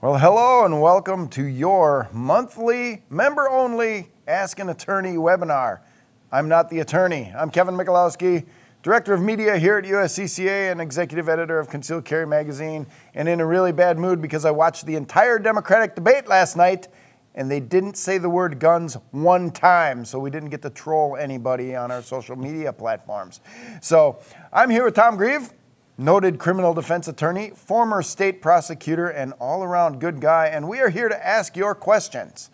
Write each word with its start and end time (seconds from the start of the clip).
Well, 0.00 0.16
hello 0.16 0.64
and 0.64 0.80
welcome 0.80 1.26
to 1.30 1.42
your 1.42 2.08
monthly 2.12 3.02
member 3.10 3.50
only 3.50 4.12
Ask 4.28 4.60
an 4.60 4.68
Attorney 4.68 5.14
webinar. 5.14 5.80
I'm 6.30 6.48
not 6.48 6.70
the 6.70 6.78
attorney. 6.78 7.32
I'm 7.36 7.50
Kevin 7.50 7.74
Michalowski, 7.74 8.46
Director 8.84 9.12
of 9.12 9.20
Media 9.20 9.58
here 9.58 9.76
at 9.76 9.84
USCCA 9.84 10.70
and 10.70 10.80
Executive 10.80 11.28
Editor 11.28 11.58
of 11.58 11.68
Concealed 11.68 12.04
Carry 12.04 12.28
Magazine, 12.28 12.86
and 13.12 13.28
in 13.28 13.40
a 13.40 13.44
really 13.44 13.72
bad 13.72 13.98
mood 13.98 14.22
because 14.22 14.44
I 14.44 14.52
watched 14.52 14.86
the 14.86 14.94
entire 14.94 15.40
Democratic 15.40 15.96
debate 15.96 16.28
last 16.28 16.56
night 16.56 16.86
and 17.34 17.50
they 17.50 17.58
didn't 17.58 17.96
say 17.96 18.18
the 18.18 18.30
word 18.30 18.60
guns 18.60 18.96
one 19.10 19.50
time, 19.50 20.04
so 20.04 20.20
we 20.20 20.30
didn't 20.30 20.50
get 20.50 20.62
to 20.62 20.70
troll 20.70 21.16
anybody 21.16 21.74
on 21.74 21.90
our 21.90 22.02
social 22.02 22.36
media 22.36 22.72
platforms. 22.72 23.40
So 23.80 24.20
I'm 24.52 24.70
here 24.70 24.84
with 24.84 24.94
Tom 24.94 25.16
Grieve, 25.16 25.52
noted 25.98 26.38
criminal 26.38 26.72
defense 26.72 27.08
attorney, 27.08 27.50
former 27.50 28.00
state 28.02 28.40
prosecutor, 28.40 29.08
and 29.08 29.32
all 29.40 29.62
around 29.64 30.00
good 30.00 30.20
guy, 30.20 30.46
and 30.46 30.68
we 30.68 30.78
are 30.80 30.88
here 30.88 31.08
to 31.08 31.26
ask 31.26 31.56
your 31.56 31.74
questions. 31.74 32.50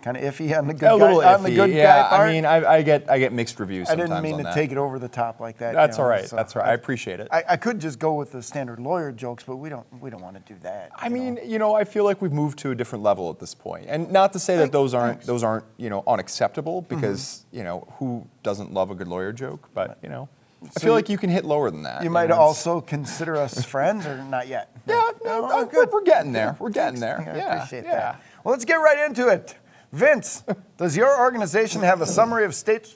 Kind 0.00 0.16
of 0.16 0.22
iffy 0.22 0.56
on 0.56 0.68
the 0.68 0.74
good 0.74 0.86
a 0.86 0.88
guy, 0.90 0.94
little 0.94 1.20
on 1.22 1.42
the 1.42 1.50
iffy. 1.50 1.54
good 1.56 1.70
yeah, 1.70 2.02
guy 2.02 2.08
part. 2.10 2.28
I 2.28 2.32
mean, 2.32 2.44
I, 2.44 2.64
I 2.74 2.82
get 2.82 3.10
I 3.10 3.18
get 3.18 3.32
mixed 3.32 3.58
reviews. 3.58 3.90
I 3.90 3.96
didn't 3.96 4.22
mean 4.22 4.36
to 4.38 4.44
that. 4.44 4.54
take 4.54 4.70
it 4.70 4.78
over 4.78 4.96
the 5.00 5.08
top 5.08 5.40
like 5.40 5.58
that. 5.58 5.74
That's 5.74 5.96
you 5.96 6.02
know, 6.02 6.04
all 6.04 6.10
right. 6.10 6.24
so 6.28 6.36
That's 6.36 6.54
all 6.54 6.62
right. 6.62 6.70
I 6.70 6.74
appreciate 6.74 7.18
it. 7.18 7.26
I, 7.32 7.42
I 7.48 7.56
could 7.56 7.80
just 7.80 7.98
go 7.98 8.14
with 8.14 8.30
the 8.30 8.40
standard 8.40 8.78
lawyer 8.78 9.10
jokes, 9.10 9.42
but 9.42 9.56
we 9.56 9.68
don't 9.68 9.84
we 10.00 10.08
don't 10.08 10.22
want 10.22 10.36
to 10.46 10.52
do 10.54 10.58
that. 10.62 10.92
I 10.96 11.08
you 11.08 11.10
know. 11.10 11.20
mean, 11.20 11.38
you 11.44 11.58
know, 11.58 11.74
I 11.74 11.82
feel 11.82 12.04
like 12.04 12.22
we've 12.22 12.32
moved 12.32 12.60
to 12.60 12.70
a 12.70 12.76
different 12.76 13.02
level 13.02 13.28
at 13.28 13.40
this 13.40 13.56
point, 13.56 13.86
and 13.88 14.08
not 14.12 14.32
to 14.34 14.38
say 14.38 14.56
that 14.58 14.70
those 14.70 14.94
aren't 14.94 15.22
those 15.22 15.42
aren't 15.42 15.64
you 15.78 15.90
know 15.90 16.04
unacceptable 16.06 16.82
Mm-hmm. 16.82 16.94
because 16.94 17.44
you 17.50 17.64
know 17.64 17.92
who 17.98 18.24
doesn't 18.44 18.72
love 18.72 18.92
a 18.92 18.94
good 18.94 19.08
lawyer 19.08 19.32
joke, 19.32 19.68
but 19.74 19.98
you 20.00 20.08
know, 20.08 20.28
I 20.64 20.80
feel 20.80 20.92
like 20.92 21.08
you 21.08 21.18
can 21.18 21.30
hit 21.30 21.44
lower 21.44 21.70
than 21.70 21.82
that. 21.84 22.02
you 22.02 22.10
might 22.10 22.30
know, 22.30 22.36
also 22.36 22.80
consider 22.80 23.36
us 23.36 23.64
friends, 23.74 24.06
or 24.06 24.22
not 24.24 24.48
yet. 24.48 24.70
Yeah, 24.86 24.94
no, 25.24 25.48
Oh, 25.50 25.60
uh, 25.60 25.64
good. 25.64 25.88
we're 25.92 26.02
getting 26.02 26.32
there. 26.32 26.56
We're 26.58 26.70
getting 26.70 26.98
there. 27.00 27.20
I 27.20 27.36
Yeah, 27.36 27.54
appreciate 27.56 27.84
yeah. 27.84 27.92
that. 27.92 28.22
Well, 28.44 28.52
let's 28.52 28.64
get 28.64 28.74
right 28.76 29.06
into 29.06 29.28
it. 29.28 29.54
Vince, 29.92 30.42
does 30.76 30.96
your 30.96 31.18
organization 31.20 31.82
have 31.82 32.00
a 32.00 32.06
summary 32.06 32.44
of 32.44 32.54
state? 32.54 32.94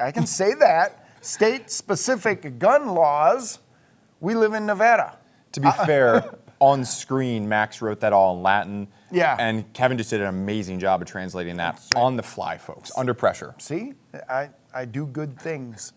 I 0.00 0.10
can 0.12 0.26
say 0.26 0.54
that 0.54 1.06
state-specific 1.20 2.58
gun 2.58 2.88
laws. 2.94 3.58
We 4.20 4.34
live 4.34 4.54
in 4.54 4.66
Nevada. 4.66 5.18
To 5.52 5.60
be 5.60 5.70
fair, 5.86 6.34
on 6.58 6.84
screen, 6.84 7.48
Max 7.48 7.80
wrote 7.82 8.00
that 8.00 8.12
all 8.12 8.36
in 8.36 8.42
Latin. 8.42 8.88
Yeah. 9.10 9.36
And 9.38 9.70
Kevin 9.72 9.98
just 9.98 10.10
did 10.10 10.20
an 10.20 10.26
amazing 10.28 10.78
job 10.80 11.02
of 11.02 11.08
translating 11.08 11.56
that 11.56 11.80
on 11.96 12.16
the 12.16 12.22
fly, 12.22 12.58
folks, 12.58 12.90
under 12.96 13.14
pressure. 13.14 13.54
See, 13.58 13.94
I, 14.28 14.50
I 14.72 14.84
do 14.84 15.06
good 15.06 15.38
things. 15.38 15.92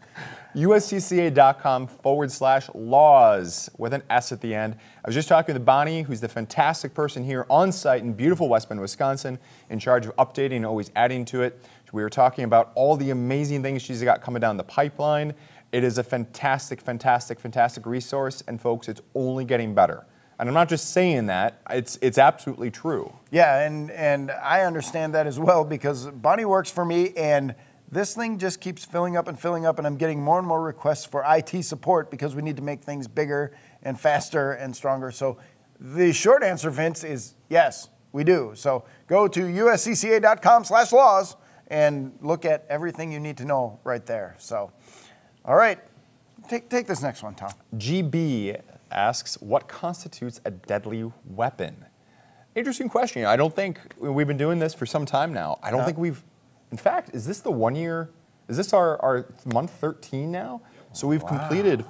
uscca.com 0.55 1.87
forward 1.87 2.31
slash 2.31 2.69
laws 2.73 3.69
with 3.77 3.93
an 3.93 4.03
S 4.09 4.31
at 4.31 4.41
the 4.41 4.53
end. 4.53 4.75
I 5.03 5.07
was 5.07 5.15
just 5.15 5.27
talking 5.27 5.53
with 5.53 5.65
Bonnie, 5.65 6.01
who's 6.01 6.21
the 6.21 6.29
fantastic 6.29 6.93
person 6.93 7.23
here 7.23 7.45
on 7.49 7.71
site 7.71 8.01
in 8.01 8.13
beautiful 8.13 8.49
West 8.49 8.69
Bend, 8.69 8.81
Wisconsin, 8.81 9.37
in 9.69 9.79
charge 9.79 10.05
of 10.05 10.15
updating 10.15 10.57
and 10.57 10.65
always 10.65 10.91
adding 10.95 11.25
to 11.25 11.43
it. 11.43 11.59
We 11.91 12.01
were 12.01 12.09
talking 12.09 12.43
about 12.43 12.71
all 12.73 12.97
the 12.97 13.11
amazing 13.11 13.61
things 13.61 13.83
she's 13.83 14.01
got 14.01 14.21
coming 14.23 14.39
down 14.39 14.57
the 14.57 14.63
pipeline. 14.63 15.35
It 15.71 15.83
is 15.83 15.99
a 15.99 16.03
fantastic, 16.03 16.81
fantastic, 16.81 17.39
fantastic 17.39 17.85
resource, 17.85 18.43
and 18.47 18.59
folks, 18.59 18.87
it's 18.87 19.01
only 19.13 19.45
getting 19.45 19.75
better. 19.75 20.05
And 20.39 20.49
I'm 20.49 20.55
not 20.55 20.69
just 20.69 20.89
saying 20.89 21.27
that, 21.27 21.61
it's, 21.69 21.99
it's 22.01 22.17
absolutely 22.17 22.71
true. 22.71 23.13
Yeah, 23.29 23.59
and 23.61 23.91
and 23.91 24.31
I 24.31 24.61
understand 24.61 25.13
that 25.13 25.27
as 25.27 25.37
well 25.37 25.63
because 25.63 26.07
Bonnie 26.07 26.45
works 26.45 26.71
for 26.71 26.83
me, 26.83 27.13
and 27.15 27.53
this 27.93 28.15
thing 28.15 28.37
just 28.37 28.59
keeps 28.61 28.85
filling 28.85 29.15
up 29.17 29.27
and 29.27 29.39
filling 29.39 29.65
up, 29.65 29.77
and 29.77 29.87
I'm 29.87 29.97
getting 29.97 30.21
more 30.21 30.39
and 30.39 30.47
more 30.47 30.61
requests 30.61 31.05
for 31.05 31.23
IT 31.27 31.63
support 31.63 32.09
because 32.11 32.35
we 32.35 32.41
need 32.41 32.55
to 32.57 32.61
make 32.61 32.83
things 32.83 33.07
bigger 33.07 33.55
and 33.81 33.99
faster 33.99 34.53
and 34.53 34.75
stronger. 34.75 35.11
So 35.11 35.37
the 35.79 36.13
short 36.13 36.43
answer, 36.43 36.69
Vince, 36.69 37.03
is 37.03 37.35
yes, 37.49 37.89
we 38.11 38.23
do. 38.23 38.51
So 38.55 38.85
go 39.07 39.27
to 39.27 39.41
uscca.com/laws 39.41 41.35
and 41.67 42.17
look 42.21 42.45
at 42.45 42.65
everything 42.69 43.11
you 43.11 43.19
need 43.19 43.37
to 43.37 43.45
know 43.45 43.79
right 43.83 44.05
there. 44.05 44.35
So, 44.37 44.71
all 45.45 45.55
right, 45.55 45.79
take 46.47 46.69
take 46.69 46.87
this 46.87 47.01
next 47.01 47.23
one, 47.23 47.35
Tom. 47.35 47.51
GB 47.75 48.61
asks, 48.91 49.41
what 49.41 49.67
constitutes 49.67 50.39
a 50.45 50.51
deadly 50.51 51.11
weapon? 51.25 51.85
Interesting 52.55 52.87
question. 52.87 53.25
I 53.25 53.35
don't 53.35 53.55
think 53.55 53.79
we've 53.97 54.27
been 54.27 54.37
doing 54.37 54.59
this 54.59 54.73
for 54.73 54.85
some 54.85 55.05
time 55.05 55.33
now. 55.33 55.57
I 55.63 55.71
don't 55.71 55.83
think 55.83 55.97
we've, 55.97 56.23
in 56.73 56.77
fact, 56.77 57.11
is 57.13 57.23
this 57.27 57.39
the 57.39 57.51
one 57.51 57.75
year, 57.75 58.09
is 58.47 58.57
this 58.57 58.73
our, 58.73 58.99
our 59.03 59.27
month 59.53 59.69
13 59.79 60.31
now? 60.31 60.59
So 60.91 61.07
we've 61.07 61.23
completed 61.25 61.85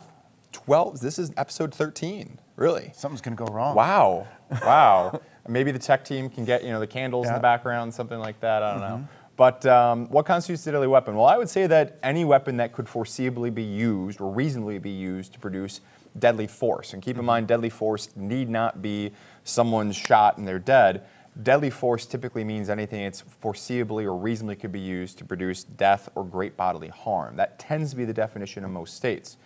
12, 0.51 0.99
this 0.99 1.17
is 1.17 1.31
episode 1.37 1.73
13, 1.73 2.37
really. 2.57 2.91
Something's 2.93 3.21
gonna 3.21 3.37
go 3.37 3.45
wrong. 3.45 3.75
Wow, 3.77 4.27
wow. 4.61 5.21
Maybe 5.47 5.71
the 5.71 5.79
tech 5.79 6.03
team 6.03 6.29
can 6.29 6.43
get, 6.43 6.65
you 6.65 6.71
know, 6.71 6.81
the 6.81 6.87
candles 6.87 7.27
in 7.27 7.29
Yeah. 7.29 7.35
Mm-hmm. 7.35 7.37
the 7.37 7.41
background, 7.43 7.93
something 7.93 8.19
like 8.19 8.41
that, 8.41 8.61
I 8.61 8.71
don't 8.73 8.81
know. 8.81 9.07
But 9.37 9.65
um, 9.65 10.09
what 10.09 10.25
constitutes 10.25 10.67
a 10.67 10.71
deadly 10.73 10.87
weapon? 10.87 11.15
Well, 11.15 11.25
I 11.27 11.37
would 11.37 11.49
say 11.49 11.65
that 11.67 11.97
any 12.03 12.25
weapon 12.25 12.57
that 12.57 12.73
could 12.73 12.85
foreseeably 12.87 13.53
be 13.55 13.63
used 13.63 14.19
or 14.19 14.29
reasonably 14.29 14.79
be 14.79 14.91
used 14.91 15.31
to 15.33 15.39
produce 15.39 15.79
deadly 16.19 16.45
force. 16.47 16.91
And 16.93 17.01
keep 17.01 17.13
Mm-hmm. 17.13 17.19
in 17.21 17.25
mind, 17.25 17.47
deadly 17.47 17.69
force 17.69 18.09
need 18.17 18.49
not 18.49 18.81
be 18.81 19.11
someone's 19.45 19.95
shot 19.95 20.37
and 20.37 20.45
they're 20.45 20.59
dead. 20.59 21.05
Deadly 21.41 21.71
force 21.71 22.05
typically 22.05 22.43
means 22.43 22.69
anything 22.69 23.03
that's 23.03 23.23
foreseeably 23.41 24.03
or 24.03 24.15
reasonably 24.15 24.55
could 24.55 24.71
be 24.71 24.79
used 24.79 25.17
to 25.17 25.25
produce 25.25 25.63
death 25.63 26.07
or 26.13 26.23
great 26.23 26.55
bodily 26.55 26.89
harm. 26.89 27.37
That 27.37 27.57
tends 27.57 27.89
to 27.91 27.95
be 27.95 28.05
the 28.05 28.13
definition 28.13 28.63
in 28.63 28.71
most 28.71 28.95
states. 28.95 29.37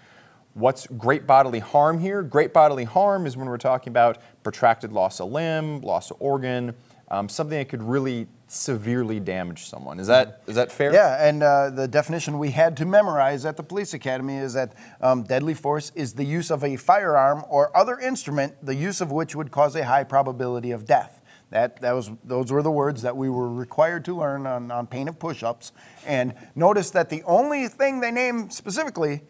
What's 0.53 0.87
great 0.87 1.25
bodily 1.25 1.59
harm 1.59 1.99
here? 1.99 2.23
Great 2.23 2.51
bodily 2.51 2.83
harm 2.83 3.25
is 3.25 3.37
when 3.37 3.47
we're 3.47 3.57
talking 3.57 3.91
about 3.91 4.17
protracted 4.43 4.91
loss 4.91 5.21
of 5.21 5.31
limb, 5.31 5.81
loss 5.81 6.11
of 6.11 6.17
organ, 6.19 6.75
um, 7.09 7.29
something 7.29 7.57
that 7.57 7.69
could 7.69 7.83
really 7.83 8.27
severely 8.47 9.19
damage 9.19 9.65
someone. 9.65 9.99
Is 9.99 10.07
that 10.07 10.41
is 10.47 10.55
that 10.55 10.71
fair? 10.71 10.91
Yeah, 10.91 11.25
and 11.25 11.41
uh, 11.41 11.69
the 11.69 11.87
definition 11.87 12.37
we 12.37 12.51
had 12.51 12.75
to 12.77 12.85
memorize 12.85 13.45
at 13.45 13.55
the 13.55 13.63
police 13.63 13.93
academy 13.93 14.35
is 14.35 14.53
that 14.53 14.73
um, 14.99 15.23
deadly 15.23 15.53
force 15.53 15.91
is 15.95 16.13
the 16.13 16.25
use 16.25 16.51
of 16.51 16.63
a 16.63 16.75
firearm 16.75 17.45
or 17.49 17.75
other 17.77 17.97
instrument, 17.99 18.55
the 18.65 18.75
use 18.75 18.99
of 18.99 19.11
which 19.11 19.35
would 19.35 19.51
cause 19.51 19.75
a 19.75 19.85
high 19.85 20.03
probability 20.03 20.71
of 20.71 20.85
death. 20.85 21.16
That, 21.49 21.79
that 21.81 21.93
was, 21.93 22.11
those 22.25 22.51
were 22.51 22.61
the 22.61 22.71
words 22.71 23.01
that 23.03 23.15
we 23.15 23.29
were 23.29 23.51
required 23.51 24.03
to 24.05 24.17
learn 24.17 24.45
on, 24.45 24.69
on 24.69 24.85
pain 24.85 25.07
of 25.07 25.17
push 25.17 25.43
ups. 25.43 25.71
And 26.05 26.33
notice 26.55 26.91
that 26.91 27.09
the 27.09 27.23
only 27.23 27.67
thing 27.69 28.01
they 28.01 28.11
name 28.11 28.49
specifically 28.49 29.21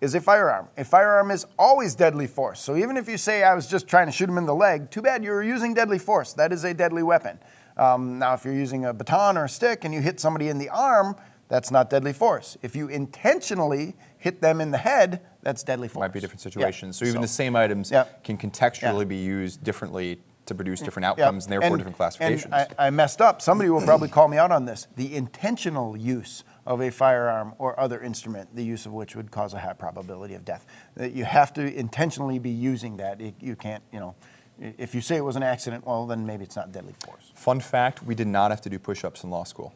is 0.00 0.14
a 0.14 0.20
firearm. 0.20 0.68
A 0.76 0.84
firearm 0.84 1.30
is 1.30 1.46
always 1.58 1.94
deadly 1.94 2.26
force. 2.26 2.58
So 2.60 2.74
even 2.74 2.96
if 2.96 3.08
you 3.08 3.16
say 3.16 3.44
I 3.44 3.54
was 3.54 3.68
just 3.68 3.86
trying 3.86 4.06
to 4.06 4.12
shoot 4.12 4.28
him 4.28 4.38
in 4.38 4.46
the 4.46 4.54
leg, 4.54 4.90
too 4.90 5.02
bad 5.02 5.22
you 5.22 5.30
were 5.30 5.42
using 5.44 5.74
deadly 5.74 5.98
force. 5.98 6.32
That 6.32 6.52
is 6.52 6.64
a 6.64 6.74
deadly 6.74 7.02
weapon. 7.02 7.38
Um, 7.76 8.18
now, 8.18 8.34
if 8.34 8.44
you're 8.44 8.54
using 8.54 8.84
a 8.86 8.92
baton 8.92 9.38
or 9.38 9.44
a 9.44 9.48
stick 9.48 9.84
and 9.84 9.94
you 9.94 10.00
hit 10.00 10.18
somebody 10.18 10.48
in 10.48 10.58
the 10.58 10.68
arm, 10.70 11.16
that's 11.48 11.70
not 11.70 11.88
deadly 11.88 12.12
force. 12.12 12.56
If 12.62 12.74
you 12.74 12.88
intentionally 12.88 13.94
hit 14.18 14.40
them 14.40 14.60
in 14.60 14.70
the 14.70 14.78
head, 14.78 15.20
that's 15.42 15.62
deadly 15.62 15.88
force. 15.88 16.02
Might 16.04 16.12
be 16.12 16.20
different 16.20 16.40
Yeah. 16.44 16.50
situations. 16.50 16.96
So 16.96 17.04
even 17.04 17.20
the 17.20 17.28
same 17.28 17.54
items 17.54 17.90
Yeah. 17.90 18.04
can 18.24 18.36
contextually 18.38 18.98
Yeah. 19.00 19.04
be 19.04 19.16
used 19.16 19.62
differently 19.62 20.20
to 20.50 20.54
produce 20.54 20.80
different 20.80 21.04
Yeah, 21.16 21.24
outcomes 21.26 21.46
and 21.46 21.52
therefore 21.52 21.76
different 21.76 21.96
classifications. 21.96 22.52
And 22.52 22.74
I, 22.78 22.88
I 22.88 22.90
messed 22.90 23.20
up. 23.22 23.40
Somebody 23.40 23.70
will 23.70 23.80
probably 23.80 24.08
call 24.08 24.28
me 24.28 24.36
out 24.36 24.50
on 24.52 24.64
this. 24.66 24.88
The 24.96 25.14
intentional 25.16 25.96
use 25.96 26.44
of 26.66 26.80
a 26.80 26.90
firearm 26.90 27.54
or 27.58 27.78
other 27.78 28.00
instrument, 28.00 28.54
the 28.54 28.64
use 28.64 28.84
of 28.84 28.92
which 28.92 29.16
would 29.16 29.30
cause 29.30 29.54
a 29.54 29.60
high 29.60 29.72
probability 29.72 30.34
of 30.34 30.44
death. 30.44 30.66
That 30.96 31.12
you 31.12 31.24
have 31.24 31.52
to 31.54 31.62
intentionally 31.74 32.38
be 32.38 32.50
using 32.50 32.96
that. 32.98 33.20
It- 33.20 33.34
you 33.40 33.56
can't, 33.56 33.82
you 33.92 34.00
know, 34.00 34.14
if 34.58 34.94
you 34.94 35.00
say 35.00 35.16
it 35.16 35.24
was 35.24 35.36
an 35.36 35.42
accident, 35.42 35.86
well, 35.86 36.06
then 36.06 36.26
maybe 36.26 36.44
it's 36.44 36.56
not 36.56 36.72
deadly 36.72 36.94
force. 37.04 37.32
Fun 37.34 37.60
fact: 37.60 38.02
we 38.02 38.14
did 38.14 38.26
not 38.26 38.50
have 38.50 38.60
to 38.62 38.68
do 38.68 38.78
push-ups 38.78 39.24
in 39.24 39.30
law 39.30 39.44
school. 39.44 39.72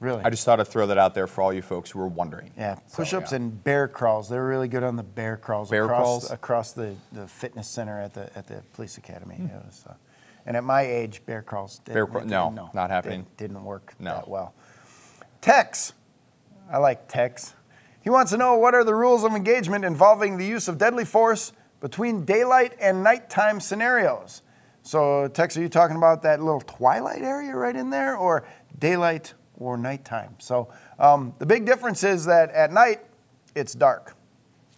Really? 0.00 0.22
I 0.24 0.30
just 0.30 0.44
thought 0.44 0.60
I'd 0.60 0.68
throw 0.68 0.86
that 0.86 0.98
out 0.98 1.14
there 1.14 1.26
for 1.26 1.42
all 1.42 1.52
you 1.52 1.60
folks 1.62 1.90
who 1.90 1.98
were 1.98 2.06
wondering. 2.08 2.52
yeah, 2.56 2.76
push-ups 2.92 3.32
yeah. 3.32 3.36
and 3.36 3.64
bear 3.64 3.88
crawls. 3.88 4.28
They're 4.28 4.46
really 4.46 4.68
good 4.68 4.84
on 4.84 4.94
the 4.96 5.02
bear 5.02 5.36
crawls 5.36 5.70
Bear 5.70 5.84
across, 5.84 5.98
crawls? 5.98 6.30
across 6.30 6.72
the, 6.72 6.94
the 7.12 7.26
fitness 7.26 7.66
center 7.66 8.00
at 8.00 8.14
the 8.14 8.30
at 8.36 8.46
the 8.46 8.62
police 8.74 8.96
academy. 8.96 9.34
Hmm. 9.36 9.46
It 9.46 9.64
was, 9.66 9.84
uh, 9.88 9.94
and 10.46 10.56
at 10.56 10.62
my 10.64 10.82
age, 10.82 11.22
bear 11.26 11.42
crawls. 11.42 11.80
Bear 11.80 12.06
didn't- 12.06 12.10
crawl- 12.12 12.24
no, 12.26 12.50
no, 12.50 12.70
not 12.74 12.90
happening. 12.90 13.26
Didn't, 13.36 13.54
didn't 13.54 13.64
work 13.64 13.94
No. 13.98 14.14
that 14.14 14.28
well. 14.28 14.54
Tex, 15.40 15.92
I 16.70 16.78
like 16.78 17.08
Tex. 17.08 17.54
He 18.00 18.10
wants 18.10 18.30
to 18.32 18.38
know 18.38 18.56
what 18.56 18.74
are 18.74 18.84
the 18.84 18.94
rules 18.94 19.24
of 19.24 19.34
engagement 19.34 19.84
involving 19.84 20.36
the 20.38 20.46
use 20.46 20.68
of 20.68 20.78
deadly 20.78 21.04
force 21.04 21.52
between 21.80 22.24
daylight 22.24 22.72
and 22.80 23.02
nighttime 23.02 23.60
scenarios. 23.60 24.42
So, 24.82 25.28
Tex, 25.28 25.56
are 25.56 25.60
you 25.60 25.68
talking 25.68 25.96
about 25.96 26.22
that 26.22 26.40
little 26.40 26.60
twilight 26.62 27.22
area 27.22 27.54
right 27.54 27.76
in 27.76 27.90
there, 27.90 28.16
or 28.16 28.44
daylight 28.78 29.34
or 29.58 29.76
nighttime? 29.76 30.34
So, 30.38 30.68
um, 30.98 31.34
the 31.38 31.46
big 31.46 31.66
difference 31.66 32.04
is 32.04 32.24
that 32.26 32.50
at 32.52 32.72
night 32.72 33.00
it's 33.54 33.74
dark. 33.74 34.14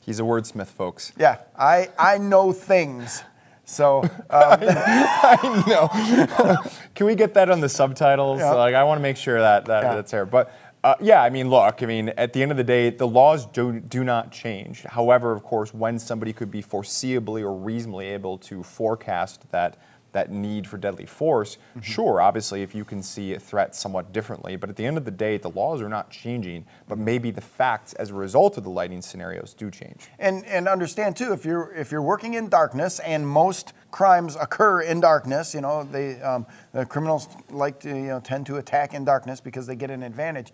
He's 0.00 0.18
a 0.18 0.22
wordsmith, 0.22 0.68
folks. 0.68 1.12
Yeah, 1.18 1.38
I 1.58 1.90
I 1.98 2.18
know 2.18 2.52
things. 2.52 3.22
So, 3.64 4.02
um, 4.02 4.10
I 4.30 5.64
know. 5.68 6.56
Can 6.94 7.06
we 7.06 7.14
get 7.14 7.34
that 7.34 7.50
on 7.50 7.60
the 7.60 7.68
subtitles? 7.68 8.40
Yeah. 8.40 8.50
Like, 8.52 8.74
I 8.74 8.82
want 8.82 8.98
to 8.98 9.02
make 9.02 9.16
sure 9.16 9.38
that, 9.40 9.66
that 9.66 9.84
Yeah. 9.84 9.94
that's 9.94 10.10
there. 10.10 10.26
But 10.26 10.52
uh, 10.82 10.94
yeah, 11.00 11.22
I 11.22 11.30
mean, 11.30 11.50
look, 11.50 11.82
I 11.82 11.86
mean, 11.86 12.08
at 12.16 12.32
the 12.32 12.42
end 12.42 12.50
of 12.50 12.56
the 12.56 12.64
day, 12.64 12.90
the 12.90 13.06
laws 13.06 13.46
do, 13.46 13.78
do 13.80 14.02
not 14.02 14.32
change. 14.32 14.82
However, 14.84 15.30
of 15.32 15.42
course, 15.44 15.72
when 15.74 15.98
somebody 15.98 16.32
could 16.32 16.50
be 16.50 16.62
foreseeably 16.62 17.42
or 17.42 17.54
reasonably 17.54 18.06
able 18.08 18.38
to 18.38 18.62
forecast 18.62 19.48
that 19.52 19.76
that 20.12 20.30
need 20.30 20.66
for 20.66 20.76
deadly 20.78 21.06
force, 21.06 21.56
Mm-hmm. 21.70 21.80
sure, 21.80 22.20
obviously, 22.20 22.62
if 22.62 22.74
you 22.74 22.84
can 22.84 23.02
see 23.02 23.34
a 23.34 23.38
threat 23.40 23.74
somewhat 23.74 24.12
differently, 24.12 24.56
but 24.56 24.68
at 24.70 24.76
the 24.76 24.84
end 24.86 24.96
of 24.96 25.04
the 25.04 25.10
day, 25.10 25.36
the 25.36 25.50
laws 25.50 25.80
are 25.80 25.88
not 25.88 26.10
changing, 26.10 26.66
but 26.88 26.98
maybe 26.98 27.30
the 27.30 27.40
facts 27.40 27.92
as 27.94 28.10
a 28.10 28.14
result 28.14 28.56
of 28.56 28.64
the 28.64 28.70
lighting 28.70 29.02
scenarios 29.02 29.54
do 29.54 29.70
change. 29.70 30.08
And 30.18 30.44
and 30.46 30.68
understand 30.68 31.16
too, 31.16 31.32
if 31.32 31.44
you're 31.44 31.72
if 31.74 31.92
you're 31.92 32.02
working 32.02 32.34
in 32.34 32.48
darkness, 32.48 32.98
and 33.00 33.26
most 33.26 33.72
crimes 33.90 34.36
occur 34.36 34.82
in 34.82 35.00
darkness, 35.00 35.54
you 35.54 35.60
know, 35.60 35.84
they 35.84 36.20
um, 36.22 36.46
the 36.72 36.84
criminals 36.86 37.28
like 37.50 37.80
to 37.80 37.88
you 37.88 38.08
know 38.08 38.20
tend 38.20 38.46
to 38.46 38.56
attack 38.56 38.94
in 38.94 39.04
darkness 39.04 39.40
because 39.40 39.66
they 39.66 39.76
get 39.76 39.90
an 39.90 40.02
advantage. 40.02 40.52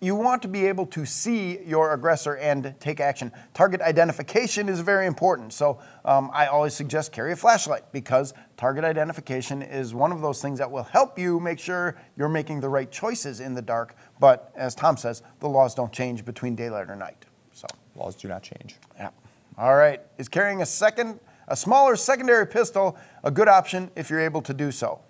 You 0.00 0.14
want 0.14 0.42
to 0.42 0.48
be 0.48 0.66
able 0.66 0.86
to 0.86 1.06
see 1.06 1.58
your 1.64 1.94
aggressor 1.94 2.36
and 2.36 2.74
take 2.80 3.00
action. 3.00 3.32
Target 3.54 3.80
identification 3.80 4.68
is 4.68 4.80
very 4.80 5.06
important. 5.06 5.54
So 5.54 5.78
um, 6.04 6.30
I 6.34 6.46
always 6.46 6.74
suggest 6.74 7.12
carry 7.12 7.32
a 7.32 7.36
flashlight 7.36 7.90
because 7.92 8.34
target 8.58 8.84
identification 8.84 9.62
is 9.62 9.94
one 9.94 10.12
of 10.12 10.20
those 10.20 10.42
things 10.42 10.58
that 10.58 10.70
will 10.70 10.82
help 10.82 11.18
you 11.18 11.40
make 11.40 11.58
sure 11.58 11.96
you're 12.16 12.28
making 12.28 12.60
the 12.60 12.68
right 12.68 12.90
choices 12.90 13.40
in 13.40 13.54
the 13.54 13.62
dark. 13.62 13.96
But 14.20 14.52
as 14.54 14.74
Tom 14.74 14.98
says, 14.98 15.22
the 15.40 15.48
laws 15.48 15.74
don't 15.74 15.92
change 15.92 16.26
between 16.26 16.54
daylight 16.54 16.90
or 16.90 16.96
night. 16.96 17.24
So. 17.52 17.66
Laws 17.94 18.14
do 18.14 18.28
not 18.28 18.42
change. 18.42 18.76
Yeah. 18.96 19.10
All 19.56 19.76
right. 19.76 20.02
Is 20.18 20.28
carrying 20.28 20.60
a 20.60 20.66
second, 20.66 21.18
a 21.48 21.56
smaller 21.56 21.96
secondary 21.96 22.46
pistol 22.46 22.98
a 23.24 23.30
good 23.30 23.48
option 23.48 23.90
if 23.96 24.10
you're 24.10 24.20
able 24.20 24.42
to 24.42 24.52
do 24.52 24.70
so? 24.70 25.00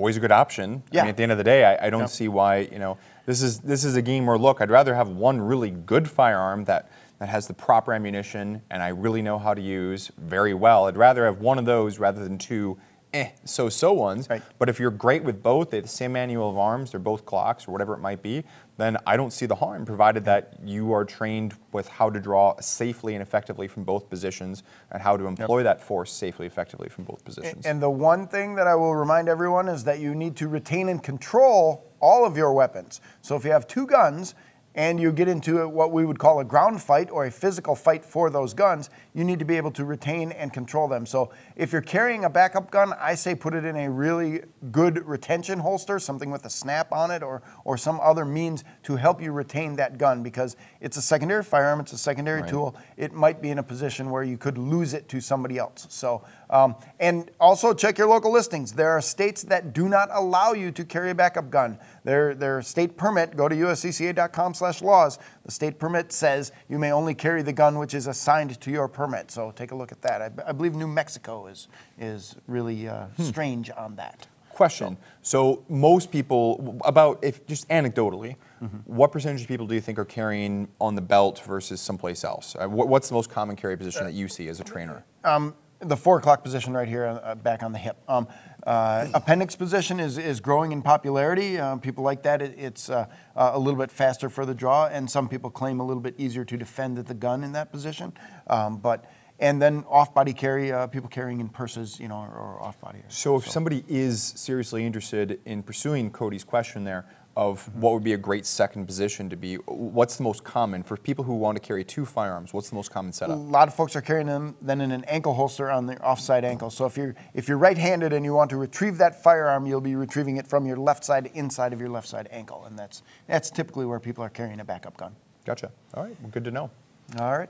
Always 0.00 0.16
a 0.16 0.20
good 0.20 0.32
option. 0.32 0.82
Yeah. 0.90 1.00
I 1.00 1.04
mean, 1.04 1.10
at 1.10 1.16
the 1.18 1.22
end 1.22 1.32
of 1.32 1.38
the 1.38 1.44
day, 1.44 1.64
I, 1.64 1.86
I 1.86 1.90
don't 1.90 2.08
see 2.08 2.26
why 2.26 2.60
you 2.72 2.78
know 2.78 2.96
this 3.26 3.42
is 3.42 3.60
this 3.60 3.84
is 3.84 3.96
a 3.96 4.02
game 4.02 4.26
where 4.26 4.38
look, 4.38 4.60
I'd 4.60 4.70
rather 4.70 4.94
have 4.94 5.08
one 5.08 5.40
really 5.40 5.70
good 5.70 6.08
firearm 6.08 6.64
that 6.64 6.90
that 7.18 7.28
has 7.28 7.46
the 7.46 7.52
proper 7.52 7.92
ammunition 7.92 8.62
and 8.70 8.82
I 8.82 8.88
really 8.88 9.20
know 9.20 9.38
how 9.38 9.52
to 9.52 9.60
use 9.60 10.10
very 10.16 10.54
well. 10.54 10.86
I'd 10.86 10.96
rather 10.96 11.26
have 11.26 11.40
one 11.40 11.58
of 11.58 11.66
those 11.66 11.98
rather 11.98 12.24
than 12.24 12.38
two 12.38 12.78
eh, 13.12 13.30
so-so 13.44 13.92
ones. 13.92 14.28
Right. 14.28 14.42
But 14.58 14.68
if 14.68 14.78
you're 14.78 14.90
great 14.90 15.24
with 15.24 15.42
both, 15.42 15.70
they 15.70 15.78
have 15.78 15.84
the 15.84 15.90
same 15.90 16.12
manual 16.12 16.50
of 16.50 16.58
arms, 16.58 16.90
they're 16.90 17.00
both 17.00 17.24
Glocks 17.24 17.68
or 17.68 17.72
whatever 17.72 17.94
it 17.94 18.00
might 18.00 18.22
be, 18.22 18.44
then 18.76 18.96
I 19.06 19.16
don't 19.16 19.32
see 19.32 19.46
the 19.46 19.54
harm, 19.54 19.84
provided 19.84 20.24
that 20.24 20.54
you 20.64 20.92
are 20.92 21.04
trained 21.04 21.54
with 21.72 21.88
how 21.88 22.08
to 22.10 22.18
draw 22.18 22.58
safely 22.60 23.14
and 23.14 23.22
effectively 23.22 23.68
from 23.68 23.84
both 23.84 24.08
positions 24.08 24.62
and 24.90 25.02
how 25.02 25.16
to 25.16 25.26
employ 25.26 25.62
that 25.62 25.82
force 25.82 26.12
safely, 26.12 26.46
effectively 26.46 26.88
from 26.88 27.04
both 27.04 27.24
positions. 27.24 27.66
And 27.66 27.82
the 27.82 27.90
one 27.90 28.26
thing 28.26 28.54
that 28.54 28.66
I 28.66 28.74
will 28.74 28.94
remind 28.94 29.28
everyone 29.28 29.68
is 29.68 29.84
that 29.84 30.00
you 30.00 30.14
need 30.14 30.36
to 30.36 30.48
retain 30.48 30.88
and 30.88 31.02
control 31.02 31.90
all 32.00 32.24
of 32.24 32.36
your 32.36 32.52
weapons. 32.54 33.00
So 33.20 33.36
if 33.36 33.44
you 33.44 33.52
have 33.52 33.66
two 33.66 33.86
guns 33.86 34.34
and 34.80 34.98
you 34.98 35.12
get 35.12 35.28
into 35.28 35.68
what 35.68 35.92
we 35.92 36.06
would 36.06 36.18
call 36.18 36.40
a 36.40 36.44
ground 36.44 36.80
fight 36.80 37.10
or 37.10 37.26
a 37.26 37.30
physical 37.30 37.74
fight 37.74 38.02
for 38.02 38.30
those 38.30 38.54
guns, 38.54 38.88
you 39.12 39.24
need 39.24 39.38
to 39.38 39.44
be 39.44 39.58
able 39.58 39.70
to 39.70 39.84
retain 39.84 40.32
and 40.32 40.54
control 40.54 40.88
them. 40.88 41.04
So 41.04 41.30
if 41.54 41.70
you're 41.70 41.82
carrying 41.82 42.24
a 42.24 42.30
backup 42.30 42.70
gun, 42.70 42.94
I 42.98 43.14
say 43.14 43.34
put 43.34 43.52
it 43.52 43.66
in 43.66 43.76
a 43.76 43.90
really 43.90 44.40
good 44.72 45.06
retention 45.06 45.58
holster, 45.58 45.98
something 45.98 46.30
with 46.30 46.46
a 46.46 46.48
snap 46.48 46.92
on 46.92 47.10
it 47.10 47.22
or, 47.22 47.42
or 47.66 47.76
some 47.76 48.00
other 48.00 48.24
means 48.24 48.64
to 48.84 48.96
help 48.96 49.20
you 49.20 49.32
retain 49.32 49.76
that 49.76 49.98
gun 49.98 50.22
because 50.22 50.56
it's 50.80 50.96
a 50.96 51.02
secondary 51.02 51.44
firearm, 51.44 51.80
it's 51.80 51.92
a 51.92 51.98
secondary 51.98 52.40
Right. 52.40 52.48
tool. 52.48 52.74
It 52.96 53.12
might 53.12 53.42
be 53.42 53.50
in 53.50 53.58
a 53.58 53.62
position 53.62 54.08
where 54.08 54.22
you 54.22 54.38
could 54.38 54.56
lose 54.56 54.94
it 54.94 55.10
to 55.10 55.20
somebody 55.20 55.58
else. 55.58 55.88
So, 55.90 56.24
um, 56.48 56.74
and 56.98 57.30
also 57.38 57.74
check 57.74 57.98
your 57.98 58.08
local 58.08 58.32
listings. 58.32 58.72
There 58.72 58.88
are 58.92 59.02
states 59.02 59.42
that 59.42 59.74
do 59.74 59.90
not 59.90 60.08
allow 60.10 60.52
you 60.54 60.70
to 60.72 60.84
carry 60.86 61.10
a 61.10 61.14
backup 61.14 61.50
gun. 61.50 61.78
Their, 62.04 62.34
their 62.34 62.62
state 62.62 62.96
permit, 62.96 63.36
go 63.36 63.48
to 63.48 63.54
uscca.com 63.54 64.54
slash 64.54 64.82
laws. 64.82 65.18
The 65.44 65.50
state 65.52 65.78
permit 65.78 66.12
says 66.12 66.52
you 66.68 66.78
may 66.78 66.92
only 66.92 67.14
carry 67.14 67.42
the 67.42 67.52
gun 67.52 67.78
which 67.78 67.94
is 67.94 68.06
assigned 68.06 68.60
to 68.60 68.70
your 68.70 68.88
permit. 68.88 69.30
So 69.30 69.50
take 69.50 69.70
a 69.72 69.74
look 69.74 69.92
at 69.92 70.00
that. 70.02 70.22
I, 70.22 70.30
I 70.48 70.52
believe 70.52 70.74
New 70.74 70.88
Mexico 70.88 71.46
is, 71.46 71.68
is 71.98 72.36
really 72.46 72.88
uh, 72.88 73.06
strange 73.18 73.70
on 73.76 73.96
that. 73.96 74.26
Question. 74.50 74.98
So 75.22 75.64
most 75.68 76.10
people, 76.10 76.78
about 76.84 77.18
if 77.22 77.46
just 77.46 77.68
anecdotally, 77.68 78.36
Mm-hmm. 78.60 78.76
what 78.94 79.10
percentage 79.10 79.40
of 79.40 79.48
people 79.48 79.66
do 79.66 79.74
you 79.74 79.80
think 79.80 79.98
are 79.98 80.04
carrying 80.04 80.68
on 80.82 80.94
the 80.94 81.00
belt 81.00 81.40
versus 81.46 81.80
someplace 81.80 82.24
else? 82.24 82.54
Uh, 82.60 82.68
What's 82.68 83.08
the 83.08 83.14
most 83.14 83.30
common 83.30 83.56
carry 83.56 83.74
position 83.74 84.04
that 84.04 84.12
you 84.12 84.28
see 84.28 84.48
as 84.48 84.60
a 84.60 84.64
trainer? 84.64 85.02
Um, 85.24 85.54
the 85.80 85.96
four 85.96 86.18
o'clock 86.18 86.42
position 86.42 86.74
right 86.74 86.88
here, 86.88 87.06
uh, 87.06 87.34
back 87.34 87.62
on 87.62 87.72
the 87.72 87.78
hip. 87.78 87.96
Um, 88.06 88.28
uh, 88.66 89.06
appendix 89.14 89.56
position 89.56 89.98
is, 89.98 90.18
is 90.18 90.40
growing 90.40 90.72
in 90.72 90.82
popularity. 90.82 91.58
Uh, 91.58 91.76
people 91.76 92.04
like 92.04 92.22
that. 92.22 92.42
It, 92.42 92.54
it's 92.58 92.90
uh, 92.90 93.06
uh, 93.34 93.52
a 93.54 93.58
little 93.58 93.80
bit 93.80 93.90
faster 93.90 94.28
for 94.28 94.44
the 94.44 94.54
draw, 94.54 94.86
and 94.86 95.10
some 95.10 95.28
people 95.28 95.50
claim 95.50 95.80
a 95.80 95.84
little 95.84 96.02
bit 96.02 96.14
easier 96.18 96.44
to 96.44 96.56
defend 96.56 96.98
at 96.98 97.06
the 97.06 97.14
gun 97.14 97.42
in 97.42 97.52
that 97.52 97.72
position. 97.72 98.12
Um, 98.46 98.76
but 98.78 99.10
and 99.38 99.60
then 99.60 99.84
off-body 99.88 100.34
carry, 100.34 100.70
uh, 100.70 100.86
people 100.86 101.08
carrying 101.08 101.40
in 101.40 101.48
purses, 101.48 101.98
you 101.98 102.08
know, 102.08 102.16
or, 102.16 102.28
or 102.28 102.62
off-body. 102.62 102.98
So 103.08 103.36
if 103.36 103.48
somebody 103.48 103.82
is 103.88 104.22
seriously 104.22 104.84
interested 104.84 105.40
in 105.46 105.62
pursuing 105.62 106.10
Cody's 106.10 106.44
question 106.44 106.84
there 106.84 107.06
of 107.40 107.74
what 107.74 107.94
would 107.94 108.04
be 108.04 108.12
a 108.12 108.18
great 108.18 108.44
second 108.44 108.84
position 108.84 109.30
to 109.30 109.34
be, 109.34 109.54
what's 109.64 110.16
the 110.16 110.22
most 110.22 110.44
common 110.44 110.82
for 110.82 110.94
people 110.98 111.24
who 111.24 111.32
want 111.32 111.56
to 111.56 111.60
carry 111.60 111.82
two 111.82 112.04
firearms? 112.04 112.52
What's 112.52 112.68
the 112.68 112.74
most 112.74 112.90
common 112.90 113.14
setup? 113.14 113.34
A 113.34 113.40
lot 113.40 113.66
of 113.66 113.72
folks 113.72 113.96
are 113.96 114.02
carrying 114.02 114.26
them 114.26 114.54
then 114.60 114.82
in 114.82 114.92
an 114.92 115.04
ankle 115.04 115.32
holster 115.32 115.70
on 115.70 115.86
the 115.86 115.98
offside 116.02 116.44
ankle. 116.44 116.68
So 116.68 116.84
if 116.84 116.98
you're 116.98 117.14
if 117.32 117.48
you're 117.48 117.56
right-handed 117.56 118.12
and 118.12 118.26
you 118.26 118.34
want 118.34 118.50
to 118.50 118.58
retrieve 118.58 118.98
that 118.98 119.22
firearm, 119.22 119.64
you'll 119.64 119.80
be 119.80 119.96
retrieving 119.96 120.36
it 120.36 120.46
from 120.46 120.66
your 120.66 120.76
left 120.76 121.02
side 121.02 121.30
inside 121.32 121.72
of 121.72 121.80
your 121.80 121.88
left 121.88 122.08
side 122.08 122.28
ankle, 122.30 122.66
and 122.66 122.78
that's 122.78 123.02
that's 123.26 123.48
typically 123.48 123.86
where 123.86 124.00
people 124.00 124.22
are 124.22 124.28
carrying 124.28 124.60
a 124.60 124.64
backup 124.64 124.98
gun. 124.98 125.16
Gotcha. 125.46 125.70
All 125.94 126.02
right. 126.02 126.16
Well, 126.20 126.30
good 126.30 126.44
to 126.44 126.50
know. 126.50 126.70
All 127.18 127.38
right. 127.38 127.48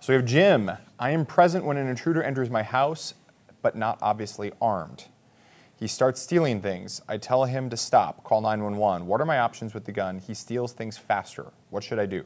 So 0.00 0.14
we 0.14 0.16
have 0.16 0.24
Jim. 0.24 0.70
I 0.98 1.10
am 1.10 1.26
present 1.26 1.62
when 1.62 1.76
an 1.76 1.88
intruder 1.88 2.22
enters 2.22 2.48
my 2.48 2.62
house, 2.62 3.12
but 3.60 3.76
not 3.76 3.98
obviously 4.00 4.52
armed. 4.62 5.04
He 5.78 5.86
starts 5.86 6.20
stealing 6.22 6.62
things. 6.62 7.02
I 7.06 7.18
tell 7.18 7.44
him 7.44 7.68
to 7.68 7.76
stop, 7.76 8.24
call 8.24 8.40
911. 8.40 9.06
What 9.06 9.20
are 9.20 9.26
my 9.26 9.40
options 9.40 9.74
with 9.74 9.84
the 9.84 9.92
gun? 9.92 10.18
He 10.18 10.32
steals 10.32 10.72
things 10.72 10.96
faster. 10.96 11.52
What 11.68 11.84
should 11.84 11.98
I 11.98 12.06
do? 12.06 12.24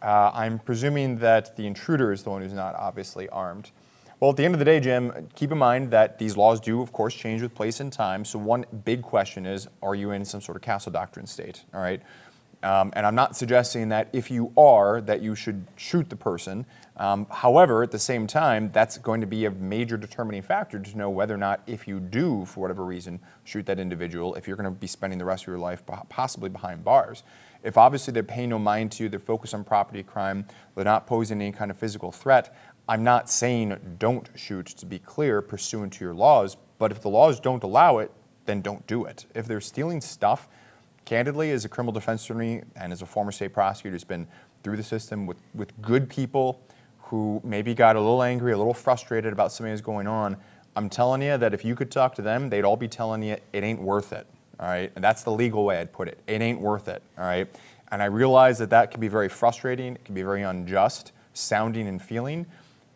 Uh, 0.00 0.30
I'm 0.32 0.58
presuming 0.58 1.18
that 1.18 1.54
the 1.56 1.66
intruder 1.66 2.12
is 2.12 2.22
the 2.22 2.30
one 2.30 2.40
who's 2.40 2.54
not 2.54 2.74
obviously 2.76 3.28
armed. 3.28 3.72
Well, 4.20 4.30
at 4.30 4.36
the 4.36 4.44
end 4.44 4.54
of 4.54 4.58
the 4.58 4.64
day, 4.64 4.80
Jim, 4.80 5.28
keep 5.34 5.52
in 5.52 5.58
mind 5.58 5.90
that 5.90 6.18
these 6.18 6.36
laws 6.36 6.60
do, 6.60 6.80
of 6.80 6.92
course, 6.92 7.14
change 7.14 7.42
with 7.42 7.54
place 7.54 7.78
and 7.80 7.92
time. 7.92 8.24
So, 8.24 8.38
one 8.38 8.64
big 8.84 9.02
question 9.02 9.46
is 9.46 9.68
are 9.82 9.94
you 9.94 10.10
in 10.10 10.24
some 10.24 10.40
sort 10.40 10.56
of 10.56 10.62
castle 10.62 10.90
doctrine 10.90 11.26
state? 11.26 11.64
All 11.72 11.80
right. 11.80 12.02
Um, 12.62 12.92
and 12.96 13.06
I'm 13.06 13.14
not 13.14 13.36
suggesting 13.36 13.88
that 13.90 14.08
if 14.12 14.30
you 14.30 14.52
are, 14.56 15.00
that 15.02 15.22
you 15.22 15.34
should 15.34 15.64
shoot 15.76 16.10
the 16.10 16.16
person. 16.16 16.66
Um, 16.96 17.26
however, 17.30 17.84
at 17.84 17.92
the 17.92 17.98
same 17.98 18.26
time, 18.26 18.70
that's 18.72 18.98
going 18.98 19.20
to 19.20 19.28
be 19.28 19.44
a 19.44 19.50
major 19.50 19.96
determining 19.96 20.42
factor 20.42 20.80
to 20.80 20.98
know 20.98 21.08
whether 21.08 21.34
or 21.34 21.38
not, 21.38 21.60
if 21.68 21.86
you 21.86 22.00
do, 22.00 22.44
for 22.46 22.60
whatever 22.60 22.84
reason, 22.84 23.20
shoot 23.44 23.64
that 23.66 23.78
individual, 23.78 24.34
if 24.34 24.48
you're 24.48 24.56
going 24.56 24.72
to 24.72 24.80
be 24.80 24.88
spending 24.88 25.18
the 25.18 25.24
rest 25.24 25.44
of 25.44 25.48
your 25.48 25.58
life 25.58 25.84
possibly 26.08 26.48
behind 26.48 26.82
bars. 26.82 27.22
If 27.62 27.76
obviously 27.76 28.12
they're 28.12 28.22
paying 28.24 28.48
no 28.48 28.58
mind 28.58 28.92
to 28.92 29.04
you, 29.04 29.08
they're 29.08 29.20
focused 29.20 29.54
on 29.54 29.62
property 29.62 30.02
crime, 30.02 30.44
they're 30.74 30.84
not 30.84 31.06
posing 31.06 31.40
any 31.40 31.52
kind 31.52 31.70
of 31.70 31.76
physical 31.76 32.10
threat, 32.10 32.54
I'm 32.88 33.04
not 33.04 33.28
saying 33.28 33.96
don't 33.98 34.30
shoot, 34.34 34.66
to 34.66 34.86
be 34.86 34.98
clear, 34.98 35.42
pursuant 35.42 35.92
to 35.94 36.04
your 36.04 36.14
laws, 36.14 36.56
but 36.78 36.90
if 36.90 37.02
the 37.02 37.10
laws 37.10 37.38
don't 37.38 37.62
allow 37.62 37.98
it, 37.98 38.10
then 38.46 38.62
don't 38.62 38.86
do 38.86 39.04
it. 39.04 39.26
If 39.34 39.46
they're 39.46 39.60
stealing 39.60 40.00
stuff, 40.00 40.48
candidly, 41.08 41.52
as 41.52 41.64
a 41.64 41.68
criminal 41.70 41.92
defense 41.92 42.22
attorney 42.24 42.60
and 42.76 42.92
as 42.92 43.00
a 43.00 43.06
former 43.06 43.32
state 43.32 43.54
prosecutor 43.54 43.94
who's 43.94 44.04
been 44.04 44.26
through 44.62 44.76
the 44.76 44.82
system 44.82 45.26
with, 45.26 45.38
with 45.54 45.72
good 45.80 46.06
people 46.10 46.60
who 47.00 47.40
maybe 47.42 47.74
got 47.74 47.96
a 47.96 47.98
little 47.98 48.22
angry, 48.22 48.52
a 48.52 48.58
little 48.58 48.74
frustrated 48.74 49.32
about 49.32 49.50
something 49.50 49.72
that's 49.72 49.80
going 49.80 50.06
on, 50.06 50.36
I'm 50.76 50.90
telling 50.90 51.22
you 51.22 51.38
that 51.38 51.54
if 51.54 51.64
you 51.64 51.74
could 51.74 51.90
talk 51.90 52.14
to 52.16 52.22
them, 52.22 52.50
they'd 52.50 52.64
all 52.64 52.76
be 52.76 52.88
telling 52.88 53.22
you 53.22 53.38
it 53.54 53.64
ain't 53.64 53.80
worth 53.80 54.12
it. 54.12 54.26
All 54.60 54.68
right, 54.68 54.92
and 54.94 55.02
that's 55.02 55.22
the 55.22 55.32
legal 55.32 55.64
way 55.64 55.78
I'd 55.78 55.94
put 55.94 56.08
it. 56.08 56.18
It 56.26 56.42
ain't 56.42 56.60
worth 56.60 56.88
it. 56.88 57.02
All 57.16 57.24
right, 57.24 57.48
and 57.90 58.02
I 58.02 58.06
realize 58.06 58.58
that 58.58 58.68
that 58.68 58.90
can 58.90 59.00
be 59.00 59.08
very 59.08 59.30
frustrating. 59.30 59.94
It 59.94 60.04
can 60.04 60.14
be 60.14 60.22
very 60.22 60.42
unjust 60.42 61.12
sounding 61.32 61.88
and 61.88 62.02
feeling. 62.02 62.44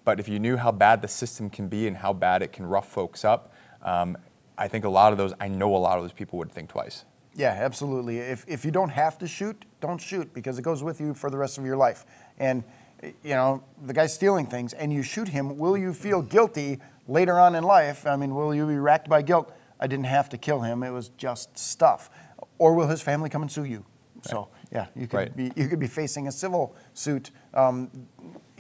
But 0.05 0.21
if 0.21 0.29
you 0.29 0.39
knew 0.39 0.59
how 0.59 0.73
bad 0.73 1.01
the 1.01 1.09
system 1.09 1.49
can 1.49 1.69
be 1.69 1.87
and 1.87 1.97
how 1.97 2.13
bad 2.13 2.43
it 2.43 2.53
can 2.53 2.67
rough 2.67 2.89
folks 2.91 3.25
up, 3.25 3.55
um, 3.81 4.19
I 4.59 4.69
think 4.69 4.85
a 4.85 4.91
lot 4.91 5.13
of 5.13 5.19
those, 5.19 5.33
I 5.41 5.49
know 5.49 5.75
a 5.75 5.79
lot 5.79 5.97
of 5.97 6.05
those 6.05 6.13
people 6.13 6.39
would 6.41 6.53
think 6.53 6.69
twice. 6.69 7.07
Yeah, 7.35 7.51
absolutely. 7.59 8.19
If, 8.19 8.45
if 8.47 8.65
you 8.65 8.71
don't 8.71 8.91
have 8.91 9.19
to 9.19 9.27
shoot, 9.27 9.65
don't 9.81 10.01
shoot 10.01 10.33
because 10.35 10.59
it 10.59 10.63
goes 10.63 10.83
with 10.83 11.01
you 11.01 11.15
for 11.15 11.31
the 11.31 11.39
rest 11.39 11.59
of 11.59 11.65
your 11.65 11.77
life. 11.77 12.05
And, 12.39 12.63
you 13.03 13.35
know, 13.35 13.63
the 13.87 13.95
guy's 13.95 14.13
stealing 14.15 14.47
things 14.47 14.75
and 14.75 14.93
you 14.93 15.03
shoot 15.03 15.29
him, 15.29 15.57
will 15.57 15.77
you 15.77 15.93
feel 15.95 16.21
guilty 16.23 16.79
later 17.09 17.39
on 17.39 17.55
in 17.55 17.65
life? 17.65 18.07
I 18.07 18.17
mean, 18.17 18.35
will 18.35 18.55
you 18.55 18.67
be 18.67 18.77
racked 18.77 19.09
by 19.09 19.23
guilt? 19.23 19.53
I 19.81 19.87
didn't 19.87 20.07
have 20.07 20.29
to 20.31 20.39
kill 20.39 20.61
him, 20.61 20.83
it 20.83 20.91
was 20.91 21.09
just 21.11 21.57
stuff. 21.59 22.11
Or 22.59 22.75
will 22.75 22.87
his 22.89 23.01
family 23.03 23.29
come 23.31 23.43
and 23.43 23.51
sue 23.51 23.65
you? 23.65 23.85
So, 24.25 24.49
yeah, 24.71 24.87
you 24.95 25.09
could, 25.09 25.17
Right. 25.17 25.37
be, 25.37 25.51
you 25.57 25.67
could 25.69 25.81
be 25.81 25.89
facing 25.89 26.29
a 26.29 26.33
civil 26.33 26.77
suit. 26.95 27.33
Um, 27.55 27.91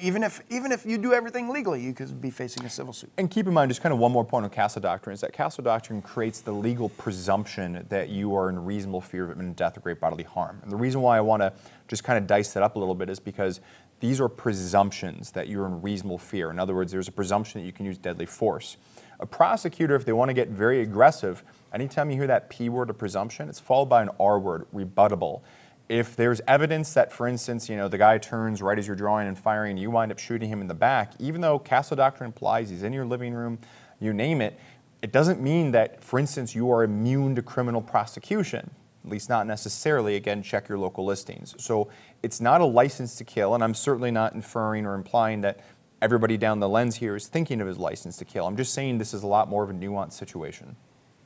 even 0.02 0.25
if, 0.25 0.42
even 0.50 0.73
if 0.73 0.85
you 0.85 0.99
do 0.99 1.14
everything 1.14 1.49
legally, 1.49 1.80
you 1.80 1.94
could 1.94 2.21
be 2.21 2.30
facing 2.30 2.66
a 2.66 2.71
civil 2.71 2.92
suit. 2.92 3.11
And 3.16 3.30
keep 3.30 3.47
in 3.47 3.54
mind, 3.54 3.71
just 3.71 3.80
kind 3.80 3.92
of 3.92 4.00
one 4.00 4.11
more 4.11 4.25
point 4.25 4.44
on 4.44 4.50
Castle 4.50 4.82
Doctrine 4.82 5.14
is 5.14 5.21
that 5.21 5.32
Castle 5.32 5.62
Doctrine 5.62 6.02
creates 6.02 6.40
the 6.40 6.52
legal 6.52 6.88
presumption 6.90 7.87
that 7.88 8.09
you 8.09 8.35
are 8.35 8.49
in 8.49 8.64
reasonable 8.64 9.00
fear 9.00 9.25
of 9.25 9.30
imminent 9.30 9.56
death 9.56 9.76
or 9.76 9.80
great 9.80 10.00
bodily 10.00 10.25
harm. 10.25 10.59
And 10.62 10.73
the 10.73 10.76
reason 10.76 11.00
why 11.00 11.16
I 11.16 11.21
want 11.21 11.42
to 11.42 11.52
just 11.87 12.02
kind 12.02 12.18
of 12.18 12.26
dice 12.26 12.52
that 12.54 12.64
up 12.64 12.75
a 12.75 12.78
little 12.80 12.97
bit 12.97 13.09
is 13.09 13.21
because 13.21 13.61
these 14.00 14.21
are 14.21 14.28
presumptions 14.28 15.30
that 15.30 15.49
you're 15.49 15.66
in 15.66 15.80
reasonable 15.80 16.18
fear. 16.18 16.50
In 16.50 16.59
other 16.59 16.75
words, 16.75 16.90
there's 16.90 17.06
a 17.06 17.12
presumption 17.12 17.61
that 17.61 17.66
you 17.66 17.73
can 17.73 17.87
use 17.87 17.97
deadly 17.97 18.26
force. 18.26 18.76
A 19.21 19.26
prosecutor, 19.26 19.94
if 19.94 20.04
they 20.04 20.12
want 20.12 20.30
to 20.30 20.35
get 20.35 20.49
very 20.49 20.80
aggressive, 20.80 21.44
anytime 21.73 22.11
you 22.11 22.16
hear 22.16 22.26
that 22.26 22.50
P 22.50 22.68
word 22.68 22.90
of 22.90 22.99
presumption, 22.99 23.49
it's 23.49 23.61
followed 23.61 23.87
by 23.87 24.02
an 24.02 24.11
R 24.18 24.40
word, 24.40 24.66
rebuttable. 24.75 25.42
If 25.89 26.17
there's 26.17 26.41
evidence 26.49 26.95
that, 26.95 27.12
for 27.12 27.29
instance, 27.29 27.69
you 27.69 27.77
know, 27.77 27.89
the 27.89 27.99
guy 27.99 28.19
turns 28.19 28.62
right 28.62 28.79
as 28.79 28.87
you're 28.87 28.97
drawing 28.97 29.29
and 29.29 29.39
firing, 29.39 29.77
you 29.77 29.91
wind 29.91 30.11
up 30.11 30.19
shooting 30.19 30.49
him 30.49 30.61
in 30.61 30.69
the 30.69 30.75
back, 30.75 31.12
even 31.19 31.41
though 31.41 31.59
Castle 31.59 31.97
Doctrine 31.97 32.29
implies 32.29 32.71
he's 32.71 32.83
in 32.83 32.93
your 32.93 33.05
living 33.05 33.35
room, 33.35 33.59
you 34.01 34.12
name 34.12 34.41
it, 34.41 34.59
it 35.03 35.12
doesn't 35.12 35.41
mean 35.41 35.73
that, 35.73 36.03
for 36.03 36.19
instance, 36.19 36.55
you 36.55 36.71
are 36.71 36.85
immune 36.85 37.35
to 37.35 37.43
criminal 37.43 37.83
prosecution. 37.83 38.71
At 39.05 39.11
least 39.11 39.29
not 39.29 39.49
necessarily. 39.49 40.15
Again, 40.15 40.43
check 40.43 40.69
your 40.69 40.79
local 40.79 41.05
listings. 41.05 41.57
So 41.59 41.91
it's 42.23 42.41
not 42.41 42.61
a 42.61 42.65
license 42.65 43.17
to 43.17 43.25
kill, 43.25 43.55
and 43.55 43.65
I'm 43.65 43.75
certainly 43.75 44.12
not 44.12 44.35
inferring 44.35 44.87
or 44.87 44.95
implying 44.95 45.41
that 45.41 45.59
everybody 46.01 46.37
down 46.37 46.61
the 46.61 46.69
lens 46.69 46.97
here 46.97 47.17
is 47.17 47.27
thinking 47.27 47.61
of 47.61 47.67
his 47.67 47.79
license 47.79 48.17
to 48.19 48.25
kill. 48.25 48.47
I'm 48.47 48.57
just 48.57 48.73
saying 48.73 48.99
this 48.99 49.12
is 49.12 49.25
a 49.25 49.27
lot 49.27 49.49
more 49.49 49.65
of 49.65 49.71
a 49.71 49.73
nuanced 49.73 50.12
situation. 50.12 50.77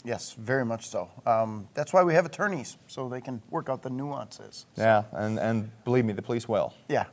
Yes, 0.07 0.37
very 0.39 0.65
much 0.65 0.87
so. 0.87 1.11
Um, 1.27 1.67
that's 1.75 1.93
why 1.93 2.05
we 2.05 2.15
have 2.15 2.25
attorneys, 2.25 2.77
so 2.87 3.09
they 3.09 3.21
can 3.21 3.43
work 3.51 3.69
out 3.69 3.83
the 3.83 3.91
nuances. 3.91 4.67
Yeah, 4.77 5.03
and, 5.11 5.37
and 5.37 5.69
believe 5.85 6.05
me, 6.05 6.13
the 6.13 6.23
police 6.23 6.49
will. 6.49 6.73
Yeah. 6.89 7.07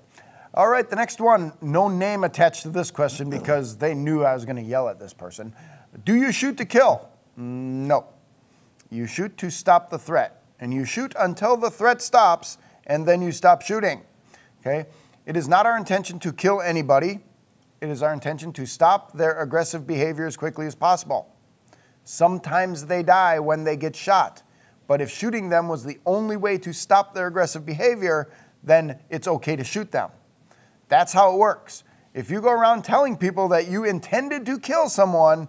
All 0.54 0.68
right, 0.68 0.88
the 0.88 0.96
next 0.96 1.20
one, 1.20 1.54
no 1.60 1.88
name 1.88 2.24
attached 2.24 2.62
to 2.62 2.70
this 2.70 2.92
question 2.92 3.32
because 3.32 3.78
they 3.78 3.96
knew 3.96 4.24
I 4.24 4.36
was 4.36 4.46
going 4.46 4.58
to 4.58 4.62
yell 4.62 4.88
at 4.90 5.00
this 5.00 5.12
person. 5.12 5.56
Do 6.06 6.16
you 6.16 6.32
shoot 6.32 6.56
to 6.58 6.66
kill? 6.66 7.10
No. 7.36 8.06
You 8.92 9.08
shoot 9.08 9.36
to 9.38 9.50
stop 9.50 9.90
the 9.90 9.98
threat, 9.98 10.44
and 10.60 10.72
you 10.72 10.86
shoot 10.86 11.16
until 11.18 11.58
the 11.58 11.72
threat 11.72 12.00
stops, 12.00 12.60
and 12.86 13.08
then 13.08 13.24
you 13.24 13.32
stop 13.32 13.64
shooting. 13.64 14.04
Okay? 14.62 14.86
It 15.26 15.36
is 15.36 15.48
not 15.48 15.66
our 15.66 15.78
intention 15.78 16.20
to 16.20 16.32
kill 16.32 16.62
anybody. 16.62 17.22
It 17.82 17.90
is 17.90 18.04
our 18.04 18.14
intention 18.14 18.54
to 18.54 18.68
stop 18.68 19.14
their 19.14 19.42
aggressive 19.42 19.88
behavior 19.88 20.28
as 20.28 20.38
quickly 20.38 20.68
as 20.68 20.76
possible. 20.76 21.33
Sometimes 22.04 22.86
they 22.86 23.04
die 23.04 23.40
when 23.40 23.64
they 23.64 23.78
get 23.78 23.96
shot. 23.96 24.44
But 24.88 25.02
if 25.02 25.10
shooting 25.10 25.50
them 25.50 25.68
was 25.68 25.84
the 25.84 26.00
only 26.06 26.38
way 26.38 26.58
to 26.60 26.74
stop 26.74 27.14
their 27.14 27.28
aggressive 27.28 27.66
behavior, 27.66 28.30
then 28.64 29.00
it's 29.10 29.28
okay 29.28 29.56
to 29.56 29.64
shoot 29.64 29.92
them. 29.92 30.10
That's 30.90 31.14
how 31.14 31.34
it 31.34 31.38
works. 31.38 31.84
If 32.14 32.30
you 32.30 32.42
go 32.42 32.52
around 32.52 32.84
telling 32.84 33.18
people 33.18 33.48
that 33.50 33.68
you 33.68 33.86
intended 33.86 34.46
to 34.46 34.60
kill 34.60 34.90
someone, 34.90 35.48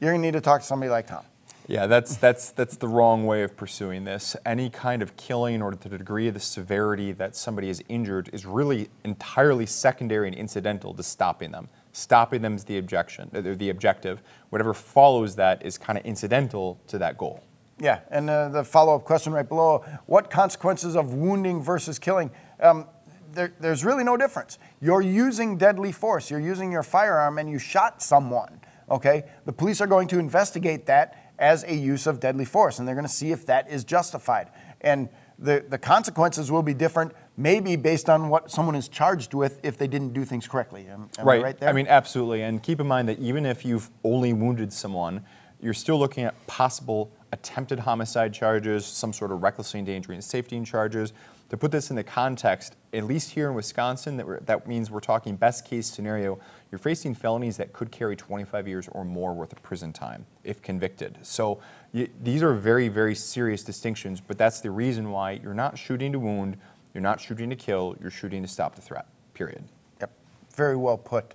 you're 0.00 0.12
going 0.12 0.22
to 0.22 0.28
need 0.28 0.34
to 0.34 0.40
talk 0.40 0.60
to 0.60 0.66
somebody 0.66 0.90
like 0.90 1.06
Tom. 1.06 1.24
Yeah, 1.66 1.86
that's 1.86 2.16
that's 2.16 2.50
that's 2.50 2.76
the 2.76 2.88
wrong 2.88 3.24
way 3.24 3.42
of 3.42 3.56
pursuing 3.56 4.04
this. 4.04 4.36
Any 4.44 4.68
kind 4.68 5.00
of 5.00 5.16
killing 5.16 5.62
or 5.62 5.74
the 5.74 5.88
degree 5.88 6.28
of 6.28 6.34
the 6.34 6.40
severity 6.40 7.12
that 7.12 7.34
somebody 7.34 7.70
is 7.70 7.82
injured 7.88 8.28
is 8.34 8.44
really 8.44 8.90
entirely 9.02 9.64
secondary 9.64 10.28
and 10.28 10.36
incidental 10.36 10.92
to 10.92 11.02
stopping 11.02 11.52
them. 11.52 11.70
Stopping 11.96 12.42
them 12.42 12.56
is 12.56 12.64
the 12.64 12.78
objection, 12.78 13.30
uh, 13.32 13.40
the 13.40 13.70
objective. 13.70 14.20
Whatever 14.50 14.74
follows 14.74 15.36
that 15.36 15.64
is 15.64 15.78
kind 15.78 15.96
of 15.96 16.04
incidental 16.04 16.80
to 16.88 16.98
that 16.98 17.16
goal. 17.16 17.44
Yeah, 17.78 18.00
and 18.10 18.28
uh, 18.28 18.48
the 18.48 18.64
follow-up 18.64 19.04
question 19.04 19.32
right 19.32 19.48
below: 19.48 19.84
What 20.06 20.28
consequences 20.28 20.96
of 20.96 21.14
wounding 21.14 21.62
versus 21.62 22.00
killing? 22.00 22.32
Um, 22.58 22.88
there, 23.30 23.52
there's 23.60 23.84
really 23.84 24.02
no 24.02 24.16
difference. 24.16 24.58
You're 24.80 25.02
using 25.02 25.56
deadly 25.56 25.92
force. 25.92 26.32
You're 26.32 26.40
using 26.40 26.72
your 26.72 26.82
firearm, 26.82 27.38
and 27.38 27.48
you 27.48 27.60
shot 27.60 28.02
someone. 28.02 28.60
Okay, 28.90 29.22
the 29.44 29.52
police 29.52 29.80
are 29.80 29.86
going 29.86 30.08
to 30.08 30.18
investigate 30.18 30.86
that 30.86 31.32
as 31.38 31.62
a 31.62 31.74
use 31.74 32.08
of 32.08 32.18
deadly 32.18 32.44
force, 32.44 32.80
and 32.80 32.88
they're 32.88 32.96
going 32.96 33.06
to 33.06 33.12
see 33.12 33.30
if 33.30 33.46
that 33.46 33.70
is 33.70 33.84
justified. 33.84 34.50
And 34.80 35.08
the, 35.38 35.64
the 35.68 35.78
consequences 35.78 36.50
will 36.50 36.62
be 36.62 36.74
different, 36.74 37.12
maybe 37.36 37.76
based 37.76 38.08
on 38.08 38.28
what 38.28 38.50
someone 38.50 38.74
is 38.74 38.88
charged 38.88 39.34
with 39.34 39.60
if 39.62 39.76
they 39.76 39.86
didn't 39.86 40.12
do 40.12 40.24
things 40.24 40.46
correctly. 40.46 40.86
Am, 40.88 41.08
am 41.18 41.26
right. 41.26 41.40
I 41.40 41.42
right 41.42 41.58
there? 41.58 41.68
I 41.68 41.72
mean, 41.72 41.86
absolutely. 41.88 42.42
And 42.42 42.62
keep 42.62 42.80
in 42.80 42.86
mind 42.86 43.08
that 43.08 43.18
even 43.18 43.44
if 43.46 43.64
you've 43.64 43.90
only 44.04 44.32
wounded 44.32 44.72
someone, 44.72 45.24
you're 45.60 45.74
still 45.74 45.98
looking 45.98 46.24
at 46.24 46.46
possible 46.46 47.10
attempted 47.32 47.80
homicide 47.80 48.32
charges, 48.32 48.86
some 48.86 49.12
sort 49.12 49.32
of 49.32 49.42
recklessly 49.42 49.80
endangering 49.80 50.20
safety 50.20 50.62
charges. 50.62 51.12
To 51.50 51.56
put 51.56 51.70
this 51.70 51.90
in 51.90 51.96
the 51.96 52.04
context, 52.04 52.76
at 52.92 53.04
least 53.04 53.30
here 53.30 53.48
in 53.48 53.54
Wisconsin, 53.54 54.16
that, 54.16 54.46
that 54.46 54.66
means 54.66 54.90
we're 54.90 55.00
talking 55.00 55.36
best 55.36 55.64
case 55.66 55.86
scenario, 55.86 56.38
you're 56.70 56.78
facing 56.78 57.14
felonies 57.14 57.56
that 57.58 57.72
could 57.72 57.90
carry 57.92 58.16
25 58.16 58.66
years 58.66 58.88
or 58.92 59.04
more 59.04 59.34
worth 59.34 59.52
of 59.52 59.62
prison 59.62 59.92
time 59.92 60.24
if 60.42 60.62
convicted. 60.62 61.18
So 61.22 61.60
you, 61.92 62.08
these 62.22 62.42
are 62.42 62.54
very, 62.54 62.88
very 62.88 63.14
serious 63.14 63.62
distinctions, 63.62 64.20
but 64.20 64.38
that's 64.38 64.60
the 64.60 64.70
reason 64.70 65.10
why 65.10 65.32
you're 65.42 65.54
not 65.54 65.78
shooting 65.78 66.12
to 66.12 66.18
wound, 66.18 66.56
you're 66.94 67.02
not 67.02 67.20
shooting 67.20 67.50
to 67.50 67.56
kill, 67.56 67.96
you're 68.00 68.10
shooting 68.10 68.40
to 68.42 68.48
stop 68.48 68.76
the 68.76 68.80
threat, 68.80 69.06
period. 69.34 69.64
Yep, 70.00 70.10
very 70.54 70.76
well 70.76 70.96
put. 70.96 71.34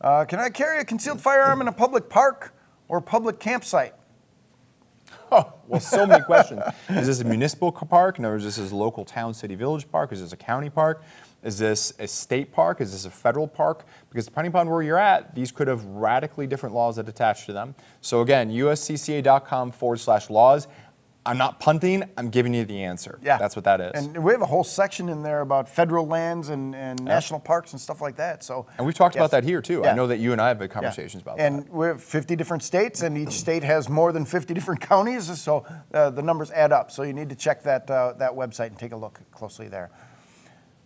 Uh, 0.00 0.24
can 0.24 0.38
I 0.38 0.50
carry 0.50 0.80
a 0.80 0.84
concealed 0.84 1.20
firearm 1.20 1.60
in 1.60 1.68
a 1.68 1.72
public 1.72 2.08
park 2.08 2.54
or 2.88 3.00
public 3.00 3.40
campsite? 3.40 3.94
Oh, 5.32 5.52
well, 5.68 5.80
so 5.80 6.06
many 6.06 6.24
questions. 6.24 6.60
Is 6.88 7.06
this 7.06 7.20
a 7.20 7.24
municipal 7.24 7.70
park? 7.70 8.18
No, 8.18 8.34
is 8.34 8.42
this 8.42 8.72
a 8.72 8.74
local 8.74 9.04
town, 9.04 9.32
city, 9.32 9.54
village 9.54 9.88
park? 9.88 10.10
Is 10.10 10.20
this 10.20 10.32
a 10.32 10.36
county 10.36 10.70
park? 10.70 11.04
Is 11.44 11.56
this 11.56 11.92
a 12.00 12.08
state 12.08 12.52
park? 12.52 12.80
Is 12.80 12.90
this 12.90 13.04
a 13.04 13.10
federal 13.10 13.46
park? 13.46 13.86
Because 14.08 14.26
depending 14.26 14.50
upon 14.50 14.68
where 14.68 14.82
you're 14.82 14.98
at, 14.98 15.34
these 15.34 15.52
could 15.52 15.68
have 15.68 15.84
radically 15.84 16.48
different 16.48 16.74
laws 16.74 16.96
that 16.96 17.08
attach 17.08 17.46
to 17.46 17.52
them. 17.52 17.76
So 18.00 18.22
again, 18.22 18.50
uscca.com 18.50 19.70
forward 19.70 20.00
slash 20.00 20.30
laws. 20.30 20.66
I'm 21.26 21.36
not 21.36 21.60
punting, 21.60 22.04
I'm 22.16 22.30
giving 22.30 22.54
you 22.54 22.64
the 22.64 22.82
answer. 22.82 23.18
Yeah. 23.22 23.36
That's 23.36 23.54
what 23.54 23.66
that 23.66 23.80
is. 23.80 23.90
And 23.94 24.24
we 24.24 24.32
have 24.32 24.40
a 24.40 24.46
whole 24.46 24.64
section 24.64 25.10
in 25.10 25.22
there 25.22 25.42
about 25.42 25.68
federal 25.68 26.06
lands 26.06 26.48
and, 26.48 26.74
and 26.74 27.02
national 27.04 27.40
parks 27.40 27.72
and 27.72 27.80
stuff 27.80 28.00
like 28.00 28.16
that. 28.16 28.42
So 28.42 28.66
And 28.78 28.86
we've 28.86 28.94
talked 28.94 29.14
yes. 29.16 29.20
about 29.20 29.30
that 29.32 29.44
here 29.44 29.60
too. 29.60 29.82
Yeah. 29.84 29.92
I 29.92 29.94
know 29.94 30.06
that 30.06 30.18
you 30.18 30.32
and 30.32 30.40
I 30.40 30.48
have 30.48 30.58
had 30.58 30.70
Yeah. 30.70 30.74
conversations 30.74 31.22
about 31.22 31.38
and 31.38 31.58
that. 31.58 31.66
And 31.66 31.74
we 31.74 31.86
have 31.88 32.02
50 32.02 32.36
different 32.36 32.62
states, 32.62 33.02
and 33.02 33.18
each 33.18 33.32
state 33.32 33.62
has 33.62 33.88
more 33.90 34.12
than 34.12 34.24
50 34.24 34.54
different 34.60 34.80
counties, 34.80 35.38
so 35.40 35.66
uh, 35.92 36.08
the 36.08 36.22
numbers 36.22 36.50
add 36.52 36.72
up. 36.72 36.90
So 36.90 37.02
you 37.02 37.12
need 37.12 37.28
to 37.28 37.36
check 37.36 37.62
that, 37.64 37.90
uh, 37.90 38.14
that 38.14 38.32
website 38.32 38.68
and 38.68 38.78
take 38.78 38.92
a 38.92 38.96
look 38.96 39.20
closely 39.30 39.68
there. 39.68 39.90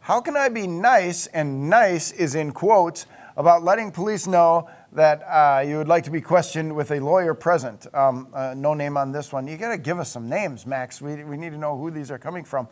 How 0.00 0.20
can 0.20 0.36
I 0.36 0.48
be 0.48 0.66
nice, 0.66 1.28
and 1.28 1.70
nice 1.70 2.10
is 2.10 2.34
in 2.34 2.50
quotes, 2.52 3.06
about 3.36 3.62
letting 3.62 3.90
police 3.90 4.26
know 4.26 4.68
that 4.94 5.22
uh, 5.22 5.60
you 5.60 5.76
would 5.78 5.88
like 5.88 6.04
to 6.04 6.10
be 6.10 6.20
questioned 6.20 6.74
with 6.74 6.90
a 6.92 7.00
lawyer 7.00 7.34
present? 7.34 7.86
Um, 7.94 8.28
uh, 8.32 8.54
no 8.56 8.74
name 8.74 8.96
on 8.96 9.12
this 9.12 9.32
one. 9.32 9.46
You 9.46 9.56
got 9.56 9.70
to 9.70 9.78
give 9.78 9.98
us 9.98 10.10
some 10.10 10.28
names, 10.28 10.66
Max. 10.66 11.02
We, 11.02 11.24
we 11.24 11.36
need 11.36 11.50
to 11.50 11.58
know 11.58 11.76
who 11.76 11.90
these 11.90 12.10
are 12.10 12.18
coming 12.18 12.44
from. 12.44 12.68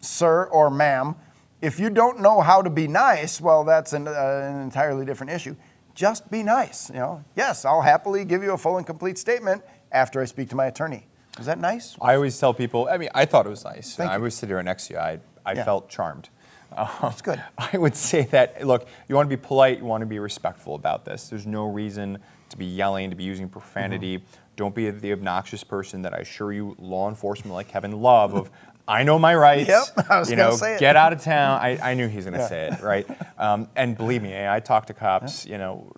Sir 0.00 0.44
or 0.46 0.70
ma'am. 0.70 1.14
If 1.60 1.78
you 1.78 1.90
don't 1.90 2.20
know 2.20 2.40
how 2.40 2.60
to 2.62 2.70
be 2.70 2.88
nice, 2.88 3.40
well, 3.40 3.62
that's 3.64 3.92
an, 3.92 4.08
uh, 4.08 4.10
an 4.50 4.60
entirely 4.62 5.04
different 5.04 5.32
issue. 5.32 5.54
Just 5.94 6.28
be 6.30 6.42
nice. 6.42 6.88
You 6.90 6.96
know, 6.96 7.24
yes, 7.36 7.64
I'll 7.64 7.82
happily 7.82 8.24
give 8.24 8.42
you 8.42 8.52
a 8.52 8.58
full 8.58 8.78
and 8.78 8.86
complete 8.86 9.16
statement 9.16 9.62
after 9.92 10.20
I 10.20 10.24
speak 10.24 10.48
to 10.50 10.56
my 10.56 10.66
attorney. 10.66 11.06
Is 11.38 11.46
that 11.46 11.60
nice? 11.60 11.96
I 12.02 12.14
always 12.16 12.38
tell 12.38 12.52
people, 12.52 12.88
I 12.90 12.98
mean, 12.98 13.10
I 13.14 13.24
thought 13.26 13.46
it 13.46 13.50
was 13.50 13.64
nice. 13.64 13.94
Thank 13.94 14.10
I 14.10 14.16
you. 14.16 14.22
was 14.22 14.34
sitting 14.34 14.56
right 14.56 14.64
next 14.64 14.88
to 14.88 14.94
you. 14.94 14.98
I, 14.98 15.20
I 15.46 15.52
Yeah. 15.52 15.64
felt 15.64 15.88
charmed. 15.88 16.28
Um, 16.76 16.88
That's 17.02 17.22
good. 17.22 17.42
I 17.58 17.76
would 17.78 17.94
say 17.96 18.22
that, 18.26 18.66
look, 18.66 18.86
you 19.08 19.14
want 19.14 19.28
to 19.30 19.36
be 19.36 19.40
polite, 19.40 19.78
you 19.78 19.84
want 19.84 20.02
to 20.02 20.06
be 20.06 20.18
respectful 20.18 20.74
about 20.74 21.04
this. 21.04 21.28
There's 21.28 21.46
no 21.46 21.66
reason 21.66 22.18
to 22.50 22.56
be 22.56 22.66
yelling, 22.66 23.10
to 23.10 23.16
be 23.16 23.24
using 23.24 23.48
profanity. 23.48 24.18
Mm-hmm. 24.18 24.26
Don't 24.56 24.74
be 24.74 24.90
the 24.90 25.12
obnoxious 25.12 25.64
person 25.64 26.02
that 26.02 26.12
I 26.14 26.18
assure 26.18 26.52
you 26.52 26.76
law 26.78 27.08
enforcement 27.08 27.54
like 27.54 27.68
Kevin 27.68 28.00
love 28.02 28.34
of, 28.34 28.50
I 28.86 29.02
know 29.04 29.18
my 29.18 29.34
rights. 29.34 29.68
Yep, 29.68 30.06
I 30.10 30.18
was 30.18 30.28
you 30.30 30.36
know, 30.36 30.56
say 30.56 30.74
it. 30.74 30.80
get 30.80 30.96
out 30.96 31.12
of 31.12 31.22
town. 31.22 31.58
I, 31.60 31.78
I 31.92 31.94
knew 31.94 32.08
he 32.08 32.16
was 32.16 32.24
going 32.26 32.34
to 32.34 32.40
Yeah. 32.40 32.48
say 32.48 32.66
it, 32.68 32.80
right? 32.82 33.06
Um, 33.38 33.68
and 33.76 33.96
believe 33.96 34.22
me, 34.22 34.46
I 34.46 34.60
talk 34.60 34.86
to 34.86 34.94
cops, 34.94 35.46
you 35.46 35.56
know, 35.56 35.90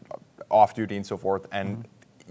off 0.50 0.75
duty 0.75 0.97
and 0.97 1.04
so 1.07 1.16
forth, 1.16 1.47
and 1.50 1.78
Mm-hmm. 1.78 1.83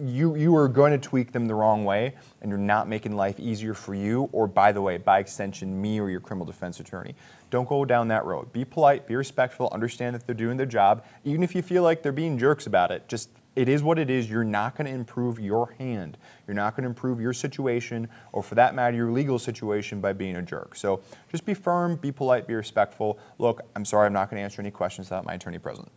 You 0.01 0.35
you 0.35 0.55
are 0.55 0.67
going 0.67 0.91
to 0.91 0.97
tweak 0.97 1.31
them 1.31 1.47
the 1.47 1.55
wrong 1.55 1.85
way, 1.85 2.15
and 2.41 2.49
you're 2.49 2.57
not 2.57 2.87
making 2.87 3.15
life 3.15 3.39
easier 3.39 3.73
for 3.73 3.93
you, 3.93 4.29
or 4.31 4.47
by 4.47 4.71
the 4.71 4.81
way, 4.81 4.97
by 4.97 5.19
extension, 5.19 5.81
me 5.81 5.99
or 5.99 6.09
your 6.09 6.19
criminal 6.19 6.45
defense 6.45 6.79
attorney. 6.79 7.15
Don't 7.49 7.67
go 7.69 7.85
down 7.85 8.07
that 8.07 8.25
road. 8.25 8.51
Be 8.51 8.65
polite, 8.65 9.05
be 9.05 9.15
respectful, 9.15 9.69
understand 9.71 10.15
that 10.15 10.25
they're 10.25 10.33
doing 10.33 10.57
their 10.57 10.65
job, 10.65 11.05
even 11.23 11.43
if 11.43 11.53
you 11.53 11.61
feel 11.61 11.83
like 11.83 12.01
they're 12.01 12.11
being 12.11 12.37
jerks 12.37 12.65
about 12.65 12.91
it. 12.91 13.07
Just 13.07 13.29
it 13.55 13.69
is 13.69 13.83
what 13.83 13.99
it 13.99 14.09
is. 14.09 14.29
You're 14.29 14.43
not 14.43 14.75
going 14.75 14.87
to 14.87 14.93
improve 14.93 15.39
your 15.39 15.75
hand. 15.77 16.17
You're 16.47 16.55
not 16.55 16.75
going 16.75 16.83
to 16.83 16.89
improve 16.89 17.21
your 17.21 17.33
situation, 17.33 18.09
or 18.31 18.41
for 18.41 18.55
that 18.55 18.73
matter, 18.73 18.97
your 18.97 19.11
legal 19.11 19.37
situation 19.37 20.01
by 20.01 20.13
being 20.13 20.37
a 20.37 20.41
jerk. 20.41 20.75
So 20.75 21.01
just 21.29 21.45
be 21.45 21.53
firm, 21.53 21.97
be 21.97 22.11
polite, 22.11 22.47
be 22.47 22.55
respectful. 22.55 23.19
Look, 23.37 23.61
I'm 23.75 23.85
sorry, 23.85 24.07
I'm 24.07 24.13
not 24.13 24.31
going 24.31 24.39
to 24.39 24.43
answer 24.43 24.59
any 24.59 24.71
questions 24.71 25.07
without 25.07 25.25
my 25.25 25.35
attorney 25.35 25.59
present. 25.59 25.91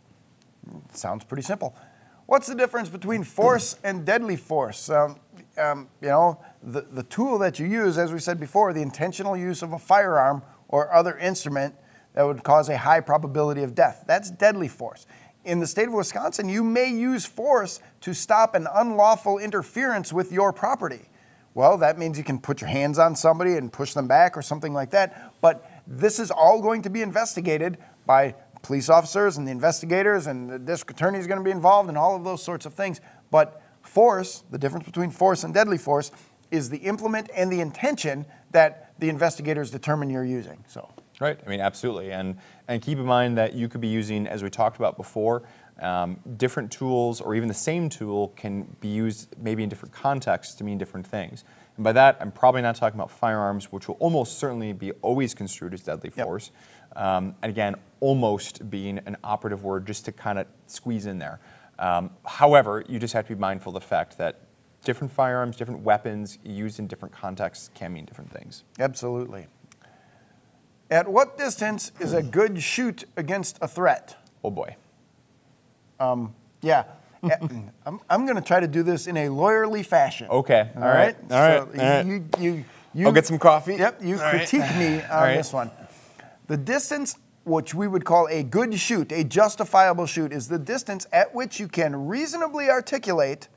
Sounds 0.93 1.23
pretty 1.23 1.43
simple. 1.43 1.75
What's 2.27 2.47
the 2.47 2.55
difference 2.55 2.89
between 2.89 3.23
force 3.23 3.77
and 3.85 4.05
deadly 4.05 4.35
force? 4.35 4.89
Um, 4.89 5.17
um, 5.57 5.87
you 6.01 6.09
know, 6.09 6.43
the, 6.61 6.81
the 6.81 7.03
tool 7.03 7.37
that 7.39 7.57
you 7.57 7.65
use, 7.65 7.97
as 7.97 8.11
we 8.11 8.19
said 8.19 8.37
before, 8.37 8.73
the 8.73 8.81
intentional 8.81 9.37
use 9.37 9.61
of 9.61 9.71
a 9.71 9.79
firearm 9.79 10.41
or 10.67 10.93
other 10.93 11.17
instrument 11.17 11.73
that 12.15 12.23
would 12.23 12.43
cause 12.43 12.67
a 12.67 12.77
high 12.77 12.99
probability 12.99 13.63
of 13.63 13.73
death. 13.73 14.03
That's 14.07 14.29
deadly 14.29 14.67
force. 14.67 15.05
In 15.45 15.61
the 15.61 15.67
state 15.67 15.87
of 15.87 15.93
Wisconsin, 15.93 16.49
you 16.49 16.65
may 16.65 16.91
use 16.91 17.25
force 17.25 17.79
to 18.01 18.13
stop 18.13 18.55
an 18.55 18.67
unlawful 18.75 19.37
interference 19.37 20.11
with 20.11 20.29
your 20.29 20.51
property. 20.51 21.07
Well, 21.53 21.77
that 21.77 21.97
means 21.97 22.17
you 22.17 22.25
can 22.25 22.39
put 22.39 22.59
your 22.59 22.69
hands 22.69 22.99
on 22.99 23.15
somebody 23.15 23.53
and 23.53 23.71
push 23.71 23.93
them 23.93 24.07
back 24.07 24.35
or 24.35 24.41
something 24.41 24.73
like 24.73 24.89
that. 24.91 25.33
But 25.39 25.71
this 25.87 26.19
is 26.19 26.29
all 26.29 26.61
going 26.61 26.81
to 26.81 26.89
be 26.89 27.01
investigated 27.01 27.77
by 28.05 28.35
police 28.67 28.89
officers 28.89 29.37
and 29.37 29.47
the 29.47 29.51
investigators, 29.51 30.27
and 30.27 30.49
the 30.49 30.59
district 30.59 30.99
attorney 30.99 31.17
is 31.17 31.25
going 31.25 31.39
to 31.39 31.43
be 31.43 31.51
involved 31.51 31.89
in 31.89 31.97
all 31.97 32.15
of 32.15 32.23
those 32.23 32.43
sorts 32.43 32.65
of 32.65 32.73
things. 32.73 32.99
But 33.31 33.61
Force, 33.81 34.43
the 34.51 34.57
difference 34.57 34.85
between 34.85 35.09
force 35.11 35.45
and 35.45 35.53
deadly 35.53 35.77
force, 35.77 36.11
is 36.51 36.69
the 36.69 36.77
implement 36.79 37.29
and 37.33 37.49
the 37.49 37.61
intention 37.61 38.25
that 38.51 38.93
the 38.99 39.07
investigators 39.07 39.71
determine 39.71 40.09
you're 40.09 40.25
using. 40.25 40.63
So, 40.67 40.89
Right. 41.19 41.39
I 41.43 41.49
mean, 41.49 41.61
absolutely. 41.61 42.11
And 42.11 42.35
and 42.67 42.81
keep 42.81 42.97
in 42.99 43.05
mind 43.05 43.37
that 43.37 43.53
you 43.53 43.69
could 43.69 43.81
be 43.81 43.87
using, 43.87 44.27
as 44.27 44.43
we 44.43 44.49
talked 44.49 44.75
about 44.77 44.97
before, 44.97 45.43
um, 45.81 46.19
different 46.35 46.69
tools 46.71 47.21
or 47.21 47.33
even 47.33 47.47
the 47.47 47.53
same 47.55 47.87
tool 47.89 48.33
can 48.35 48.75
be 48.81 48.89
used 48.89 49.35
maybe 49.41 49.63
in 49.63 49.69
different 49.69 49.95
contexts 49.95 50.53
to 50.55 50.63
mean 50.63 50.77
different 50.77 51.07
things. 51.07 51.43
And 51.77 51.83
by 51.83 51.93
that, 51.93 52.17
I'm 52.19 52.31
probably 52.31 52.61
not 52.61 52.75
talking 52.75 52.99
about 52.99 53.09
firearms, 53.09 53.71
which 53.71 53.87
will 53.87 53.95
almost 53.99 54.37
certainly 54.37 54.73
be 54.73 54.91
always 55.01 55.33
construed 55.33 55.73
as 55.73 55.81
deadly 55.81 56.11
Yep. 56.15 56.25
force. 56.25 56.51
Um, 56.95 57.35
and 57.41 57.49
again, 57.49 57.75
almost 57.99 58.69
being 58.69 58.99
an 59.05 59.17
operative 59.23 59.63
word 59.63 59.85
just 59.87 60.05
to 60.05 60.11
kind 60.11 60.39
of 60.39 60.47
squeeze 60.67 61.05
in 61.05 61.19
there. 61.19 61.39
Um, 61.79 62.11
however, 62.25 62.83
you 62.87 62.99
just 62.99 63.13
have 63.13 63.27
to 63.27 63.35
be 63.35 63.39
mindful 63.39 63.75
of 63.75 63.81
the 63.81 63.87
fact 63.87 64.17
that 64.17 64.41
different 64.83 65.11
firearms, 65.13 65.55
different 65.57 65.81
weapons 65.81 66.39
used 66.43 66.79
in 66.79 66.87
different 66.87 67.13
contexts 67.13 67.69
can 67.75 67.93
mean 67.93 68.05
different 68.05 68.31
things. 68.31 68.63
absolutely. 68.79 69.47
At 70.89 71.07
what 71.09 71.37
distance 71.37 71.91
is 71.99 72.13
a 72.13 72.23
good 72.23 72.63
shoot 72.63 73.03
against 73.17 73.57
a 73.61 73.67
threat? 73.67 74.15
Oh 74.43 74.49
boy. 74.51 74.75
Yeah. 76.61 76.83
Yeah, 77.23 77.37
I'm, 77.85 77.99
I'm 78.09 78.25
going 78.25 78.35
to 78.37 78.43
try 78.43 78.59
to 78.59 78.67
do 78.67 78.83
this 78.83 79.07
in 79.07 79.17
a 79.17 79.27
lawyerly 79.27 79.85
fashion. 79.85 80.27
Okay. 80.29 80.69
All 80.75 80.81
right. 80.83 81.15
All 81.31 81.39
right. 81.39 81.63
So 81.73 81.81
All 81.81 81.89
right. 81.89 82.05
You, 82.05 82.25
you, 82.39 82.65
you, 82.93 83.07
I'll 83.07 83.11
get 83.11 83.25
some 83.25 83.39
coffee. 83.39 83.75
Yep. 83.75 84.01
You 84.03 84.15
All 84.17 84.21
right. 84.21 84.47
critique 84.47 84.75
me 84.77 85.01
on 85.01 85.09
right. 85.09 85.35
this 85.35 85.51
one. 85.51 85.71
The 86.47 86.57
distance, 86.57 87.17
which 87.47 87.73
we 87.73 87.87
would 87.87 88.05
call 88.05 88.27
a 88.27 88.43
good 88.43 88.77
shoot, 88.77 89.11
a 89.11 89.23
justifiable 89.23 90.05
shoot, 90.05 90.33
is 90.33 90.49
the 90.49 90.59
distance 90.59 91.07
at 91.13 91.33
which 91.33 91.59
you 91.59 91.67
can 91.67 92.07
reasonably 92.07 92.69
articulate 92.69 93.47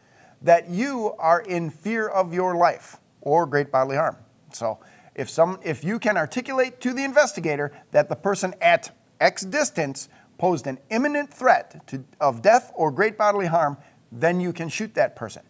that 0.43 0.71
you 0.71 1.15
are 1.19 1.41
in 1.41 1.69
fear 1.71 2.09
of 2.09 2.33
your 2.33 2.57
life 2.57 2.99
or 3.21 3.47
great 3.47 3.71
bodily 3.71 3.97
harm. 3.97 4.17
So, 4.53 4.79
if 5.15 5.29
some, 5.29 5.59
if 5.63 5.85
you 5.85 5.99
can 5.99 6.17
articulate 6.17 6.81
to 6.81 6.95
the 6.95 7.05
investigator 7.05 7.73
that 7.91 8.09
the 8.09 8.17
person 8.17 8.55
at 8.61 8.97
X 9.21 9.43
distance 9.43 10.09
posed 10.39 10.67
an 10.67 10.79
imminent 10.89 11.33
threat 11.33 11.87
to, 11.89 12.05
of 12.21 12.41
death 12.41 12.73
or 12.75 12.91
great 12.91 13.19
bodily 13.19 13.47
harm, 13.47 13.77
then 14.11 14.41
you 14.41 14.53
can 14.53 14.69
shoot 14.69 14.95
that 14.95 15.15
person. 15.17 15.43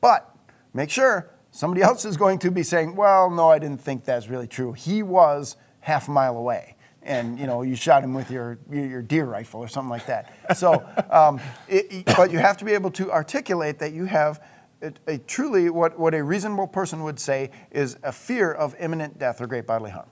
But 0.00 0.34
make 0.72 0.90
sure 0.90 1.30
somebody 1.50 1.82
else 1.82 2.04
is 2.04 2.16
going 2.16 2.38
to 2.38 2.50
be 2.50 2.62
saying, 2.62 2.96
"Well, 2.96 3.28
no, 3.30 3.50
I 3.50 3.58
didn't 3.58 3.82
think 3.82 4.04
that's 4.04 4.28
really 4.28 4.46
true. 4.46 4.72
He 4.72 5.02
was 5.02 5.56
half 5.80 6.08
a 6.08 6.10
mile 6.10 6.36
away." 6.36 6.76
And 7.08 7.38
you 7.38 7.46
know, 7.46 7.62
you 7.62 7.74
shot 7.74 8.04
him 8.04 8.14
with 8.14 8.30
your 8.30 8.58
your 8.70 9.02
deer 9.02 9.24
rifle 9.24 9.60
or 9.60 9.68
something 9.68 9.90
like 9.90 10.06
that. 10.06 10.56
So, 10.56 10.86
um, 11.10 11.40
it, 11.68 12.04
but 12.04 12.30
you 12.30 12.38
have 12.38 12.56
to 12.58 12.64
be 12.64 12.72
able 12.72 12.90
to 12.92 13.10
articulate 13.10 13.78
that 13.80 13.92
you 13.92 14.04
have 14.04 14.40
a, 14.82 14.92
a 15.06 15.18
truly 15.18 15.70
what, 15.70 15.98
what 15.98 16.14
a 16.14 16.22
reasonable 16.22 16.66
person 16.66 17.02
would 17.04 17.18
say 17.18 17.50
is 17.70 17.96
a 18.02 18.12
fear 18.12 18.52
of 18.52 18.76
imminent 18.78 19.18
death 19.18 19.40
or 19.40 19.46
great 19.46 19.66
bodily 19.66 19.90
harm. 19.90 20.08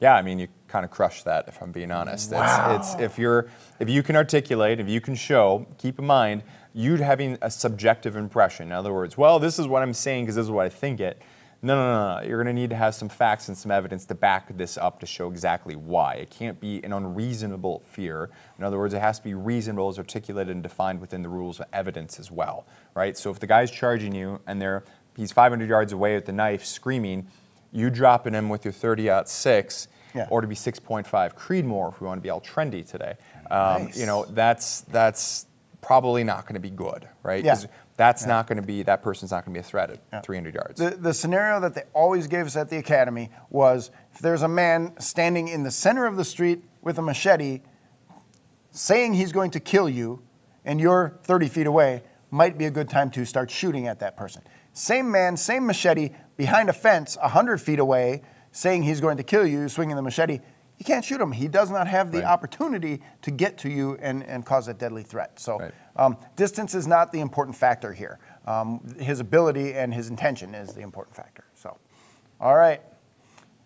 Yeah, 0.00 0.16
I 0.16 0.22
mean, 0.22 0.40
you 0.40 0.48
kind 0.66 0.84
of 0.84 0.90
crush 0.90 1.22
that 1.22 1.46
if 1.46 1.62
I'm 1.62 1.70
being 1.70 1.92
honest. 1.92 2.32
It's, 2.32 2.94
it's 2.94 3.00
if 3.00 3.18
you're 3.18 3.48
if 3.78 3.88
you 3.88 4.02
can 4.02 4.16
articulate, 4.16 4.80
if 4.80 4.88
you 4.88 5.00
can 5.00 5.14
show, 5.14 5.64
keep 5.78 5.98
in 6.00 6.06
mind, 6.06 6.42
you 6.74 6.96
having 6.96 7.38
a 7.40 7.50
subjective 7.50 8.16
impression. 8.16 8.68
In 8.68 8.72
other 8.72 8.92
words, 8.92 9.16
well, 9.16 9.38
this 9.38 9.60
is 9.60 9.68
what 9.68 9.82
I'm 9.82 9.94
saying 9.94 10.24
because 10.24 10.34
this 10.34 10.44
is 10.44 10.50
what 10.50 10.66
I 10.66 10.70
think 10.70 10.98
it. 10.98 11.22
No, 11.64 11.76
no, 11.76 11.92
no, 12.16 12.20
no. 12.20 12.26
You're 12.28 12.42
going 12.42 12.54
to 12.54 12.60
need 12.60 12.70
to 12.70 12.76
have 12.76 12.92
some 12.94 13.08
facts 13.08 13.46
and 13.46 13.56
some 13.56 13.70
evidence 13.70 14.04
to 14.06 14.16
back 14.16 14.56
this 14.56 14.76
up 14.76 14.98
to 15.00 15.06
show 15.06 15.30
exactly 15.30 15.76
why. 15.76 16.14
It 16.14 16.30
can't 16.30 16.58
be 16.58 16.82
an 16.82 16.92
unreasonable 16.92 17.84
fear. 17.86 18.30
In 18.58 18.64
other 18.64 18.78
words, 18.78 18.94
it 18.94 19.00
has 19.00 19.18
to 19.18 19.24
be 19.24 19.34
reasonable, 19.34 19.88
as 19.88 19.96
articulated 19.98 20.52
and 20.54 20.62
defined 20.62 21.00
within 21.00 21.22
the 21.22 21.28
rules 21.28 21.60
of 21.60 21.66
evidence 21.72 22.18
as 22.18 22.32
well, 22.32 22.66
right? 22.94 23.16
So 23.16 23.30
if 23.30 23.38
the 23.38 23.46
guy's 23.46 23.70
charging 23.70 24.12
you 24.14 24.40
and 24.46 24.60
they're 24.60 24.82
he's 25.16 25.30
500 25.30 25.68
yards 25.68 25.92
away 25.92 26.14
with 26.16 26.26
the 26.26 26.32
knife, 26.32 26.64
screaming, 26.64 27.28
you 27.70 27.90
dropping 27.90 28.34
him 28.34 28.48
with 28.48 28.64
your 28.64 28.72
30 28.72 29.08
aught 29.10 29.28
six, 29.28 29.86
Yeah. 30.14 30.26
or 30.30 30.40
to 30.40 30.46
be 30.48 30.54
6.5 30.56 31.06
Creedmoor 31.36 31.92
if 31.92 32.00
we 32.00 32.06
want 32.08 32.18
to 32.18 32.22
be 32.22 32.30
all 32.30 32.40
trendy 32.40 32.84
today. 32.88 33.14
Um, 33.52 33.84
Nice. 33.84 33.98
You 34.00 34.06
know, 34.06 34.24
that's 34.24 34.80
that's 34.82 35.46
probably 35.80 36.22
not 36.24 36.42
going 36.44 36.54
to 36.54 36.60
be 36.60 36.70
good, 36.70 37.08
right? 37.22 37.44
Yeah. 37.44 37.56
That's 38.02 38.26
not 38.26 38.48
going 38.48 38.56
to 38.56 38.66
be 38.66 38.82
that 38.82 39.00
person's 39.00 39.30
not 39.30 39.44
going 39.44 39.54
to 39.54 39.60
be 39.60 39.64
a 39.64 39.68
threat 39.68 40.00
at 40.10 40.24
300 40.26 40.54
yards. 40.54 40.80
The, 40.80 40.90
the 40.90 41.14
scenario 41.14 41.60
that 41.60 41.74
they 41.74 41.84
always 41.92 42.26
gave 42.26 42.46
us 42.46 42.56
at 42.56 42.68
the 42.68 42.78
academy 42.78 43.30
was 43.48 43.92
if 44.12 44.18
there's 44.18 44.42
a 44.42 44.48
man 44.48 44.94
standing 44.98 45.46
in 45.46 45.62
the 45.62 45.70
center 45.70 46.04
of 46.06 46.16
the 46.16 46.24
street 46.24 46.64
with 46.80 46.98
a 46.98 47.02
machete 47.02 47.60
saying 48.72 49.14
he's 49.14 49.30
going 49.30 49.52
to 49.52 49.60
kill 49.60 49.88
you 49.88 50.20
and 50.64 50.80
you're 50.80 51.18
30 51.22 51.48
feet 51.48 51.66
away, 51.68 52.02
might 52.32 52.58
be 52.58 52.64
a 52.64 52.70
good 52.70 52.88
time 52.88 53.08
to 53.10 53.24
start 53.24 53.50
shooting 53.50 53.86
at 53.86 54.00
that 54.00 54.16
person. 54.16 54.42
Same 54.72 55.10
man, 55.10 55.36
same 55.36 55.64
machete 55.66 56.10
behind 56.36 56.68
a 56.68 56.72
fence 56.72 57.16
100 57.20 57.60
feet 57.60 57.78
away 57.78 58.22
saying 58.50 58.82
he's 58.82 59.00
going 59.00 59.16
to 59.16 59.22
kill 59.22 59.46
you, 59.46 59.68
swinging 59.68 59.94
the 59.94 60.02
machete. 60.02 60.40
You 60.78 60.84
can't 60.84 61.04
shoot 61.04 61.20
him. 61.20 61.30
He 61.30 61.46
does 61.46 61.70
not 61.70 61.86
have 61.86 62.10
the 62.10 62.18
Right. 62.18 62.26
opportunity 62.26 63.00
to 63.22 63.30
get 63.30 63.58
to 63.58 63.68
you 63.68 63.96
and, 64.00 64.24
and 64.24 64.44
cause 64.44 64.66
a 64.66 64.74
deadly 64.74 65.04
threat. 65.04 65.38
So, 65.38 65.58
Right. 65.58 65.72
Um, 65.96 66.16
distance 66.36 66.74
is 66.74 66.86
not 66.86 67.12
the 67.12 67.20
important 67.20 67.56
factor 67.56 67.92
here. 67.92 68.18
Um, 68.46 68.80
his 68.98 69.20
ability 69.20 69.74
and 69.74 69.92
his 69.92 70.08
intention 70.08 70.54
is 70.54 70.74
the 70.74 70.80
important 70.80 71.16
factor. 71.16 71.44
So, 71.54 71.76
all 72.40 72.56
right. 72.56 72.80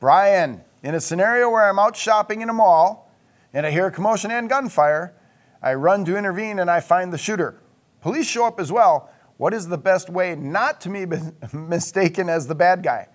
Brian, 0.01 0.63
in 0.83 0.95
a 0.95 1.01
scenario 1.01 1.51
where 1.51 1.69
I'm 1.69 1.79
out 1.79 1.97
shopping 1.97 2.43
in 2.43 2.51
a 2.51 2.53
mall 2.53 3.11
and 3.55 3.65
I 3.65 3.71
hear 3.71 3.91
commotion 3.91 4.31
and 4.31 4.49
gunfire, 4.49 5.15
I 5.63 5.75
run 5.75 6.05
to 6.05 6.17
intervene 6.17 6.59
and 6.59 6.71
I 6.71 6.81
find 6.81 7.13
the 7.13 7.19
shooter. 7.19 7.61
Police 8.03 8.29
show 8.29 8.45
up 8.45 8.61
as 8.61 8.71
well. 8.71 9.11
What 9.39 9.55
is 9.55 9.69
the 9.69 9.79
best 9.79 10.11
way 10.11 10.35
not 10.35 10.81
to 10.83 10.91
be 10.91 11.07
mistaken 11.57 12.29
as 12.29 12.47
the 12.47 12.55
bad 12.55 12.83
guy? 12.83 13.09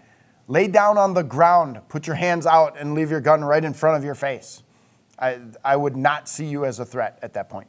Lay 0.47 0.67
down 0.67 0.97
on 0.97 1.13
the 1.13 1.23
ground, 1.23 1.79
put 1.87 2.07
your 2.07 2.15
hands 2.15 2.45
out, 2.45 2.77
and 2.77 2.93
leave 2.93 3.09
your 3.09 3.21
gun 3.21 3.43
right 3.43 3.63
in 3.63 3.73
front 3.73 3.97
of 3.97 4.03
your 4.03 4.15
face. 4.15 4.63
I, 5.17 5.39
I 5.63 5.75
would 5.75 5.95
not 5.95 6.27
see 6.27 6.45
you 6.45 6.65
as 6.65 6.79
a 6.79 6.85
threat 6.85 7.19
at 7.21 7.33
that 7.33 7.47
point. 7.47 7.67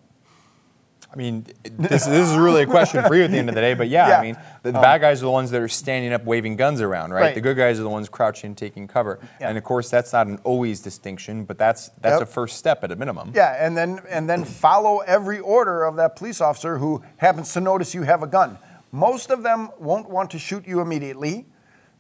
I 1.12 1.16
mean, 1.16 1.44
this, 1.62 2.06
this 2.06 2.30
is 2.30 2.36
really 2.36 2.62
a 2.62 2.66
question 2.66 3.04
for 3.04 3.14
you 3.14 3.24
at 3.24 3.30
the 3.30 3.36
end 3.36 3.50
of 3.50 3.54
the 3.54 3.60
day, 3.60 3.74
but 3.74 3.88
yeah, 3.88 4.08
Yeah. 4.12 4.18
I 4.18 4.22
mean, 4.22 4.36
the, 4.62 4.72
the 4.72 4.80
bad 4.80 5.02
guys 5.02 5.20
are 5.20 5.26
the 5.26 5.30
ones 5.30 5.50
that 5.50 5.60
are 5.60 5.68
standing 5.68 6.12
up 6.12 6.24
waving 6.24 6.56
guns 6.56 6.80
around, 6.80 7.12
right? 7.12 7.20
Right. 7.20 7.34
The 7.34 7.40
good 7.42 7.56
guys 7.56 7.78
are 7.78 7.82
the 7.82 7.88
ones 7.90 8.08
crouching 8.08 8.48
and 8.48 8.56
taking 8.56 8.88
cover. 8.88 9.18
Yeah. 9.40 9.50
And 9.50 9.58
of 9.58 9.64
course, 9.64 9.90
that's 9.90 10.12
not 10.12 10.26
an 10.26 10.38
always 10.44 10.80
distinction, 10.80 11.44
but 11.44 11.58
that's 11.58 11.88
that's 12.00 12.20
Yep. 12.20 12.22
a 12.22 12.26
first 12.26 12.56
step 12.56 12.82
at 12.82 12.90
a 12.92 12.96
minimum. 12.96 13.32
Yeah, 13.34 13.56
and 13.64 13.76
then 13.76 14.00
and 14.08 14.28
then 14.28 14.44
follow 14.44 14.98
every 15.00 15.38
order 15.40 15.84
of 15.84 15.96
that 15.96 16.16
police 16.16 16.40
officer 16.40 16.78
who 16.78 17.02
happens 17.18 17.52
to 17.52 17.60
notice 17.60 17.94
you 17.94 18.02
have 18.02 18.22
a 18.22 18.26
gun. 18.26 18.56
Most 18.90 19.30
of 19.30 19.42
them 19.42 19.68
won't 19.78 20.08
want 20.08 20.30
to 20.30 20.38
shoot 20.38 20.66
you 20.66 20.80
immediately. 20.80 21.46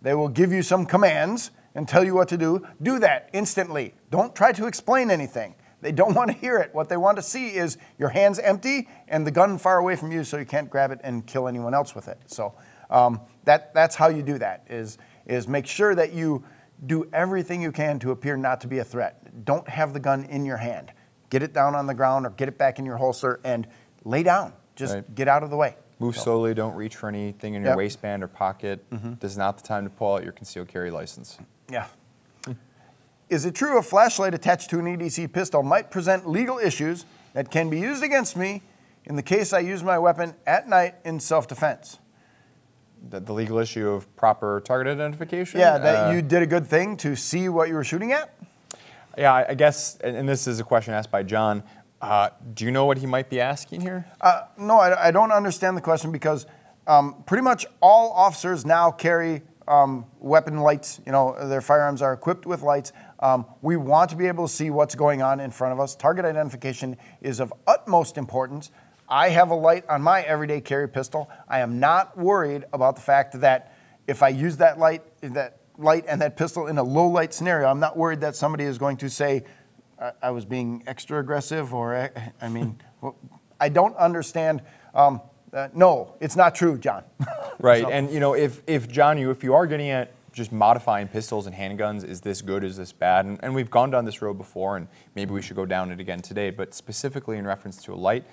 They 0.00 0.14
will 0.14 0.28
give 0.28 0.52
you 0.52 0.62
some 0.62 0.86
commands 0.86 1.50
and 1.74 1.86
tell 1.88 2.04
you 2.04 2.14
what 2.14 2.28
to 2.28 2.36
do. 2.38 2.66
Do 2.82 2.98
that 2.98 3.28
instantly. 3.32 3.94
Don't 4.10 4.34
try 4.34 4.52
to 4.52 4.66
explain 4.66 5.10
anything. 5.10 5.54
They 5.82 5.92
don't 5.92 6.14
want 6.14 6.30
to 6.30 6.36
hear 6.36 6.56
it. 6.58 6.72
What 6.72 6.88
they 6.88 6.96
want 6.96 7.16
to 7.16 7.22
see 7.22 7.48
is 7.48 7.76
your 7.98 8.08
hands 8.08 8.38
empty 8.38 8.88
and 9.08 9.26
the 9.26 9.30
gun 9.30 9.58
far 9.58 9.78
away 9.78 9.96
from 9.96 10.10
you 10.12 10.24
so 10.24 10.38
you 10.38 10.46
can't 10.46 10.70
grab 10.70 10.90
it 10.92 11.00
and 11.04 11.26
kill 11.26 11.46
anyone 11.48 11.74
else 11.74 11.94
with 11.94 12.08
it. 12.08 12.18
So 12.26 12.54
um, 12.88 13.20
that, 13.44 13.74
that's 13.74 13.96
how 13.96 14.08
you 14.08 14.22
do 14.22 14.38
that, 14.38 14.64
is, 14.70 14.96
is 15.26 15.46
make 15.48 15.66
sure 15.66 15.94
that 15.94 16.12
you 16.12 16.44
do 16.86 17.08
everything 17.12 17.60
you 17.60 17.72
can 17.72 17.98
to 17.98 18.12
appear 18.12 18.36
not 18.36 18.60
to 18.62 18.68
be 18.68 18.78
a 18.78 18.84
threat. 18.84 19.44
Don't 19.44 19.68
have 19.68 19.92
the 19.92 20.00
gun 20.00 20.24
in 20.24 20.44
your 20.44 20.56
hand. 20.56 20.92
Get 21.30 21.42
it 21.42 21.52
down 21.52 21.74
on 21.74 21.86
the 21.86 21.94
ground 21.94 22.26
or 22.26 22.30
get 22.30 22.48
it 22.48 22.58
back 22.58 22.78
in 22.78 22.84
your 22.84 22.96
holster 22.96 23.40
and 23.44 23.66
lay 24.04 24.22
down. 24.22 24.52
Just 24.76 24.94
Right. 24.94 25.14
get 25.14 25.28
out 25.28 25.42
of 25.42 25.50
the 25.50 25.56
way. 25.56 25.76
Move 25.98 26.16
slowly. 26.16 26.54
Don't 26.54 26.74
reach 26.74 26.96
for 26.96 27.08
anything 27.08 27.54
in 27.54 27.62
your 27.62 27.70
Yep. 27.72 27.78
waistband 27.78 28.22
or 28.24 28.28
pocket. 28.28 28.84
This 29.20 29.32
is 29.32 29.38
not 29.38 29.56
the 29.56 29.62
time 29.62 29.84
to 29.84 29.90
pull 29.90 30.14
out 30.14 30.24
your 30.24 30.32
concealed 30.32 30.68
carry 30.68 30.90
license. 30.90 31.38
Yeah. 31.70 31.86
Is 33.32 33.46
it 33.46 33.54
true 33.54 33.78
a 33.78 33.82
flashlight 33.82 34.34
attached 34.34 34.68
to 34.70 34.78
an 34.78 34.84
EDC 34.84 35.32
pistol 35.32 35.62
might 35.62 35.90
present 35.90 36.28
legal 36.28 36.58
issues 36.58 37.06
that 37.32 37.50
can 37.50 37.70
be 37.70 37.80
used 37.80 38.02
against 38.02 38.36
me 38.36 38.60
in 39.06 39.16
the 39.16 39.22
case 39.22 39.54
I 39.54 39.60
use 39.60 39.82
my 39.82 39.98
weapon 39.98 40.34
at 40.46 40.68
night 40.68 40.96
in 41.06 41.18
self 41.18 41.48
defense? 41.48 41.98
The, 43.08 43.20
the 43.20 43.32
legal 43.32 43.56
issue 43.56 43.88
of 43.88 44.14
proper 44.16 44.60
target 44.60 44.92
identification. 44.92 45.60
Yeah, 45.60 45.78
that 45.78 46.08
Uh, 46.08 46.12
you 46.12 46.20
did 46.20 46.42
a 46.42 46.46
good 46.46 46.66
thing 46.66 46.94
to 46.98 47.16
see 47.16 47.48
what 47.48 47.70
you 47.70 47.74
were 47.74 47.84
shooting 47.84 48.12
at? 48.12 48.34
Yeah, 49.16 49.32
I 49.32 49.48
I 49.48 49.54
guess, 49.54 49.96
and 50.04 50.14
and 50.14 50.28
this 50.28 50.46
is 50.46 50.60
a 50.60 50.64
question 50.64 50.92
asked 50.92 51.10
by 51.10 51.22
John. 51.22 51.62
Uh, 52.02 52.28
do 52.52 52.66
you 52.66 52.70
know 52.70 52.84
what 52.84 52.98
he 52.98 53.06
might 53.06 53.30
be 53.30 53.40
asking 53.40 53.80
here? 53.80 54.04
Uh, 54.20 54.42
no, 54.58 54.78
I, 54.78 55.08
I 55.08 55.10
don't 55.10 55.32
understand 55.32 55.74
the 55.74 55.80
question 55.80 56.12
because 56.12 56.44
um, 56.86 57.22
pretty 57.24 57.42
much 57.42 57.64
all 57.80 58.12
officers 58.12 58.66
now 58.66 58.90
carry 58.90 59.40
um, 59.68 60.06
weapon 60.18 60.58
lights. 60.58 61.00
You 61.06 61.12
know, 61.12 61.48
their 61.48 61.60
firearms 61.60 62.02
are 62.02 62.12
equipped 62.12 62.46
with 62.46 62.62
lights. 62.62 62.92
Um, 63.20 63.46
we 63.60 63.76
want 63.76 64.10
to 64.10 64.16
be 64.16 64.26
able 64.26 64.46
to 64.46 64.52
see 64.52 64.70
what's 64.70 64.94
going 64.94 65.22
on 65.22 65.40
in 65.40 65.50
front 65.50 65.72
of 65.72 65.80
us. 65.80 65.94
Target 65.94 66.24
identification 66.24 66.96
is 67.20 67.40
of 67.40 67.52
utmost 67.66 68.18
importance. 68.18 68.70
I 69.08 69.28
have 69.30 69.50
a 69.50 69.54
light 69.54 69.84
on 69.88 70.02
my 70.02 70.22
everyday 70.22 70.60
carry 70.60 70.88
pistol. 70.88 71.30
I 71.48 71.60
am 71.60 71.78
not 71.78 72.16
worried 72.16 72.64
about 72.72 72.96
the 72.96 73.02
fact 73.02 73.40
that 73.40 73.74
if 74.06 74.22
I 74.22 74.28
use 74.28 74.56
that 74.56 74.78
light, 74.78 75.02
that 75.20 75.58
light 75.78 76.04
and 76.08 76.20
that 76.20 76.36
pistol 76.36 76.66
in 76.66 76.78
a 76.78 76.82
low 76.82 77.08
light 77.08 77.34
scenario, 77.34 77.68
I'm 77.68 77.80
not 77.80 77.96
worried 77.96 78.20
that 78.22 78.36
somebody 78.36 78.64
is 78.64 78.78
going 78.78 78.96
to 78.98 79.10
say, 79.10 79.44
I, 80.00 80.12
I 80.22 80.30
was 80.30 80.44
being 80.44 80.82
extra 80.86 81.20
aggressive, 81.20 81.74
or 81.74 82.10
I, 82.40 82.48
mean, 82.48 82.80
I 83.60 83.68
don't 83.68 83.96
understand. 83.96 84.62
Um, 84.94 85.20
Uh, 85.52 85.68
no, 85.74 86.16
it's 86.18 86.34
not 86.34 86.54
true, 86.54 86.78
John. 86.78 87.04
Right, 87.62 87.82
So- 87.82 87.90
and 87.90 88.10
you 88.10 88.20
know, 88.20 88.34
if 88.34 88.60
if 88.66 88.88
John, 88.88 89.18
you 89.18 89.30
if 89.30 89.42
you 89.42 89.54
are 89.54 89.66
getting 89.66 89.88
at 89.90 90.12
just 90.32 90.50
modifying 90.50 91.08
pistols 91.08 91.46
and 91.46 91.54
handguns, 91.54 92.04
is 92.04 92.20
this 92.22 92.42
good? 92.42 92.64
Is 92.64 92.76
this 92.76 92.90
bad? 92.92 93.26
And, 93.26 93.38
and 93.42 93.54
we've 93.54 93.70
gone 93.70 93.90
down 93.90 94.04
this 94.04 94.22
road 94.22 94.38
before, 94.38 94.76
and 94.76 94.88
maybe 95.14 95.32
we 95.32 95.42
should 95.42 95.56
go 95.56 95.66
down 95.66 95.92
it 95.92 96.00
again 96.00 96.20
today. 96.20 96.50
But 96.50 96.74
specifically 96.74 97.38
in 97.38 97.46
reference 97.46 97.82
to 97.84 97.92
a 97.92 97.94
light, 97.94 98.24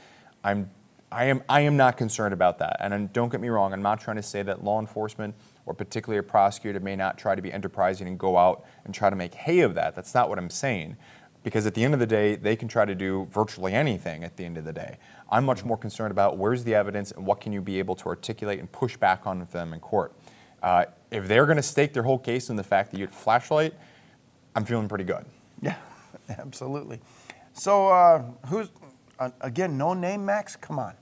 I'm 0.44 0.70
I 1.12 1.26
am 1.26 1.44
I 1.50 1.62
am 1.62 1.78
not 1.78 1.98
concerned 1.98 2.34
about 2.34 2.60
that. 2.60 2.78
And 2.80 3.12
don't 3.14 3.30
get 3.30 3.42
me 3.42 3.50
wrong, 3.50 3.74
I'm 3.74 3.82
not 3.82 4.00
trying 4.00 4.18
to 4.18 4.24
say 4.24 4.44
that 4.44 4.64
law 4.64 4.80
enforcement 4.80 5.36
or 5.66 5.74
particularly 5.74 6.20
a 6.20 6.24
prosecutor 6.24 6.80
may 6.80 6.96
not 6.96 7.18
try 7.18 7.36
to 7.36 7.42
be 7.42 7.52
enterprising 7.54 8.08
and 8.08 8.18
go 8.18 8.38
out 8.38 8.66
and 8.86 8.94
try 8.94 9.10
to 9.10 9.16
make 9.16 9.36
hay 9.36 9.60
of 9.60 9.76
that. 9.76 9.96
That's 9.96 10.16
not 10.16 10.30
what 10.30 10.40
I'm 10.40 10.50
saying. 10.50 10.98
Because 11.44 11.66
at 11.66 11.74
the 11.74 11.84
end 11.84 11.94
of 11.94 12.00
the 12.00 12.06
day, 12.06 12.36
they 12.36 12.56
can 12.56 12.68
try 12.68 12.86
to 12.86 12.94
do 12.94 13.28
virtually 13.32 13.74
anything 13.74 14.24
at 14.24 14.36
the 14.36 14.44
end 14.44 14.58
of 14.58 14.66
the 14.66 14.74
day. 14.74 14.98
I'm 15.30 15.46
much 15.46 15.64
more 15.64 15.78
concerned 15.78 16.12
about 16.12 16.38
where's 16.38 16.64
the 16.64 16.76
evidence 16.76 17.12
and 17.12 17.26
what 17.26 17.40
can 17.40 17.54
you 17.54 17.62
be 17.62 17.80
able 17.80 17.96
to 17.96 18.08
articulate 18.08 18.60
and 18.60 18.72
push 18.72 18.98
back 18.98 19.26
on 19.26 19.48
them 19.52 19.74
in 19.74 19.80
court. 19.80 20.14
Uh, 20.62 20.86
if 21.12 21.28
they're 21.28 21.46
going 21.46 21.58
to 21.58 21.64
stake 21.64 21.94
their 21.94 22.04
whole 22.04 22.20
case 22.20 22.50
on 22.50 22.56
the 22.56 22.64
fact 22.64 22.92
that 22.92 22.98
you 22.98 23.06
had 23.06 23.14
a 23.14 23.18
flashlight, 23.18 23.74
I'm 24.56 24.66
feeling 24.66 24.90
pretty 24.90 25.06
good. 25.06 25.26
Yeah, 25.62 25.78
absolutely. 26.38 27.00
So, 27.54 27.88
uh, 27.88 28.24
who's, 28.48 28.70
uh, 29.20 29.30
again, 29.42 29.78
no 29.78 29.94
name, 29.94 30.26
Max? 30.26 30.56
Come 30.56 30.80
on. 30.80 30.94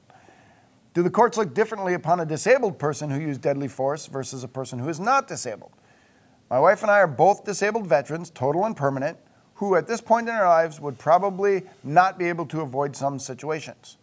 Do 0.94 1.04
the 1.04 1.10
courts 1.10 1.38
look 1.38 1.54
differently 1.54 1.94
upon 1.94 2.20
a 2.20 2.26
disabled 2.26 2.80
person 2.80 3.12
who 3.12 3.20
used 3.20 3.42
deadly 3.42 3.68
force 3.68 4.08
versus 4.08 4.44
a 4.44 4.48
person 4.48 4.80
who 4.80 4.90
is 4.90 5.00
not 5.00 5.28
disabled? 5.28 5.72
My 6.50 6.60
wife 6.60 6.82
and 6.82 6.90
I 6.90 7.00
are 7.00 7.08
both 7.08 7.44
disabled 7.44 7.86
veterans, 7.86 8.30
total 8.30 8.66
and 8.66 8.76
permanent, 8.76 9.18
who 9.58 9.76
at 9.76 9.88
this 9.88 10.02
point 10.02 10.30
in 10.30 10.36
our 10.36 10.48
lives 10.48 10.80
would 10.80 10.98
probably 10.98 11.64
not 11.84 12.18
be 12.18 12.26
able 12.26 12.46
to 12.46 12.62
avoid 12.62 12.96
some 12.96 13.20
situations. 13.20 13.98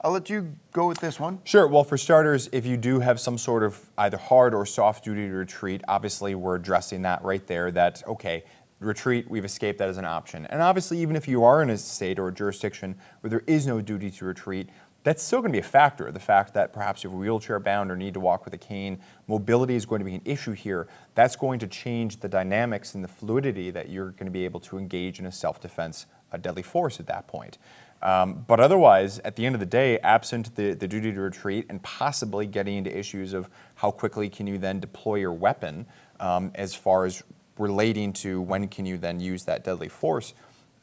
I'll 0.00 0.10
let 0.10 0.28
you 0.28 0.54
go 0.72 0.86
with 0.86 0.98
this 0.98 1.18
one. 1.18 1.40
Sure. 1.44 1.66
Well, 1.66 1.84
for 1.84 1.96
starters, 1.96 2.48
if 2.52 2.66
you 2.66 2.76
do 2.76 3.00
have 3.00 3.18
some 3.18 3.38
sort 3.38 3.62
of 3.62 3.80
either 3.96 4.16
hard 4.18 4.52
or 4.52 4.66
soft 4.66 5.04
duty 5.04 5.28
to 5.28 5.32
retreat, 5.32 5.82
obviously 5.88 6.34
we're 6.34 6.56
addressing 6.56 7.02
that 7.02 7.22
right 7.22 7.46
there. 7.46 7.70
That, 7.70 8.02
okay, 8.06 8.44
retreat, 8.80 9.30
we've 9.30 9.44
escaped 9.44 9.78
that 9.78 9.88
as 9.88 9.96
an 9.96 10.04
option. 10.04 10.44
And 10.46 10.60
obviously, 10.60 10.98
even 10.98 11.16
if 11.16 11.26
you 11.26 11.44
are 11.44 11.62
in 11.62 11.70
a 11.70 11.78
state 11.78 12.18
or 12.18 12.28
a 12.28 12.32
jurisdiction 12.32 12.96
where 13.20 13.30
there 13.30 13.44
is 13.46 13.66
no 13.66 13.80
duty 13.80 14.10
to 14.10 14.24
retreat, 14.24 14.68
that's 15.06 15.22
still 15.22 15.40
going 15.40 15.52
to 15.52 15.56
be 15.56 15.60
a 15.60 15.62
factor. 15.62 16.10
The 16.10 16.18
fact 16.18 16.52
that 16.54 16.72
perhaps 16.72 17.04
you're 17.04 17.12
wheelchair 17.12 17.60
bound 17.60 17.92
or 17.92 17.96
need 17.96 18.14
to 18.14 18.20
walk 18.20 18.44
with 18.44 18.52
a 18.54 18.58
cane, 18.58 18.98
mobility 19.28 19.76
is 19.76 19.86
going 19.86 20.00
to 20.00 20.04
be 20.04 20.16
an 20.16 20.22
issue 20.24 20.50
here. 20.50 20.88
That's 21.14 21.36
going 21.36 21.60
to 21.60 21.68
change 21.68 22.18
the 22.18 22.28
dynamics 22.28 22.96
and 22.96 23.04
the 23.04 23.08
fluidity 23.08 23.70
that 23.70 23.88
you're 23.88 24.10
going 24.10 24.24
to 24.26 24.32
be 24.32 24.44
able 24.44 24.58
to 24.58 24.78
engage 24.78 25.20
in 25.20 25.26
a 25.26 25.30
self 25.30 25.60
defense, 25.60 26.06
a 26.32 26.38
deadly 26.38 26.64
force 26.64 26.98
at 26.98 27.06
that 27.06 27.28
point. 27.28 27.56
Um, 28.02 28.44
but 28.48 28.58
otherwise, 28.58 29.20
at 29.20 29.36
the 29.36 29.46
end 29.46 29.54
of 29.54 29.60
the 29.60 29.66
day, 29.66 30.00
absent 30.00 30.56
the, 30.56 30.74
the 30.74 30.88
duty 30.88 31.12
to 31.12 31.20
retreat 31.20 31.66
and 31.68 31.80
possibly 31.84 32.44
getting 32.44 32.78
into 32.78 32.98
issues 32.98 33.32
of 33.32 33.48
how 33.76 33.92
quickly 33.92 34.28
can 34.28 34.48
you 34.48 34.58
then 34.58 34.80
deploy 34.80 35.14
your 35.14 35.32
weapon 35.32 35.86
um, 36.18 36.50
as 36.56 36.74
far 36.74 37.04
as 37.04 37.22
relating 37.58 38.12
to 38.14 38.40
when 38.40 38.66
can 38.66 38.84
you 38.84 38.98
then 38.98 39.20
use 39.20 39.44
that 39.44 39.62
deadly 39.62 39.88
force, 39.88 40.34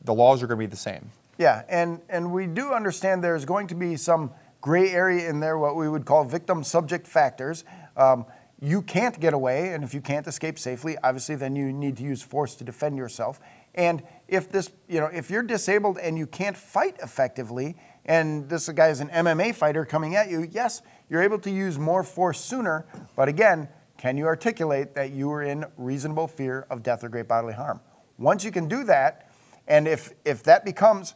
the 0.05 0.13
laws 0.13 0.41
are 0.41 0.47
going 0.47 0.61
to 0.61 0.65
be 0.65 0.71
the 0.71 0.77
same. 0.77 1.11
Yeah, 1.37 1.63
and, 1.67 2.01
and 2.09 2.31
we 2.31 2.47
do 2.47 2.73
understand 2.73 3.23
there's 3.23 3.45
going 3.45 3.67
to 3.67 3.75
be 3.75 3.95
some 3.95 4.31
gray 4.61 4.91
area 4.91 5.29
in 5.29 5.39
there, 5.39 5.57
what 5.57 5.75
we 5.75 5.89
would 5.89 6.05
call 6.05 6.23
victim 6.23 6.63
subject 6.63 7.07
factors. 7.07 7.63
Um, 7.97 8.25
you 8.61 8.81
can't 8.81 9.19
get 9.19 9.33
away, 9.33 9.73
and 9.73 9.83
if 9.83 9.93
you 9.93 9.99
can't 9.99 10.25
escape 10.25 10.57
safely, 10.57 10.97
obviously 11.03 11.35
then 11.35 11.55
you 11.55 11.73
need 11.73 11.97
to 11.97 12.03
use 12.03 12.21
force 12.21 12.55
to 12.55 12.63
defend 12.63 12.95
yourself. 12.95 13.39
And 13.75 14.03
if 14.27 14.49
this, 14.49 14.71
you 14.87 14.99
know, 14.99 15.07
if 15.07 15.29
you're 15.29 15.43
disabled 15.43 15.97
and 15.97 16.17
you 16.17 16.27
can't 16.27 16.55
fight 16.55 16.95
effectively, 17.03 17.75
and 18.05 18.47
this 18.47 18.69
guy 18.69 18.89
is 18.89 18.99
an 18.99 19.09
MMA 19.09 19.55
fighter 19.55 19.85
coming 19.85 20.15
at 20.15 20.29
you, 20.29 20.47
yes, 20.49 20.81
you're 21.09 21.23
able 21.23 21.39
to 21.39 21.51
use 21.51 21.77
more 21.77 22.03
force 22.03 22.39
sooner, 22.39 22.85
but 23.15 23.27
again, 23.27 23.67
can 23.97 24.17
you 24.17 24.25
articulate 24.25 24.95
that 24.95 25.11
you 25.11 25.31
are 25.31 25.43
in 25.43 25.65
reasonable 25.77 26.27
fear 26.27 26.65
of 26.69 26.83
death 26.83 27.03
or 27.03 27.09
great 27.09 27.27
bodily 27.27 27.53
harm? 27.53 27.79
Once 28.17 28.43
you 28.43 28.51
can 28.51 28.67
do 28.67 28.83
that, 28.83 29.29
and 29.67 29.87
if, 29.87 30.13
if 30.25 30.43
that 30.43 30.65
becomes, 30.65 31.15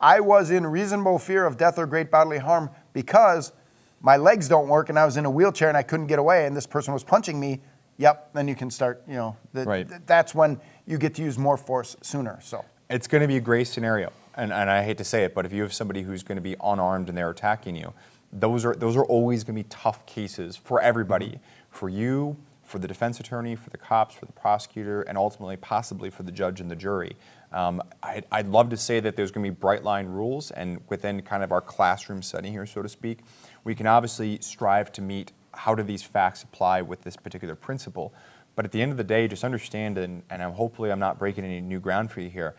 I 0.00 0.20
was 0.20 0.50
in 0.50 0.66
reasonable 0.66 1.18
fear 1.18 1.46
of 1.46 1.56
death 1.56 1.78
or 1.78 1.86
great 1.86 2.10
bodily 2.10 2.38
harm 2.38 2.70
because 2.92 3.52
my 4.00 4.16
legs 4.16 4.48
don't 4.48 4.68
work 4.68 4.88
and 4.88 4.98
I 4.98 5.04
was 5.04 5.16
in 5.16 5.24
a 5.24 5.30
wheelchair 5.30 5.68
and 5.68 5.76
I 5.76 5.82
couldn't 5.82 6.06
get 6.08 6.18
away 6.18 6.46
and 6.46 6.56
this 6.56 6.66
person 6.66 6.92
was 6.92 7.04
punching 7.04 7.38
me, 7.38 7.60
yep, 7.96 8.30
then 8.34 8.48
you 8.48 8.54
can 8.54 8.70
start, 8.70 9.02
you 9.08 9.14
know, 9.14 9.36
the, 9.52 9.64
Right. 9.64 9.88
th- 9.88 10.02
that's 10.06 10.34
when 10.34 10.60
you 10.86 10.98
get 10.98 11.14
to 11.14 11.22
use 11.22 11.38
more 11.38 11.56
force 11.56 11.96
sooner. 12.02 12.38
So, 12.42 12.64
It's 12.90 13.06
going 13.06 13.22
to 13.22 13.28
be 13.28 13.36
a 13.38 13.40
gray 13.40 13.64
scenario, 13.64 14.12
and, 14.34 14.52
and 14.52 14.68
I 14.68 14.82
hate 14.82 14.98
to 14.98 15.04
say 15.04 15.24
it, 15.24 15.34
but 15.34 15.46
if 15.46 15.52
you 15.52 15.62
have 15.62 15.72
somebody 15.72 16.02
who's 16.02 16.22
going 16.22 16.36
to 16.36 16.42
be 16.42 16.54
unarmed 16.62 17.08
and 17.08 17.16
they're 17.16 17.30
attacking 17.30 17.76
you, 17.76 17.94
those 18.30 18.64
are 18.64 18.74
those 18.74 18.96
are 18.96 19.04
always 19.04 19.44
going 19.44 19.56
to 19.56 19.62
be 19.62 19.68
tough 19.70 20.04
cases 20.06 20.56
for 20.56 20.80
everybody, 20.82 21.38
for 21.70 21.88
you, 21.88 22.36
for 22.64 22.78
the 22.80 22.88
defense 22.88 23.20
attorney, 23.20 23.54
for 23.54 23.70
the 23.70 23.78
cops, 23.78 24.14
for 24.16 24.26
the 24.26 24.32
prosecutor, 24.32 25.02
and 25.02 25.16
ultimately 25.16 25.56
possibly 25.56 26.10
for 26.10 26.24
the 26.24 26.32
judge 26.32 26.60
and 26.60 26.68
the 26.70 26.74
jury. 26.76 27.16
Um, 27.54 27.80
I'd, 28.02 28.26
I'd 28.32 28.48
love 28.48 28.68
to 28.70 28.76
say 28.76 28.98
that 28.98 29.14
there's 29.14 29.30
going 29.30 29.44
to 29.44 29.50
be 29.52 29.54
bright 29.54 29.84
line 29.84 30.06
rules, 30.06 30.50
and 30.50 30.80
within 30.88 31.22
kind 31.22 31.44
of 31.44 31.52
our 31.52 31.60
classroom 31.60 32.20
setting 32.20 32.52
here, 32.52 32.66
so 32.66 32.82
to 32.82 32.88
speak, 32.88 33.20
we 33.62 33.76
can 33.76 33.86
obviously 33.86 34.38
strive 34.40 34.90
to 34.92 35.00
meet 35.00 35.32
how 35.54 35.72
do 35.76 35.84
these 35.84 36.02
facts 36.02 36.42
apply 36.42 36.82
with 36.82 37.02
this 37.02 37.16
particular 37.16 37.54
principle. 37.54 38.12
But 38.56 38.64
at 38.64 38.72
the 38.72 38.82
end 38.82 38.90
of 38.90 38.98
the 38.98 39.04
day, 39.04 39.28
just 39.28 39.44
understand, 39.44 39.98
and, 39.98 40.24
and 40.30 40.42
I'm, 40.42 40.52
hopefully 40.52 40.90
I'm 40.90 40.98
not 40.98 41.16
breaking 41.16 41.44
any 41.44 41.60
new 41.60 41.78
ground 41.78 42.10
for 42.10 42.20
you 42.20 42.28
here. 42.28 42.56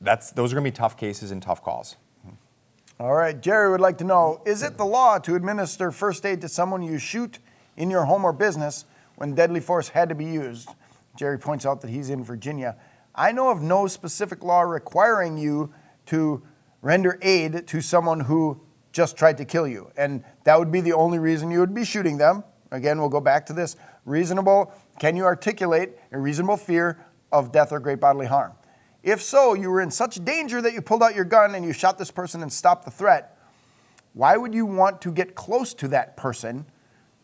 That's 0.00 0.30
those 0.30 0.52
are 0.52 0.54
going 0.54 0.64
to 0.64 0.70
be 0.70 0.76
tough 0.76 0.96
cases 0.96 1.32
and 1.32 1.42
tough 1.42 1.64
calls. 1.64 1.96
all 3.00 3.14
right, 3.14 3.40
Jerry 3.40 3.68
would 3.68 3.80
like 3.80 3.98
to 3.98 4.04
know 4.04 4.40
Is 4.46 4.62
it 4.62 4.76
the 4.76 4.86
law 4.86 5.18
to 5.18 5.34
administer 5.34 5.90
first 5.90 6.24
aid 6.24 6.40
to 6.42 6.48
someone 6.48 6.82
you 6.82 6.98
shoot 6.98 7.40
in 7.76 7.90
your 7.90 8.04
home 8.04 8.24
or 8.24 8.32
business 8.32 8.84
when 9.16 9.34
deadly 9.34 9.58
force 9.58 9.88
had 9.88 10.08
to 10.08 10.14
be 10.14 10.26
used? 10.26 10.68
Jerry 11.16 11.40
points 11.40 11.66
out 11.66 11.80
that 11.80 11.90
he's 11.90 12.10
in 12.10 12.22
Virginia. 12.22 12.76
I 13.18 13.32
know 13.32 13.50
of 13.50 13.60
no 13.60 13.88
specific 13.88 14.44
law 14.44 14.60
requiring 14.60 15.36
you 15.36 15.74
to 16.06 16.40
render 16.82 17.18
aid 17.20 17.66
to 17.66 17.80
someone 17.80 18.20
who 18.20 18.60
just 18.92 19.16
tried 19.16 19.38
to 19.38 19.44
kill 19.44 19.66
you. 19.66 19.90
And 19.96 20.22
that 20.44 20.56
would 20.56 20.70
be 20.70 20.80
the 20.80 20.92
only 20.92 21.18
reason 21.18 21.50
you 21.50 21.58
would 21.58 21.74
be 21.74 21.84
shooting 21.84 22.16
them. 22.16 22.44
Again, 22.70 23.00
we'll 23.00 23.08
go 23.08 23.20
back 23.20 23.44
to 23.46 23.52
this. 23.52 23.74
Reasonable, 24.04 24.72
can 25.00 25.16
you 25.16 25.24
articulate 25.24 25.96
a 26.12 26.18
reasonable 26.18 26.56
fear 26.56 27.04
of 27.32 27.50
death 27.50 27.72
or 27.72 27.80
great 27.80 27.98
bodily 27.98 28.26
harm? 28.26 28.52
If 29.02 29.20
so, 29.20 29.54
you 29.54 29.68
were 29.70 29.80
in 29.80 29.90
such 29.90 30.24
danger 30.24 30.62
that 30.62 30.72
you 30.72 30.80
pulled 30.80 31.02
out 31.02 31.16
your 31.16 31.24
gun 31.24 31.56
and 31.56 31.64
you 31.64 31.72
shot 31.72 31.98
this 31.98 32.12
person 32.12 32.42
and 32.42 32.52
stopped 32.52 32.84
the 32.84 32.90
threat. 32.90 33.36
Why 34.12 34.36
would 34.36 34.54
you 34.54 34.64
want 34.64 35.00
to 35.02 35.12
get 35.12 35.34
close 35.34 35.74
to 35.74 35.88
that 35.88 36.16
person 36.16 36.66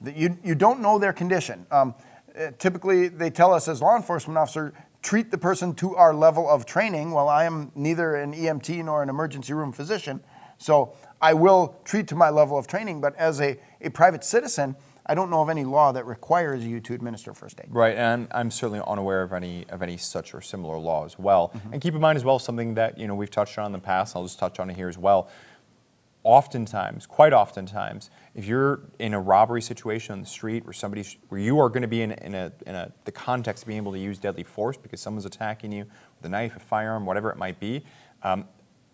that 0.01 0.17
you, 0.17 0.39
you 0.43 0.57
don't 0.57 0.81
know 0.81 0.99
their 0.99 1.13
condition? 1.13 1.67
Um, 1.71 1.95
uh, 2.39 2.51
typically, 2.59 3.09
they 3.09 3.31
tell 3.31 3.53
us 3.53 3.69
as 3.69 3.81
law 3.81 3.97
enforcement 3.97 4.37
officer, 4.37 4.75
treat 5.05 5.31
the 5.31 5.39
person 5.39 5.75
to 5.75 5.95
our 5.95 6.15
level 6.15 6.49
of 6.49 6.65
training. 6.65 7.13
Well, 7.13 7.29
I 7.29 7.45
am 7.45 7.71
neither 7.75 8.17
an 8.17 8.33
EMT 8.33 8.85
nor 8.85 9.03
an 9.03 9.11
emergency 9.11 9.53
room 9.53 9.71
physician, 9.71 10.25
so 10.57 10.95
I 11.21 11.35
will 11.35 11.77
treat 11.85 12.09
to 12.09 12.17
my 12.17 12.31
level 12.31 12.59
of 12.59 12.67
training. 12.67 13.03
But 13.03 13.15
as 13.17 13.41
a, 13.41 13.59
a 13.83 13.91
private 13.91 14.25
citizen, 14.25 14.75
I 15.05 15.15
don't 15.15 15.29
know 15.29 15.43
of 15.43 15.51
any 15.51 15.65
law 15.65 15.93
that 15.93 16.07
requires 16.07 16.65
you 16.65 16.81
to 16.81 16.95
administer 16.95 17.35
first 17.35 17.61
aid. 17.63 17.67
Right, 17.69 17.95
and 17.95 18.29
I'm, 18.31 18.51
certainly 18.51 18.81
unaware 18.87 19.23
of 19.23 19.35
any 19.35 19.67
of 19.69 19.83
any 19.83 19.99
such 19.99 20.33
or 20.33 20.41
similar 20.41 20.79
law 20.79 21.05
as 21.05 21.19
well. 21.19 21.53
Mm-hmm. 21.55 21.75
And 21.75 21.83
keep 21.83 21.95
in 21.95 22.01
mind 22.01 22.17
as 22.17 22.25
well 22.25 22.39
something 22.39 22.75
that 22.75 22.99
you 22.99 23.07
know 23.07 23.15
we've 23.15 23.31
touched 23.31 23.59
on 23.59 23.67
in 23.67 23.73
the 23.73 23.79
past. 23.79 24.17
I'll 24.17 24.23
just 24.23 24.39
touch 24.39 24.59
on 24.59 24.71
it 24.71 24.77
here 24.77 24.89
as 24.89 24.97
well. 24.97 25.29
Oftentimes, 26.23 27.05
quite 27.05 27.35
oftentimes, 27.35 28.09
if 28.35 28.47
you're 28.47 28.81
in 28.99 29.15
a 29.15 29.21
robbery 29.21 29.63
situation 29.63 30.13
on 30.13 30.21
the 30.21 30.27
street 30.27 30.65
where 30.65 30.73
somebody 30.73 31.05
where 31.29 31.41
you 31.41 31.61
are 31.61 31.69
going 31.69 31.83
to 31.83 31.89
be 31.89 32.03
in, 32.03 32.13
in 32.13 32.35
a 32.35 32.53
in 32.67 32.75
a 32.75 32.93
the 33.05 33.13
context 33.13 33.63
of 33.63 33.69
being 33.69 33.77
able 33.77 33.93
to 33.93 33.99
use 33.99 34.19
deadly 34.19 34.43
force 34.43 34.77
because 34.77 35.01
someone's 35.01 35.25
attacking 35.25 35.71
you 35.73 35.85
with 36.17 36.27
a 36.27 36.29
knife, 36.29 36.57
a 36.57 36.61
firearm, 36.61 37.07
whatever 37.07 37.31
it 37.31 37.37
might 37.37 37.61
be, 37.61 37.85
um, 38.23 38.45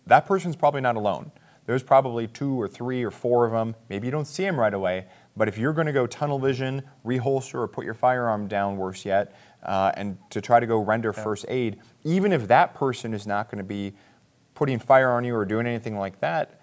that 0.05 0.25
person's 0.25 0.55
probably 0.55 0.81
not 0.81 0.95
alone. 0.95 1.31
There's 1.65 1.83
probably 1.83 2.27
two 2.27 2.59
or 2.59 2.67
three 2.67 3.03
or 3.03 3.11
four 3.11 3.45
of 3.45 3.51
them. 3.51 3.75
Maybe 3.87 4.07
you 4.07 4.11
don't 4.11 4.25
see 4.25 4.43
them 4.43 4.59
right 4.59 4.73
away, 4.73 5.05
but 5.37 5.47
if 5.47 5.57
you're 5.57 5.73
going 5.73 5.87
to 5.87 5.93
go 5.93 6.07
tunnel 6.07 6.39
vision, 6.39 6.81
reholster, 7.05 7.55
or 7.55 7.67
put 7.67 7.85
your 7.85 7.93
firearm 7.93 8.47
down, 8.47 8.77
worse 8.77 9.05
yet, 9.05 9.35
uh, 9.63 9.91
and 9.95 10.17
to 10.31 10.41
try 10.41 10.59
to 10.59 10.65
go 10.65 10.79
render 10.79 11.13
first 11.13 11.45
aid, 11.47 11.79
even 12.03 12.33
if 12.33 12.47
that 12.47 12.73
person 12.73 13.13
is 13.13 13.27
not 13.27 13.49
going 13.49 13.59
to 13.59 13.63
be 13.63 13.93
putting 14.55 14.79
fire 14.79 15.11
on 15.11 15.23
you 15.23 15.35
or 15.35 15.45
doing 15.45 15.67
anything 15.67 15.97
like 15.97 16.19
that, 16.19 16.60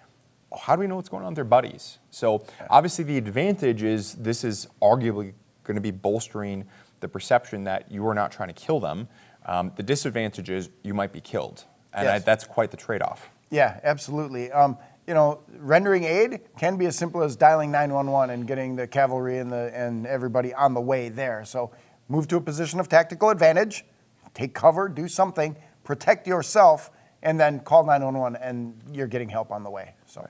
how 0.56 0.76
do 0.76 0.80
we 0.80 0.86
know 0.86 0.96
what's 0.96 1.08
going 1.08 1.24
on 1.24 1.30
with 1.30 1.36
their 1.36 1.44
buddies? 1.44 1.98
So 2.10 2.44
obviously, 2.70 3.04
the 3.04 3.18
advantage 3.18 3.82
is 3.82 4.14
this 4.14 4.44
is 4.44 4.68
arguably 4.80 5.34
going 5.64 5.74
to 5.74 5.80
be 5.80 5.90
bolstering 5.90 6.64
the 7.00 7.08
perception 7.08 7.64
that 7.64 7.90
you 7.90 8.06
are 8.06 8.14
not 8.14 8.32
trying 8.32 8.48
to 8.48 8.54
kill 8.54 8.80
them. 8.80 9.08
Um, 9.46 9.72
the 9.76 9.82
disadvantage 9.82 10.50
is 10.50 10.70
you 10.82 10.94
might 10.94 11.12
be 11.12 11.20
killed, 11.20 11.64
and 11.92 12.08
I, 12.08 12.18
that's 12.18 12.44
quite 12.44 12.70
the 12.70 12.76
trade-off. 12.76 13.30
Yeah, 13.50 13.80
absolutely. 13.82 14.50
Um, 14.52 14.78
you 15.06 15.14
know, 15.14 15.40
rendering 15.56 16.04
aid 16.04 16.40
can 16.58 16.76
be 16.76 16.84
as 16.86 16.96
simple 16.96 17.22
as 17.22 17.34
dialing 17.34 17.70
911 17.70 18.34
and 18.34 18.46
getting 18.46 18.76
the 18.76 18.86
cavalry 18.86 19.38
and 19.38 19.50
the 19.50 19.70
and 19.74 20.06
everybody 20.06 20.52
on 20.52 20.74
the 20.74 20.80
way 20.80 21.08
there. 21.08 21.44
So 21.46 21.70
move 22.08 22.28
to 22.28 22.36
a 22.36 22.40
position 22.40 22.78
of 22.78 22.88
tactical 22.88 23.30
advantage, 23.30 23.86
take 24.34 24.54
cover, 24.54 24.86
do 24.88 25.08
something, 25.08 25.56
protect 25.82 26.26
yourself, 26.26 26.90
and 27.22 27.38
then 27.38 27.60
call 27.60 27.84
911 27.84 28.40
and 28.42 28.80
you're 28.92 29.06
getting 29.06 29.28
help 29.28 29.50
on 29.50 29.64
the 29.64 29.70
way. 29.70 29.94
So 30.06 30.28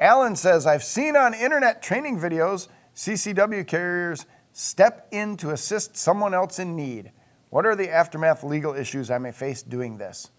Alan 0.00 0.36
says, 0.36 0.66
I've 0.66 0.84
seen 0.84 1.16
on 1.16 1.34
internet 1.34 1.82
training 1.82 2.18
videos 2.18 2.68
CCW 2.94 3.66
carriers 3.66 4.26
step 4.52 5.08
in 5.10 5.36
to 5.38 5.50
assist 5.50 5.96
someone 5.96 6.34
else 6.34 6.58
in 6.58 6.76
need. 6.76 7.12
What 7.50 7.66
are 7.66 7.76
the 7.76 7.90
aftermath 7.90 8.42
legal 8.42 8.74
issues 8.74 9.10
I 9.10 9.18
may 9.18 9.32
face 9.32 9.62
doing 9.62 9.98
this? 9.98 10.30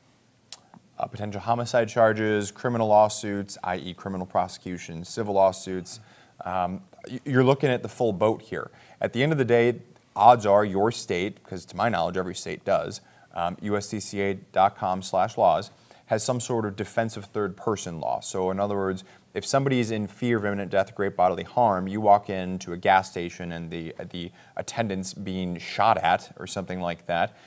uh, 0.99 1.05
potential 1.05 1.41
homicide 1.41 1.89
charges, 1.89 2.51
criminal 2.51 2.87
lawsuits, 2.87 3.57
i.e., 3.63 3.93
criminal 3.93 4.25
prosecution, 4.25 5.03
civil 5.03 5.35
lawsuits. 5.35 5.99
Um, 6.43 6.81
you're 7.25 7.43
looking 7.43 7.69
at 7.69 7.83
the 7.83 7.89
full 7.89 8.13
boat 8.13 8.41
here. 8.41 8.71
At 9.01 9.13
the 9.13 9.23
end 9.23 9.31
of 9.31 9.37
the 9.37 9.45
day, 9.45 9.79
odds 10.15 10.45
are 10.45 10.65
your 10.65 10.91
state, 10.91 11.43
because 11.43 11.65
to 11.65 11.75
my 11.75 11.89
knowledge, 11.89 12.17
every 12.17 12.35
state 12.35 12.65
does, 12.65 13.01
um, 13.37 13.55
USCCA.com/laws 13.57 15.71
has 16.07 16.23
some 16.23 16.39
sort 16.39 16.65
of 16.65 16.75
defensive 16.75 17.25
third 17.25 17.55
person 17.55 18.01
law. 18.01 18.19
So, 18.19 18.51
in 18.51 18.59
other 18.59 18.75
words, 18.75 19.05
if 19.33 19.45
somebody 19.45 19.79
is 19.79 19.91
in 19.91 20.07
fear 20.07 20.37
of 20.37 20.45
imminent 20.45 20.71
death 20.71 20.91
or 20.91 20.93
great 20.93 21.15
bodily 21.15 21.43
harm, 21.43 21.87
you 21.87 22.01
walk 22.01 22.29
into 22.29 22.73
a 22.73 22.77
gas 22.77 23.09
station 23.09 23.53
and 23.53 23.71
the 23.71 23.93
the 24.11 24.31
attendant's 24.57 25.13
being 25.13 25.57
shot 25.57 25.97
at 25.97 26.33
or 26.37 26.47
something 26.47 26.81
like 26.81 27.05
that 27.05 27.37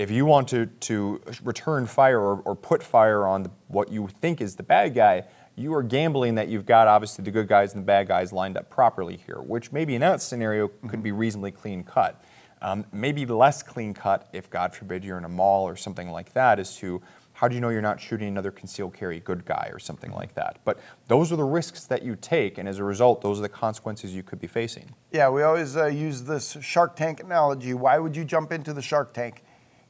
if 0.00 0.10
you 0.10 0.24
want 0.24 0.48
to, 0.48 0.64
to 0.64 1.20
return 1.44 1.86
fire 1.86 2.18
or, 2.18 2.40
or 2.46 2.56
put 2.56 2.82
fire 2.82 3.26
on 3.26 3.42
the, 3.42 3.50
what 3.68 3.92
you 3.92 4.08
think 4.22 4.40
is 4.40 4.56
the 4.56 4.62
bad 4.62 4.94
guy, 4.94 5.22
you 5.56 5.74
are 5.74 5.82
gambling 5.82 6.36
that 6.36 6.48
you've 6.48 6.64
got 6.64 6.88
obviously 6.88 7.22
the 7.22 7.30
good 7.30 7.46
guys 7.46 7.74
and 7.74 7.82
the 7.82 7.86
bad 7.86 8.08
guys 8.08 8.32
lined 8.32 8.56
up 8.56 8.70
properly 8.70 9.18
here, 9.26 9.42
which 9.42 9.72
maybe 9.72 9.94
in 9.94 10.00
that 10.00 10.22
scenario 10.22 10.68
could 10.88 11.02
be 11.02 11.12
reasonably 11.12 11.50
clean 11.50 11.84
cut. 11.84 12.24
Um, 12.62 12.84
maybe 12.92 13.24
less 13.26 13.62
clean 13.62 13.94
cut 13.94 14.28
if, 14.32 14.50
God 14.50 14.74
forbid, 14.74 15.04
you're 15.04 15.18
in 15.18 15.24
a 15.24 15.28
mall 15.30 15.66
or 15.66 15.76
something 15.76 16.10
like 16.10 16.32
that, 16.34 16.58
as 16.58 16.76
to 16.76 17.00
how 17.32 17.48
do 17.48 17.54
you 17.54 17.60
know 17.60 17.70
you're 17.70 17.80
not 17.80 17.98
shooting 17.98 18.28
another 18.28 18.50
concealed 18.50 18.92
carry 18.92 19.18
good 19.20 19.46
guy 19.46 19.70
or 19.72 19.78
something 19.78 20.12
like 20.12 20.34
that. 20.34 20.58
But 20.64 20.78
those 21.08 21.32
are 21.32 21.36
the 21.36 21.44
risks 21.44 21.86
that 21.86 22.02
you 22.02 22.16
take, 22.16 22.58
and 22.58 22.68
as 22.68 22.78
a 22.78 22.84
result, 22.84 23.22
those 23.22 23.38
are 23.38 23.42
the 23.42 23.48
consequences 23.48 24.14
you 24.14 24.22
could 24.22 24.40
be 24.40 24.46
facing. 24.46 24.94
Yeah, 25.10 25.30
we 25.30 25.42
always 25.42 25.74
uh, 25.74 25.86
use 25.86 26.22
this 26.22 26.58
Shark 26.60 26.96
Tank 26.96 27.20
analogy. 27.20 27.72
Why 27.72 27.98
would 27.98 28.14
you 28.14 28.24
jump 28.26 28.52
into 28.52 28.74
the 28.74 28.82
Shark 28.82 29.14
Tank? 29.14 29.42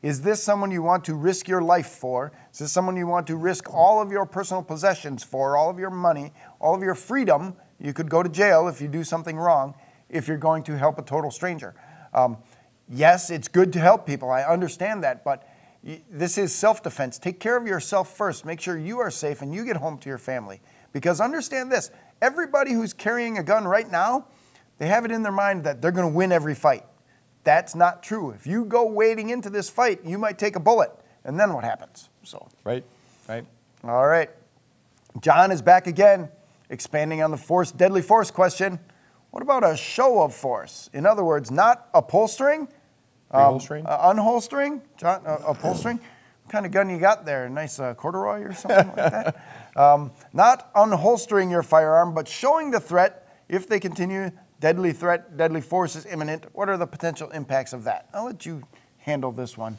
Is 0.03 0.23
this 0.23 0.43
someone 0.43 0.71
you 0.71 0.83
want 0.83 1.05
to 1.07 1.15
risk 1.15 1.49
your 1.49 1.61
life 1.61 1.89
for? 1.89 2.33
Is 2.53 2.61
this 2.61 2.73
someone 2.73 2.97
you 2.97 3.07
want 3.07 3.27
to 3.27 3.37
risk 3.37 3.69
all 3.75 4.01
of 4.01 4.11
your 4.11 4.25
personal 4.25 4.63
possessions 4.63 5.25
for, 5.25 5.57
all 5.57 5.69
of 5.69 5.79
your 5.79 5.91
money, 5.91 6.33
all 6.61 6.75
of 6.75 6.83
your 6.83 6.95
freedom? 6.95 7.55
You 7.79 7.93
could 7.93 8.09
go 8.09 8.23
to 8.23 8.29
jail 8.29 8.69
if 8.69 8.81
you 8.81 8.89
do 8.89 9.03
something 9.03 9.37
wrong 9.37 9.75
if 10.09 10.27
you're 10.27 10.39
going 10.39 10.63
to 10.65 10.79
help 10.79 10.99
a 10.99 11.03
total 11.03 11.31
stranger. 11.31 11.75
Um, 12.15 12.39
yes, 12.91 13.31
it's 13.31 13.49
good 13.49 13.73
to 13.73 13.79
help 13.79 14.07
people. 14.07 14.31
I 14.31 14.43
understand 14.43 15.03
that, 15.05 15.25
but 15.25 15.49
this 16.11 16.37
is 16.37 16.55
self 16.55 16.83
defense. 16.83 17.19
Take 17.19 17.41
care 17.41 17.57
of 17.57 17.67
yourself 17.67 18.15
first. 18.15 18.45
Make 18.45 18.61
sure 18.61 18.77
you 18.77 18.99
are 18.99 19.11
safe 19.11 19.41
and 19.41 19.55
you 19.55 19.65
get 19.65 19.77
home 19.77 19.99
to 19.99 20.09
your 20.09 20.19
family. 20.19 20.61
Because 20.93 21.21
understand 21.21 21.71
this 21.71 21.91
everybody 22.21 22.73
who's 22.73 22.93
carrying 22.93 23.39
a 23.39 23.43
gun 23.43 23.67
right 23.67 23.91
now, 23.91 24.27
they 24.79 24.89
have 24.89 25.05
it 25.05 25.11
in 25.11 25.23
their 25.23 25.33
mind 25.33 25.65
that 25.65 25.81
they're 25.81 25.93
going 25.93 26.11
to 26.11 26.15
win 26.15 26.33
every 26.33 26.55
fight. 26.55 26.85
That's 27.45 27.75
not 27.75 28.03
true. 28.03 28.31
If 28.31 28.47
you 28.47 28.65
go 28.65 28.85
wading 28.85 29.31
into 29.31 29.49
this 29.49 29.71
fight, 29.71 30.05
you 30.05 30.19
might 30.19 30.39
take 30.39 30.57
a 30.57 30.61
bullet, 30.61 30.91
and 31.25 31.41
then 31.41 31.55
what 31.55 31.65
happens? 31.65 32.11
So, 32.23 32.49
Right? 32.65 32.85
Right? 33.29 33.47
all 33.85 34.07
right. 34.07 34.29
John 35.21 35.51
is 35.51 35.63
back 35.63 35.87
again, 35.87 36.29
expanding 36.69 37.23
on 37.23 37.31
the 37.31 37.37
force, 37.37 37.73
deadly 37.73 38.03
force 38.03 38.31
question. 38.31 38.79
What 39.31 39.43
about 39.43 39.65
a 39.65 39.77
show 39.77 40.23
of 40.23 40.35
force? 40.35 40.91
In 40.93 41.07
other 41.07 41.25
words, 41.25 41.51
not 41.51 41.89
upholstering, 41.95 42.69
Reholstering? 43.33 43.85
uh, 43.87 44.13
unholstering, 44.13 44.83
John, 44.97 45.23
uh, 45.27 45.39
upholstering. 45.47 45.99
What 45.99 46.53
kind 46.53 46.67
of 46.67 46.73
gun 46.73 46.91
you 46.91 46.99
got 46.99 47.25
there? 47.25 47.49
Nice 47.49 47.79
uh, 47.79 47.95
corduroy 47.95 48.43
or 48.43 48.53
something 48.53 48.87
like 48.89 48.97
that? 48.97 49.47
Um, 49.77 50.11
not 50.33 50.75
unholstering 50.75 51.49
your 51.49 51.63
firearm, 51.63 52.13
but 52.13 52.27
showing 52.27 52.73
the 52.73 52.81
threat 52.81 53.41
if 53.49 53.69
they 53.69 53.79
continue. 53.79 54.33
Deadly 54.59 54.93
threat, 54.93 55.37
deadly 55.37 55.61
force 55.61 55.95
is 55.95 56.05
imminent. 56.07 56.45
What 56.53 56.69
are 56.69 56.77
the 56.77 56.89
potential 56.89 57.31
impacts 57.31 57.73
of 57.73 57.85
that? 57.85 58.09
I'll 58.13 58.27
let 58.27 58.45
you 58.45 58.63
handle 58.99 59.31
this 59.31 59.57
one. 59.57 59.79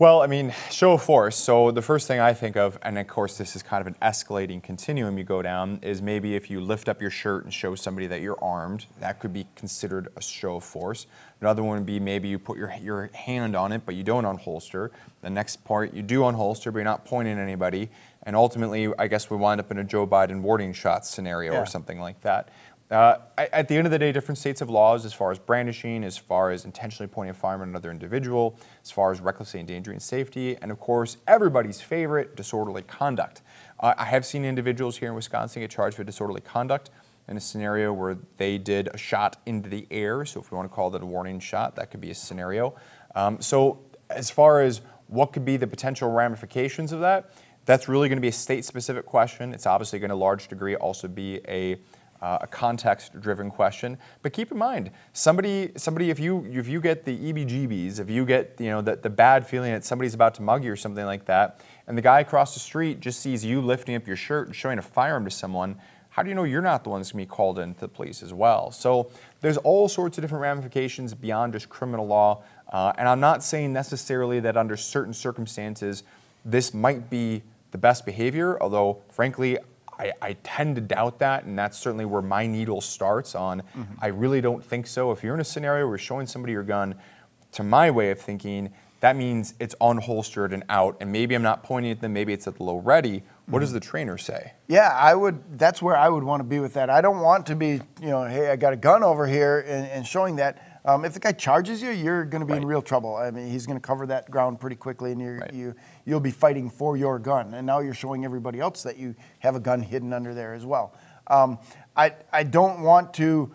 Well, 0.00 0.22
I 0.22 0.28
mean, 0.28 0.54
show 0.70 0.92
of 0.92 1.02
force. 1.02 1.36
So 1.36 1.70
the 1.70 1.82
first 1.82 2.08
thing 2.08 2.20
I 2.20 2.32
think 2.32 2.56
of, 2.56 2.78
and 2.80 2.96
of 2.96 3.06
course 3.06 3.36
this 3.36 3.54
is 3.54 3.62
kind 3.62 3.82
of 3.82 3.86
an 3.86 3.96
escalating 4.00 4.62
continuum 4.62 5.18
you 5.18 5.24
go 5.24 5.42
down, 5.42 5.78
is 5.82 6.00
maybe 6.00 6.34
if 6.34 6.48
you 6.48 6.62
lift 6.62 6.88
up 6.88 7.02
your 7.02 7.10
shirt 7.10 7.44
and 7.44 7.52
show 7.52 7.74
somebody 7.74 8.06
that 8.06 8.22
you're 8.22 8.42
armed, 8.42 8.86
that 9.00 9.20
could 9.20 9.34
be 9.34 9.46
considered 9.56 10.08
a 10.16 10.22
show 10.22 10.56
of 10.56 10.64
force. 10.64 11.06
Another 11.42 11.62
one 11.62 11.76
would 11.76 11.84
be 11.84 12.00
maybe 12.00 12.28
you 12.28 12.38
put 12.38 12.56
your, 12.56 12.72
your 12.80 13.10
hand 13.12 13.54
on 13.54 13.72
it, 13.72 13.82
but 13.84 13.94
you 13.94 14.02
don't 14.02 14.24
unholster. 14.24 14.88
The 15.20 15.28
next 15.28 15.64
part, 15.64 15.92
you 15.92 16.00
do 16.00 16.20
unholster, 16.20 16.72
but 16.72 16.76
you're 16.76 16.84
not 16.84 17.04
pointing 17.04 17.34
at 17.34 17.42
anybody. 17.42 17.90
And 18.22 18.34
ultimately, 18.34 18.90
I 18.98 19.06
guess 19.06 19.28
we 19.28 19.36
wind 19.36 19.60
up 19.60 19.70
in 19.70 19.76
a 19.76 19.84
Joe 19.84 20.06
Biden 20.06 20.40
warning 20.40 20.72
shot 20.72 21.04
scenario 21.04 21.52
Yeah. 21.52 21.60
or 21.60 21.66
something 21.66 22.00
like 22.00 22.22
that. 22.22 22.48
Uh, 22.90 23.18
at 23.38 23.68
the 23.68 23.76
end 23.76 23.86
of 23.86 23.92
the 23.92 23.98
day, 23.98 24.10
different 24.10 24.36
states 24.36 24.58
have 24.58 24.68
laws 24.68 25.04
as 25.04 25.12
far 25.12 25.30
as 25.30 25.38
brandishing, 25.38 26.02
as 26.02 26.18
far 26.18 26.50
as 26.50 26.64
intentionally 26.64 27.06
pointing 27.06 27.30
a 27.30 27.34
firearm 27.34 27.62
at 27.62 27.68
another 27.68 27.92
individual, 27.92 28.58
as 28.82 28.90
far 28.90 29.12
as 29.12 29.20
recklessly 29.20 29.60
endangering 29.60 30.00
safety, 30.00 30.56
and 30.60 30.72
of 30.72 30.80
course, 30.80 31.16
everybody's 31.28 31.80
favorite, 31.80 32.34
disorderly 32.34 32.82
conduct. 32.82 33.42
Uh, 33.78 33.94
I 33.96 34.06
have 34.06 34.26
seen 34.26 34.44
individuals 34.44 34.96
here 34.96 35.08
in 35.08 35.14
Wisconsin 35.14 35.62
get 35.62 35.70
charged 35.70 35.98
with 35.98 36.06
disorderly 36.08 36.40
conduct 36.40 36.90
in 37.28 37.36
a 37.36 37.40
scenario 37.40 37.92
where 37.92 38.18
they 38.38 38.58
did 38.58 38.88
a 38.92 38.98
shot 38.98 39.36
into 39.46 39.68
the 39.68 39.86
air. 39.92 40.24
So, 40.24 40.40
if 40.40 40.50
we 40.50 40.56
want 40.56 40.68
to 40.68 40.74
call 40.74 40.90
that 40.90 41.02
a 41.02 41.06
warning 41.06 41.38
shot, 41.38 41.76
that 41.76 41.92
could 41.92 42.00
be 42.00 42.10
a 42.10 42.14
scenario. 42.14 42.74
Um, 43.14 43.40
so, 43.40 43.78
as 44.10 44.30
far 44.30 44.62
as 44.62 44.80
what 45.06 45.32
could 45.32 45.44
be 45.44 45.56
the 45.56 45.66
potential 45.68 46.10
ramifications 46.10 46.90
of 46.90 46.98
that, 47.00 47.30
that's 47.66 47.88
really 47.88 48.08
going 48.08 48.16
to 48.16 48.22
be 48.22 48.28
a 48.28 48.32
state 48.32 48.64
specific 48.64 49.06
question. 49.06 49.54
It's 49.54 49.66
obviously 49.66 50.00
going 50.00 50.08
to, 50.08 50.14
a 50.14 50.16
large 50.16 50.48
degree, 50.48 50.74
also 50.74 51.06
be 51.06 51.40
a 51.46 51.78
uh, 52.22 52.38
a 52.40 52.46
context-driven 52.46 53.50
question. 53.50 53.96
But 54.22 54.32
keep 54.32 54.52
in 54.52 54.58
mind, 54.58 54.90
somebody, 55.12 55.72
somebody, 55.76 56.10
if 56.10 56.20
you 56.20 56.46
if 56.52 56.68
you 56.68 56.80
get 56.80 57.04
the 57.04 57.16
EBGBs, 57.16 57.98
if 57.98 58.10
you 58.10 58.24
get 58.24 58.56
you 58.58 58.70
know 58.70 58.82
the, 58.82 58.96
the 58.96 59.10
bad 59.10 59.46
feeling 59.46 59.72
that 59.72 59.84
somebody's 59.84 60.14
about 60.14 60.34
to 60.34 60.42
mug 60.42 60.64
you 60.64 60.72
or 60.72 60.76
something 60.76 61.06
like 61.06 61.24
that, 61.26 61.60
and 61.86 61.96
the 61.96 62.02
guy 62.02 62.20
across 62.20 62.54
the 62.54 62.60
street 62.60 63.00
just 63.00 63.20
sees 63.20 63.44
you 63.44 63.60
lifting 63.60 63.94
up 63.94 64.06
your 64.06 64.16
shirt 64.16 64.46
and 64.46 64.54
showing 64.54 64.78
a 64.78 64.82
firearm 64.82 65.24
to 65.24 65.30
someone, 65.30 65.76
how 66.10 66.22
do 66.22 66.28
you 66.28 66.34
know 66.34 66.44
you're 66.44 66.60
not 66.60 66.84
the 66.84 66.90
one 66.90 67.00
that's 67.00 67.12
going 67.12 67.24
to 67.24 67.30
be 67.30 67.34
called 67.34 67.58
into 67.58 67.80
the 67.80 67.88
police 67.88 68.22
as 68.22 68.34
well? 68.34 68.70
So 68.70 69.10
there's 69.40 69.56
all 69.58 69.88
sorts 69.88 70.18
of 70.18 70.22
different 70.22 70.42
ramifications 70.42 71.14
beyond 71.14 71.52
just 71.52 71.68
criminal 71.68 72.06
law. 72.06 72.42
Uh, 72.68 72.92
and 72.98 73.08
I'm 73.08 73.20
not 73.20 73.42
saying 73.42 73.72
necessarily 73.72 74.40
that 74.40 74.56
under 74.56 74.76
certain 74.76 75.14
circumstances 75.14 76.02
this 76.44 76.74
might 76.74 77.10
be 77.10 77.42
the 77.70 77.78
best 77.78 78.04
behavior, 78.04 78.60
although 78.60 79.02
frankly, 79.10 79.58
I, 80.00 80.12
I 80.22 80.32
tend 80.42 80.76
to 80.76 80.80
doubt 80.80 81.18
that, 81.18 81.44
and 81.44 81.58
that's 81.58 81.78
certainly 81.78 82.06
where 82.06 82.22
my 82.22 82.46
needle 82.46 82.80
starts 82.80 83.34
on. 83.34 83.60
Mm-hmm. 83.60 83.94
I 84.00 84.06
really 84.06 84.40
don't 84.40 84.64
think 84.64 84.86
so. 84.86 85.10
If 85.10 85.22
you're 85.22 85.34
in 85.34 85.40
a 85.40 85.44
scenario 85.44 85.84
where 85.84 85.92
you're 85.92 85.98
showing 85.98 86.26
somebody 86.26 86.52
your 86.52 86.62
gun, 86.62 86.94
to 87.52 87.62
my 87.62 87.90
way 87.90 88.10
of 88.10 88.18
thinking, 88.18 88.72
that 89.00 89.16
means 89.16 89.54
it's 89.60 89.74
unholstered 89.80 90.52
and 90.52 90.62
out, 90.68 90.96
and 91.00 91.12
maybe 91.12 91.34
I'm 91.34 91.42
not 91.42 91.62
pointing 91.62 91.90
at 91.90 92.00
them, 92.00 92.12
maybe 92.12 92.32
it's 92.32 92.46
at 92.46 92.56
the 92.56 92.62
low 92.62 92.76
ready. 92.76 93.22
What 93.46 93.60
does 93.60 93.70
mm-hmm. 93.70 93.74
the 93.74 93.80
trainer 93.80 94.18
say? 94.18 94.52
Yeah, 94.68 94.88
I 94.88 95.14
would. 95.14 95.58
That's 95.58 95.82
where 95.82 95.96
I 95.96 96.08
would 96.08 96.22
want 96.22 96.40
to 96.40 96.44
be 96.44 96.60
with 96.60 96.74
that. 96.74 96.88
I 96.88 97.00
don't 97.00 97.20
want 97.20 97.46
to 97.46 97.56
be, 97.56 97.80
you 98.00 98.08
know, 98.08 98.24
hey, 98.24 98.50
I 98.50 98.56
got 98.56 98.72
a 98.72 98.76
gun 98.76 99.02
over 99.02 99.26
here 99.26 99.60
and, 99.66 99.86
and 99.86 100.06
showing 100.06 100.36
that. 100.36 100.69
Um, 100.84 101.04
if 101.04 101.12
the 101.12 101.20
guy 101.20 101.32
charges 101.32 101.82
you, 101.82 101.90
you're 101.90 102.24
going 102.24 102.40
to 102.40 102.46
be 102.46 102.56
in 102.56 102.64
real 102.64 102.80
trouble. 102.82 103.14
I 103.16 103.30
mean, 103.30 103.50
he's 103.50 103.66
going 103.66 103.78
to 103.78 103.86
cover 103.86 104.06
that 104.06 104.30
ground 104.30 104.60
pretty 104.60 104.76
quickly, 104.76 105.12
and 105.12 105.20
you're, 105.20 105.38
Right. 105.38 105.52
you 105.52 105.74
you'll 106.06 106.20
be 106.20 106.30
fighting 106.30 106.70
for 106.70 106.96
your 106.96 107.18
gun. 107.18 107.54
And 107.54 107.66
now 107.66 107.80
you're 107.80 107.94
showing 107.94 108.24
everybody 108.24 108.60
else 108.60 108.82
that 108.84 108.96
you 108.96 109.14
have 109.40 109.54
a 109.56 109.60
gun 109.60 109.82
hidden 109.82 110.12
under 110.12 110.32
there 110.34 110.54
as 110.54 110.64
well. 110.64 110.94
Um, 111.26 111.58
I 111.96 112.14
I 112.32 112.42
don't 112.44 112.80
want 112.80 113.12
to, 113.14 113.52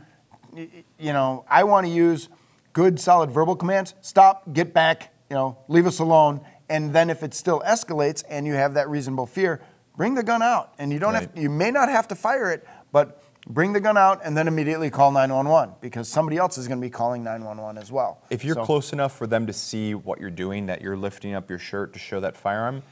you 0.55 1.13
know, 1.13 1.45
I 1.49 1.63
want 1.63 1.88
to 1.88 1.91
use 1.91 2.29
good, 2.73 2.99
solid 2.99 3.31
verbal 3.31 3.55
commands. 3.55 3.95
Stop, 4.01 4.53
get 4.53 4.73
back, 4.73 5.13
you 5.29 5.35
know, 5.35 5.57
leave 5.67 5.88
us 5.88 5.99
alone. 5.99 6.41
And 6.69 6.93
then 6.93 7.09
if 7.09 7.23
it 7.23 7.33
still 7.33 7.61
escalates 7.65 8.23
and 8.29 8.45
you 8.45 8.53
have 8.53 8.73
that 8.75 8.89
reasonable 8.89 9.25
fear, 9.27 9.61
bring 9.97 10.13
the 10.15 10.23
gun 10.23 10.41
out. 10.41 10.73
And 10.77 10.91
you 10.91 10.99
don't 10.99 11.13
have, 11.13 11.29
you 11.35 11.49
may 11.49 11.71
not 11.71 11.89
have 11.89 12.07
to 12.09 12.15
fire 12.15 12.51
it, 12.51 12.67
but 12.91 13.21
bring 13.47 13.73
the 13.73 13.79
gun 13.79 13.97
out 13.97 14.21
and 14.23 14.36
then 14.36 14.47
immediately 14.47 14.89
call 14.89 15.12
911 15.12 15.75
because 15.81 16.08
somebody 16.10 16.38
else 16.38 16.58
is 16.58 16.67
going 16.67 16.79
to 16.79 16.86
be 16.86 16.89
calling 16.89 17.23
911 17.23 17.81
as 17.81 17.91
well. 17.91 18.21
If 18.29 18.43
you're 18.43 18.55
So- 18.55 18.65
close 18.65 18.91
enough 18.93 19.15
for 19.15 19.27
them 19.27 19.45
to 19.47 19.53
see 19.53 19.93
what 19.93 20.19
you're 20.19 20.29
doing, 20.31 20.65
that 20.67 20.81
you're 20.81 20.97
lifting 20.97 21.34
up 21.34 21.49
your 21.49 21.60
shirt 21.60 21.93
to 21.93 21.99
show 21.99 22.19
that 22.21 22.36
firearm, 22.36 22.84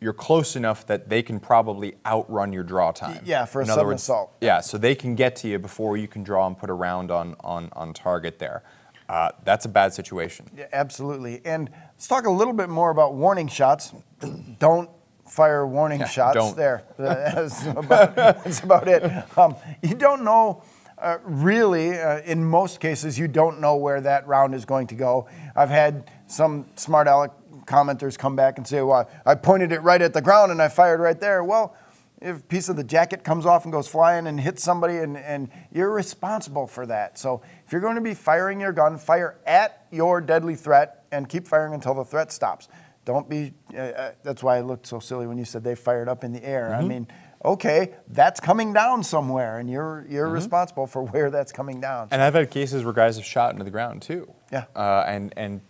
you're 0.00 0.12
close 0.12 0.54
enough 0.54 0.86
that 0.86 1.08
they 1.08 1.22
can 1.22 1.40
probably 1.40 1.96
outrun 2.06 2.52
your 2.52 2.62
draw 2.62 2.92
time. 2.92 3.20
yeah, 3.24 3.44
for 3.44 3.60
a 3.60 3.64
In 3.64 3.68
sudden 3.68 3.86
words, 3.86 4.02
assault. 4.02 4.32
Yeah, 4.40 4.60
so 4.60 4.78
they 4.78 4.94
can 4.94 5.14
get 5.16 5.34
to 5.36 5.48
you 5.48 5.58
before 5.58 5.96
you 5.96 6.06
can 6.06 6.22
draw 6.22 6.46
and 6.46 6.56
put 6.56 6.70
a 6.70 6.74
round 6.74 7.10
on, 7.10 7.34
on, 7.40 7.68
on 7.72 7.92
target 7.92 8.38
there. 8.38 8.62
Uh, 9.08 9.30
that's 9.42 9.64
a 9.64 9.68
bad 9.68 9.92
situation. 9.94 10.46
Yeah, 10.56 10.66
absolutely. 10.72 11.40
And 11.44 11.70
let's 11.94 12.06
talk 12.06 12.26
a 12.26 12.30
little 12.30 12.52
bit 12.52 12.68
more 12.68 12.90
about 12.90 13.14
warning 13.14 13.48
shots. 13.48 13.92
don't 14.58 14.88
fire 15.28 15.66
warning 15.66 16.04
shots 16.06 16.34
don't. 16.34 16.56
there. 16.56 16.84
That's 16.98 17.66
about, 17.66 18.16
that's 18.16 18.60
about 18.60 18.88
it. 18.88 19.02
Um, 19.38 19.56
you 19.82 19.94
don't 19.94 20.24
know, 20.24 20.62
uh, 20.98 21.18
really, 21.22 21.98
uh, 21.98 22.20
in 22.22 22.44
most 22.44 22.80
cases, 22.80 23.18
you 23.18 23.28
don't 23.28 23.60
know 23.60 23.76
where 23.76 24.00
that 24.00 24.26
round 24.26 24.54
is 24.54 24.64
going 24.64 24.88
to 24.88 24.94
go. 24.94 25.28
I've 25.54 25.70
had 25.70 26.10
some 26.26 26.66
smart 26.74 27.06
aleck 27.06 27.32
commenters 27.66 28.18
come 28.18 28.34
back 28.34 28.58
and 28.58 28.66
say, 28.66 28.82
well, 28.82 29.08
I 29.24 29.34
pointed 29.34 29.70
it 29.72 29.80
right 29.82 30.00
at 30.02 30.12
the 30.12 30.22
ground 30.22 30.50
and 30.50 30.60
I 30.60 30.68
fired 30.68 31.00
right 31.00 31.20
there. 31.20 31.44
Well, 31.44 31.76
if 32.20 32.40
a 32.40 32.42
piece 32.42 32.68
of 32.68 32.76
the 32.76 32.82
jacket 32.82 33.22
comes 33.22 33.46
off 33.46 33.64
and 33.64 33.72
goes 33.72 33.86
flying 33.86 34.26
and 34.26 34.40
hits 34.40 34.62
somebody, 34.62 34.98
and, 34.98 35.16
and 35.16 35.50
you're 35.72 35.92
responsible 35.92 36.66
for 36.66 36.84
that. 36.86 37.16
So 37.16 37.42
if 37.64 37.70
you're 37.70 37.80
going 37.80 37.94
to 37.94 38.00
be 38.00 38.14
firing 38.14 38.60
your 38.60 38.72
gun, 38.72 38.98
fire 38.98 39.38
at 39.46 39.86
your 39.92 40.20
deadly 40.20 40.56
threat 40.56 41.04
and 41.12 41.28
keep 41.28 41.46
firing 41.46 41.74
until 41.74 41.94
the 41.94 42.04
threat 42.04 42.32
stops. 42.32 42.68
Don't 43.08 43.26
be, 43.26 43.54
uh, 43.72 43.78
uh, 43.78 44.12
that's 44.22 44.42
why 44.42 44.58
I 44.58 44.60
looked 44.60 44.86
so 44.86 44.98
silly 45.00 45.26
when 45.26 45.38
you 45.38 45.46
said 45.46 45.64
they 45.64 45.74
fired 45.74 46.10
up 46.10 46.24
in 46.24 46.34
the 46.34 46.44
air. 46.44 46.74
I 46.74 46.82
mean, 46.82 47.06
okay, 47.42 47.94
that's 48.08 48.38
coming 48.38 48.74
down 48.74 49.02
somewhere, 49.02 49.56
and 49.58 49.70
you're, 49.70 50.04
you're 50.10 50.28
responsible 50.28 50.86
for 50.86 51.02
where 51.12 51.30
that's 51.30 51.50
coming 51.50 51.80
down. 51.80 52.08
And 52.10 52.20
I've 52.20 52.34
had 52.34 52.50
cases 52.50 52.84
where 52.84 52.92
guys 52.92 53.16
have 53.16 53.24
shot 53.24 53.52
into 53.52 53.64
the 53.64 53.70
ground 53.70 54.02
too. 54.02 54.30
Yeah. 54.52 54.66
Uh, 54.76 55.04
and 55.06 55.32
and 55.38 55.62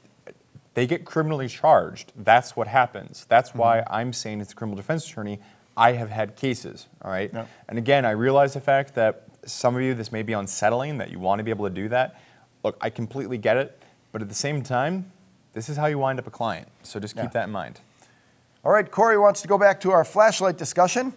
they 0.74 0.88
get 0.88 1.04
criminally 1.04 1.46
charged. 1.46 2.10
That's 2.16 2.56
what 2.56 2.66
happens. 2.66 3.24
That's 3.28 3.54
why 3.54 3.84
I'm 3.88 4.12
saying 4.12 4.40
as 4.40 4.50
a 4.50 4.56
criminal 4.56 4.76
defense 4.76 5.08
attorney, 5.08 5.38
I 5.76 5.92
have 5.92 6.10
had 6.10 6.34
cases. 6.34 6.88
All 7.02 7.10
right. 7.12 7.30
Yeah. 7.32 7.46
And 7.68 7.78
again, 7.78 8.04
I 8.04 8.10
realize 8.10 8.54
the 8.54 8.60
fact 8.60 8.96
that 8.96 9.28
some 9.46 9.76
of 9.76 9.82
you 9.82 9.94
this 9.94 10.10
may 10.10 10.24
be 10.24 10.32
unsettling 10.32 10.98
that 10.98 11.12
you 11.12 11.20
want 11.20 11.38
to 11.38 11.44
be 11.44 11.52
able 11.52 11.68
to 11.68 11.74
do 11.74 11.88
that. 11.90 12.20
Look, 12.64 12.76
I 12.80 12.90
completely 12.90 13.38
get 13.38 13.56
it, 13.56 13.80
but 14.10 14.22
at 14.22 14.28
the 14.28 14.34
same 14.34 14.60
time, 14.64 15.12
this 15.52 15.68
is 15.68 15.76
how 15.76 15.86
you 15.86 15.98
wind 15.98 16.18
up 16.18 16.26
a 16.26 16.30
client. 16.30 16.68
So 16.82 17.00
just 17.00 17.14
keep 17.14 17.24
Yeah. 17.24 17.30
that 17.30 17.44
in 17.44 17.50
mind. 17.50 17.80
All 18.64 18.72
right, 18.72 18.90
Corey 18.90 19.18
wants 19.18 19.40
to 19.42 19.48
go 19.48 19.56
back 19.58 19.80
to 19.80 19.92
our 19.92 20.04
flashlight 20.04 20.56
discussion. 20.56 21.14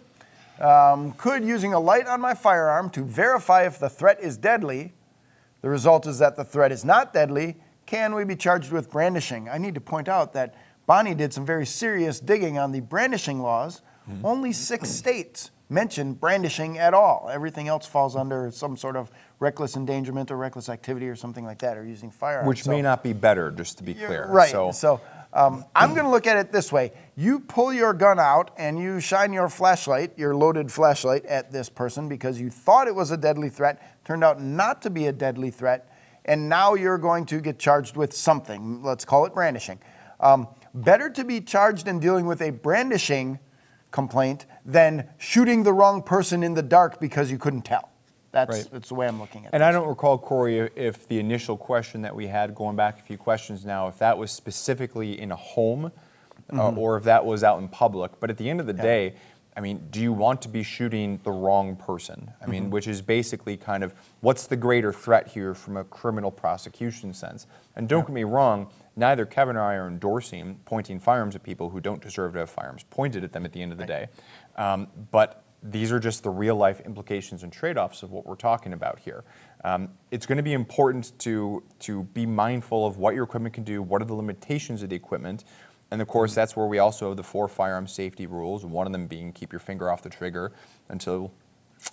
Um, 0.60 1.12
could 1.12 1.44
using 1.44 1.74
a 1.74 1.80
light 1.80 2.06
on 2.06 2.20
my 2.20 2.34
firearm 2.34 2.88
to 2.90 3.02
verify 3.04 3.62
if 3.62 3.78
the 3.78 3.88
threat 3.90 4.20
is 4.20 4.36
deadly, 4.36 4.92
the 5.60 5.68
result 5.68 6.06
is 6.06 6.18
that 6.18 6.36
the 6.36 6.44
threat 6.44 6.70
is 6.72 6.84
not 6.84 7.12
deadly, 7.12 7.56
can 7.86 8.14
we 8.14 8.24
be 8.24 8.36
charged 8.36 8.70
with 8.70 8.90
brandishing? 8.90 9.48
I 9.48 9.58
need 9.58 9.74
to 9.74 9.80
point 9.80 10.08
out 10.08 10.32
that 10.34 10.54
Bonnie 10.86 11.14
did 11.14 11.32
some 11.32 11.44
very 11.44 11.66
serious 11.66 12.20
digging 12.20 12.58
on 12.58 12.72
the 12.72 12.80
brandishing 12.80 13.40
laws. 13.40 13.82
Only 14.24 14.52
six 14.52 14.90
states 14.90 15.50
mention 15.68 16.14
brandishing 16.14 16.76
at 16.78 16.92
all. 16.92 17.30
Everything 17.32 17.68
else 17.68 17.86
falls 17.86 18.14
under 18.16 18.50
some 18.50 18.76
sort 18.76 18.96
of 18.96 19.10
reckless 19.42 19.76
endangerment 19.76 20.30
or 20.30 20.36
reckless 20.36 20.68
activity 20.68 21.08
or 21.08 21.16
something 21.16 21.44
like 21.44 21.58
that, 21.58 21.76
or 21.76 21.84
using 21.84 22.10
firearms. 22.10 22.48
Which 22.48 22.62
So- 22.62 22.70
may 22.70 22.80
not 22.80 23.02
be 23.02 23.12
better, 23.12 23.50
just 23.50 23.76
to 23.78 23.84
be 23.84 23.92
clear. 23.92 24.26
Right. 24.28 24.50
So, 24.50 24.70
So, 24.70 25.00
um, 25.32 25.64
I'm 25.74 25.94
going 25.94 26.04
to 26.04 26.10
look 26.10 26.26
at 26.26 26.36
it 26.36 26.52
this 26.52 26.72
way: 26.72 26.92
you 27.16 27.40
pull 27.40 27.72
your 27.72 27.92
gun 27.92 28.18
out 28.18 28.52
and 28.56 28.78
you 28.78 29.00
shine 29.00 29.32
your 29.32 29.48
flashlight, 29.48 30.12
your 30.16 30.34
loaded 30.34 30.70
flashlight, 30.70 31.26
at 31.26 31.50
this 31.50 31.68
person 31.68 32.08
because 32.08 32.40
you 32.40 32.48
thought 32.48 32.86
it 32.86 32.94
was 32.94 33.10
a 33.10 33.16
deadly 33.16 33.50
threat. 33.50 33.82
Turned 34.04 34.24
out 34.24 34.40
not 34.40 34.80
to 34.82 34.90
be 34.90 35.08
a 35.08 35.12
deadly 35.12 35.50
threat, 35.50 35.90
and 36.24 36.48
now 36.48 36.74
you're 36.74 36.98
going 36.98 37.26
to 37.26 37.40
get 37.40 37.58
charged 37.58 37.96
with 37.96 38.14
something. 38.14 38.82
Let's 38.82 39.04
call 39.04 39.26
it 39.26 39.34
brandishing. 39.34 39.80
Um, 40.20 40.46
better 40.72 41.10
to 41.10 41.24
be 41.24 41.40
charged 41.40 41.88
in 41.88 41.98
dealing 41.98 42.26
with 42.26 42.40
a 42.40 42.50
brandishing 42.50 43.40
complaint 43.90 44.46
than 44.64 45.08
shooting 45.18 45.64
the 45.64 45.72
wrong 45.72 46.02
person 46.02 46.42
in 46.42 46.54
the 46.54 46.62
dark 46.62 47.00
because 47.00 47.30
you 47.30 47.38
couldn't 47.38 47.62
tell. 47.62 47.91
That's, 48.32 48.50
Right. 48.50 48.68
that's 48.72 48.88
the 48.88 48.94
way 48.94 49.06
I'm 49.06 49.20
looking 49.20 49.42
at 49.44 49.48
it. 49.48 49.54
And 49.54 49.62
I 49.62 49.70
don't 49.72 49.86
recall, 49.86 50.18
Corey, 50.18 50.70
if 50.74 51.06
the 51.06 51.18
initial 51.18 51.56
question 51.56 52.02
that 52.02 52.16
we 52.16 52.26
had, 52.26 52.54
going 52.54 52.76
back 52.76 52.98
a 52.98 53.02
few 53.02 53.18
questions 53.18 53.64
now, 53.64 53.88
if 53.88 53.98
that 53.98 54.16
was 54.16 54.32
specifically 54.32 55.20
in 55.20 55.30
a 55.30 55.36
home 55.36 55.92
uh, 56.52 56.70
or 56.72 56.96
if 56.96 57.04
that 57.04 57.24
was 57.24 57.44
out 57.44 57.60
in 57.60 57.68
public. 57.68 58.12
But 58.20 58.30
at 58.30 58.38
the 58.38 58.48
end 58.48 58.60
of 58.60 58.66
the 58.66 58.72
day, 58.72 59.14
I 59.54 59.60
mean, 59.60 59.86
do 59.90 60.00
you 60.00 60.14
want 60.14 60.40
to 60.42 60.48
be 60.48 60.62
shooting 60.62 61.20
the 61.24 61.30
wrong 61.30 61.76
person? 61.76 62.30
I 62.40 62.46
mean, 62.46 62.70
which 62.70 62.86
is 62.86 63.02
basically 63.02 63.56
kind 63.58 63.84
of 63.84 63.94
what's 64.20 64.46
the 64.46 64.56
greater 64.56 64.92
threat 64.94 65.28
here 65.28 65.54
from 65.54 65.76
a 65.76 65.84
criminal 65.84 66.30
prosecution 66.30 67.12
sense? 67.12 67.46
And 67.76 67.86
don't 67.86 68.06
get 68.06 68.14
me 68.14 68.24
wrong, 68.24 68.70
neither 68.96 69.26
Kevin 69.26 69.56
or 69.56 69.62
I 69.62 69.74
are 69.74 69.88
endorsing 69.88 70.58
pointing 70.64 70.98
firearms 70.98 71.36
at 71.36 71.42
people 71.42 71.68
who 71.68 71.80
don't 71.80 72.00
deserve 72.00 72.32
to 72.32 72.40
have 72.40 72.50
firearms 72.50 72.84
pointed 72.88 73.24
at 73.24 73.32
them 73.32 73.44
at 73.44 73.52
the 73.52 73.60
end 73.60 73.72
of 73.72 73.78
the 73.78 73.86
day. 73.86 74.06
Um, 74.56 74.88
but 75.10 75.44
these 75.62 75.92
are 75.92 76.00
just 76.00 76.22
the 76.22 76.30
real 76.30 76.56
life 76.56 76.80
implications 76.80 77.42
and 77.42 77.52
trade 77.52 77.78
offs 77.78 78.02
of 78.02 78.10
what 78.10 78.26
we're 78.26 78.34
talking 78.34 78.72
about 78.72 78.98
here. 78.98 79.24
Um, 79.64 79.90
it's 80.10 80.26
going 80.26 80.36
to 80.36 80.42
be 80.42 80.54
important 80.54 81.16
to, 81.20 81.62
to 81.80 82.02
be 82.02 82.26
mindful 82.26 82.84
of 82.86 82.98
what 82.98 83.14
your 83.14 83.24
equipment 83.24 83.54
can 83.54 83.64
do, 83.64 83.80
what 83.82 84.02
are 84.02 84.04
the 84.04 84.14
limitations 84.14 84.82
of 84.82 84.90
the 84.90 84.96
equipment. 84.96 85.44
And 85.92 86.02
of 86.02 86.08
course, 86.08 86.34
that's 86.34 86.56
where 86.56 86.66
we 86.66 86.78
also 86.78 87.08
have 87.08 87.16
the 87.16 87.22
four 87.22 87.48
firearm 87.48 87.86
safety 87.86 88.26
rules, 88.26 88.64
one 88.64 88.86
of 88.86 88.92
them 88.92 89.06
being 89.06 89.32
keep 89.32 89.52
your 89.52 89.60
finger 89.60 89.90
off 89.90 90.02
the 90.02 90.10
trigger 90.10 90.52
until 90.88 91.32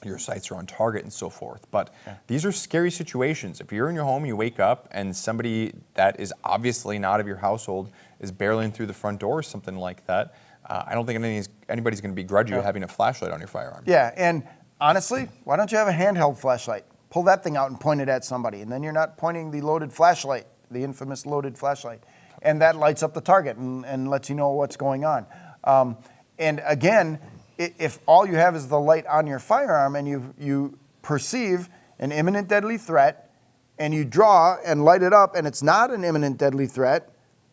your 0.05 0.17
sights 0.17 0.51
are 0.51 0.55
on 0.55 0.65
target 0.65 1.03
and 1.03 1.12
so 1.12 1.29
forth. 1.29 1.67
But 1.71 1.93
these 2.27 2.45
are 2.45 2.51
scary 2.51 2.91
situations. 2.91 3.60
If 3.60 3.71
you're 3.71 3.89
in 3.89 3.95
your 3.95 4.05
home, 4.05 4.25
you 4.25 4.36
wake 4.36 4.60
up, 4.60 4.88
and 4.91 5.15
somebody 5.15 5.73
that 5.95 6.19
is 6.19 6.34
obviously 6.43 6.99
not 6.99 7.19
of 7.19 7.27
your 7.27 7.38
household 7.38 7.91
is 8.19 8.32
barreling 8.32 8.73
through 8.73 8.86
the 8.86 8.93
front 8.93 9.19
door 9.19 9.39
or 9.39 9.43
something 9.43 9.75
like 9.75 10.05
that, 10.05 10.36
uh, 10.69 10.84
I 10.88 10.93
don't 10.93 11.05
think 11.05 11.15
anybody's, 11.15 11.49
anybody's 11.67 12.01
going 12.01 12.12
to 12.12 12.15
begrudge 12.15 12.49
you 12.49 12.58
Yeah. 12.58 12.62
having 12.63 12.84
a 12.84 12.88
flashlight 12.88 13.32
on 13.32 13.39
your 13.39 13.47
firearm. 13.47 13.84
Yeah, 13.86 14.12
and 14.15 14.43
honestly, 14.79 15.27
why 15.43 15.55
don't 15.55 15.71
you 15.71 15.77
have 15.77 15.88
a 15.88 15.91
handheld 15.93 16.38
flashlight? 16.38 16.86
Pull 17.10 17.23
that 17.23 17.43
thing 17.43 17.58
out 17.58 17.69
and 17.71 17.79
point 17.79 18.01
it 18.01 18.10
at 18.10 18.23
somebody, 18.23 18.62
and 18.62 18.71
then 18.71 18.84
you're 18.84 18.93
not 18.93 19.17
pointing 19.17 19.49
the 19.51 19.62
loaded 19.62 19.91
flashlight, 19.91 20.45
the 20.69 20.84
infamous 20.84 21.25
loaded 21.25 21.58
flashlight, 21.58 22.03
and 22.41 22.62
that 22.62 22.75
lights 22.75 23.01
up 23.03 23.13
the 23.13 23.21
target 23.21 23.58
and, 23.58 23.86
and 23.86 24.10
lets 24.10 24.29
you 24.29 24.36
know 24.36 24.49
what's 24.51 24.77
going 24.77 25.03
on. 25.03 25.25
Um, 25.63 25.97
and 26.38 26.62
again, 26.65 27.19
if 27.58 27.99
all 28.05 28.25
you 28.25 28.36
have 28.36 28.55
is 28.55 28.67
the 28.67 28.79
light 28.79 29.05
on 29.08 29.27
your 29.27 29.39
firearm 29.39 29.95
and 29.95 30.08
you 30.08 30.34
you 30.38 30.77
perceive 31.01 31.67
an 31.97 32.12
imminent 32.13 32.47
deadly 32.47 32.77
threat, 32.77 33.29
and 33.77 33.93
you 33.93 34.05
draw 34.05 34.58
and 34.65 34.86
light 34.86 35.01
it 35.01 35.13
up, 35.13 35.36
and 35.36 35.47
it's 35.47 35.63
not 35.63 35.91
an 35.91 36.03
imminent 36.05 36.38
deadly 36.38 36.67
threat, 36.67 37.10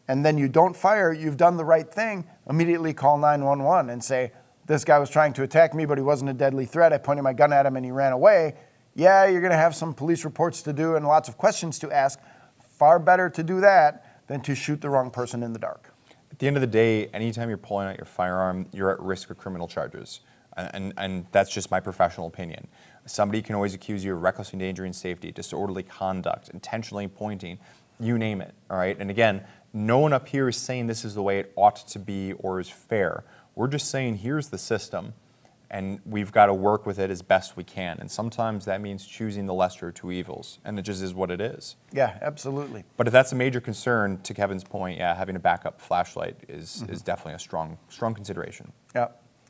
and 0.09 0.25
then 0.25 0.39
you 0.39 0.49
don't 0.49 0.77
fire, 0.77 1.13
you've 1.13 1.37
done 1.37 1.57
the 1.57 1.65
right 1.65 1.91
thing. 1.91 2.27
Immediately 2.49 2.95
call 2.95 3.19
911 3.19 3.91
and 3.91 4.03
say, 4.03 4.33
This 4.67 4.85
guy 4.85 4.99
was 4.99 5.11
trying 5.11 5.33
to 5.35 5.43
attack 5.43 5.75
me, 5.75 5.85
but 5.85 5.99
he 5.99 6.03
wasn't 6.03 6.31
a 6.31 6.35
deadly 6.35 6.67
threat. 6.67 6.93
I 6.93 6.99
pointed 6.99 7.23
my 7.23 7.33
gun 7.33 7.53
at 7.53 7.67
him 7.67 7.77
and 7.77 7.85
he 7.85 7.91
ran 7.91 8.13
away. 8.13 8.55
Yeah, 8.95 9.27
you're 9.27 9.41
going 9.41 9.51
to 9.51 9.59
have 9.59 9.75
some 9.75 9.93
police 9.93 10.25
reports 10.25 10.63
to 10.63 10.73
do 10.73 10.97
and 10.97 11.07
lots 11.07 11.29
of 11.29 11.37
questions 11.37 11.79
to 11.81 11.91
ask. 11.91 12.19
Far 12.79 12.99
better 12.99 13.29
to 13.31 13.43
do 13.43 13.61
that 13.61 14.27
than 14.27 14.41
to 14.43 14.55
shoot 14.55 14.81
the 14.81 14.89
wrong 14.89 15.11
person 15.11 15.43
in 15.43 15.53
the 15.53 15.59
dark. 15.59 15.93
At 16.31 16.39
the 16.39 16.47
end 16.47 16.57
of 16.57 16.61
the 16.61 16.67
day, 16.67 17.07
anytime 17.09 17.49
you're 17.49 17.59
pulling 17.59 17.89
out 17.89 17.97
your 17.97 18.07
firearm, 18.07 18.67
you're 18.73 18.91
at 18.91 19.01
risk 19.01 19.31
of 19.31 19.39
criminal 19.39 19.69
charges. 19.69 20.21
And, 20.57 20.95
and, 20.97 21.27
that's 21.33 21.53
just 21.53 21.71
my 21.71 21.81
professional 21.81 22.27
opinion. 22.27 22.67
Somebody 23.05 23.43
can 23.43 23.55
always 23.55 23.75
accuse 23.75 24.03
you 24.03 24.15
of 24.15 24.23
reckless 24.23 24.55
endangering 24.55 24.95
safety, 24.95 25.31
disorderly 25.31 25.83
conduct, 25.83 26.49
intentionally 26.49 27.09
pointing, 27.09 27.59
you 27.99 28.19
name 28.19 28.41
it. 28.41 28.55
All 28.71 28.77
right. 28.77 28.97
And 28.99 29.11
again, 29.11 29.45
no 29.73 29.99
one 29.99 30.13
up 30.13 30.29
here 30.29 30.49
is 30.49 30.57
saying 30.57 30.87
this 30.87 31.05
is 31.05 31.15
the 31.15 31.23
way 31.23 31.39
it 31.39 31.53
ought 31.57 31.77
to 31.89 31.99
be 31.99 32.33
or 32.35 32.61
is 32.61 32.69
fair. 32.69 33.25
We're 33.55 33.69
just 33.69 33.91
saying 33.91 34.19
here's 34.19 34.49
the 34.49 34.59
system, 34.59 35.15
and 35.71 36.01
we've 36.07 36.31
got 36.31 36.47
to 36.47 36.55
work 36.55 36.87
with 36.87 36.99
it 36.99 37.11
as 37.11 37.23
best 37.23 37.57
we 37.57 37.65
can. 37.65 37.99
And 37.99 38.11
sometimes 38.11 38.65
that 38.67 38.81
means 38.81 39.07
choosing 39.07 39.47
the 39.47 39.55
lesser 39.55 39.89
of 39.89 39.95
two 39.95 40.13
evils, 40.13 40.59
and 40.65 40.79
it 40.79 40.83
just 40.83 41.03
is 41.03 41.15
what 41.15 41.31
it 41.31 41.41
is. 41.41 41.77
Yeah, 41.93 42.19
absolutely. 42.23 42.85
But 42.97 43.07
if 43.07 43.13
that's 43.13 43.33
a 43.33 43.37
major 43.37 43.61
concern, 43.61 44.21
to 44.23 44.35
Kevin's 44.35 44.65
point, 44.65 44.99
yeah, 44.99 45.15
having 45.15 45.37
a 45.37 45.41
backup 45.41 45.81
flashlight 45.81 46.37
is, 46.49 46.83
mm-hmm. 46.83 46.93
is 46.93 47.03
definitely 47.03 47.35
a 47.35 47.39
strong, 47.39 47.79
strong 47.89 48.15
consideration. 48.15 48.73
Yeah. 48.95 49.09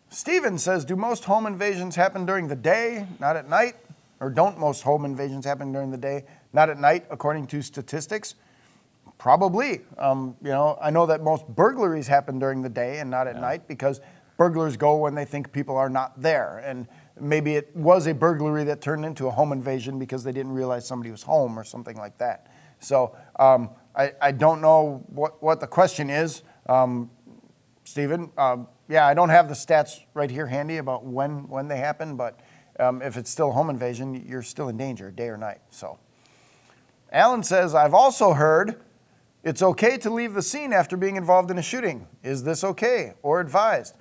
Steven 0.09 0.57
says, 0.57 0.85
do 0.85 0.97
most 0.97 1.25
home 1.25 1.47
invasions 1.47 1.97
happen 1.97 2.27
during 2.27 2.49
the 2.49 2.57
day, 2.57 3.07
not 3.19 3.37
at 3.37 3.49
night? 3.49 3.75
Or 4.19 4.31
don't 4.31 4.59
most 4.59 4.83
home 4.83 5.05
invasions 5.05 5.45
happen 5.45 5.73
during 5.73 5.91
the 5.91 5.99
day, 5.99 6.25
not 6.53 6.71
at 6.71 6.79
night, 6.79 7.07
according 7.11 7.47
to 7.49 7.63
statistics? 7.63 8.35
Probably. 9.19 9.81
Um, 9.99 10.37
you 10.43 10.51
know, 10.51 10.79
I 10.81 10.91
know 10.91 11.07
that 11.07 11.23
most 11.23 11.47
burglaries 11.49 12.07
happen 12.07 12.39
during 12.39 12.63
the 12.63 12.69
day 12.69 12.99
and 12.99 13.11
not 13.11 13.27
at 13.27 13.41
night 13.41 13.67
because 13.69 14.01
burglars 14.37 14.77
go 14.77 14.97
when 14.97 15.15
they 15.15 15.25
think 15.25 15.53
people 15.53 15.77
are 15.77 15.89
not 15.89 16.21
there. 16.21 16.59
And 16.59 16.87
maybe 17.19 17.57
it 17.57 17.75
was 17.75 18.07
a 18.07 18.15
burglary 18.15 18.65
that 18.65 18.81
turned 18.81 19.05
into 19.05 19.27
a 19.27 19.31
home 19.31 19.53
invasion 19.53 19.99
because 19.99 20.23
they 20.23 20.33
didn't 20.33 20.53
realize 20.53 20.87
somebody 20.87 21.11
was 21.11 21.23
home 21.23 21.59
or 21.59 21.65
something 21.65 21.97
like 21.97 22.19
that. 22.19 22.49
So 22.81 23.17
um, 23.39 23.71
I, 23.95 24.13
I 24.21 24.33
don't 24.33 24.61
know 24.61 25.03
what, 25.09 25.43
what 25.43 25.61
the 25.61 25.67
question 25.67 26.11
is. 26.11 26.43
Um, 26.69 27.11
Stephen, 27.85 28.31
um, 28.37 28.69
yeah, 28.89 29.07
I 29.07 29.15
don't 29.15 29.31
have 29.31 29.49
the 29.49 29.55
stats 29.55 30.01
right 30.15 30.31
here 30.31 30.47
handy 30.47 30.77
about 30.77 31.05
when 31.05 31.49
when 31.49 31.69
they 31.69 31.79
happen, 31.79 32.17
but 32.17 32.41
um, 32.79 33.01
if 33.01 33.17
it's 33.17 33.31
still 33.31 33.53
home 33.53 33.71
invasion, 33.71 34.25
you're 34.29 34.43
still 34.43 34.69
in 34.69 34.77
danger, 34.77 35.11
day 35.11 35.29
or 35.29 35.37
night. 35.37 35.59
So, 35.71 35.99
Alan 37.13 37.43
says, 37.43 37.75
I've 37.75 37.95
also 37.95 38.33
heard 38.33 38.81
it's 39.43 39.63
okay 39.63 39.97
to 39.99 40.11
leave 40.11 40.35
the 40.35 40.43
scene 40.43 40.73
after 40.73 40.97
being 40.97 41.17
involved 41.17 41.51
in 41.51 41.59
a 41.59 41.63
shooting. 41.63 42.09
Is 42.23 42.43
this 42.43 42.65
okay 42.65 43.15
or 43.23 43.41
advised? 43.41 43.97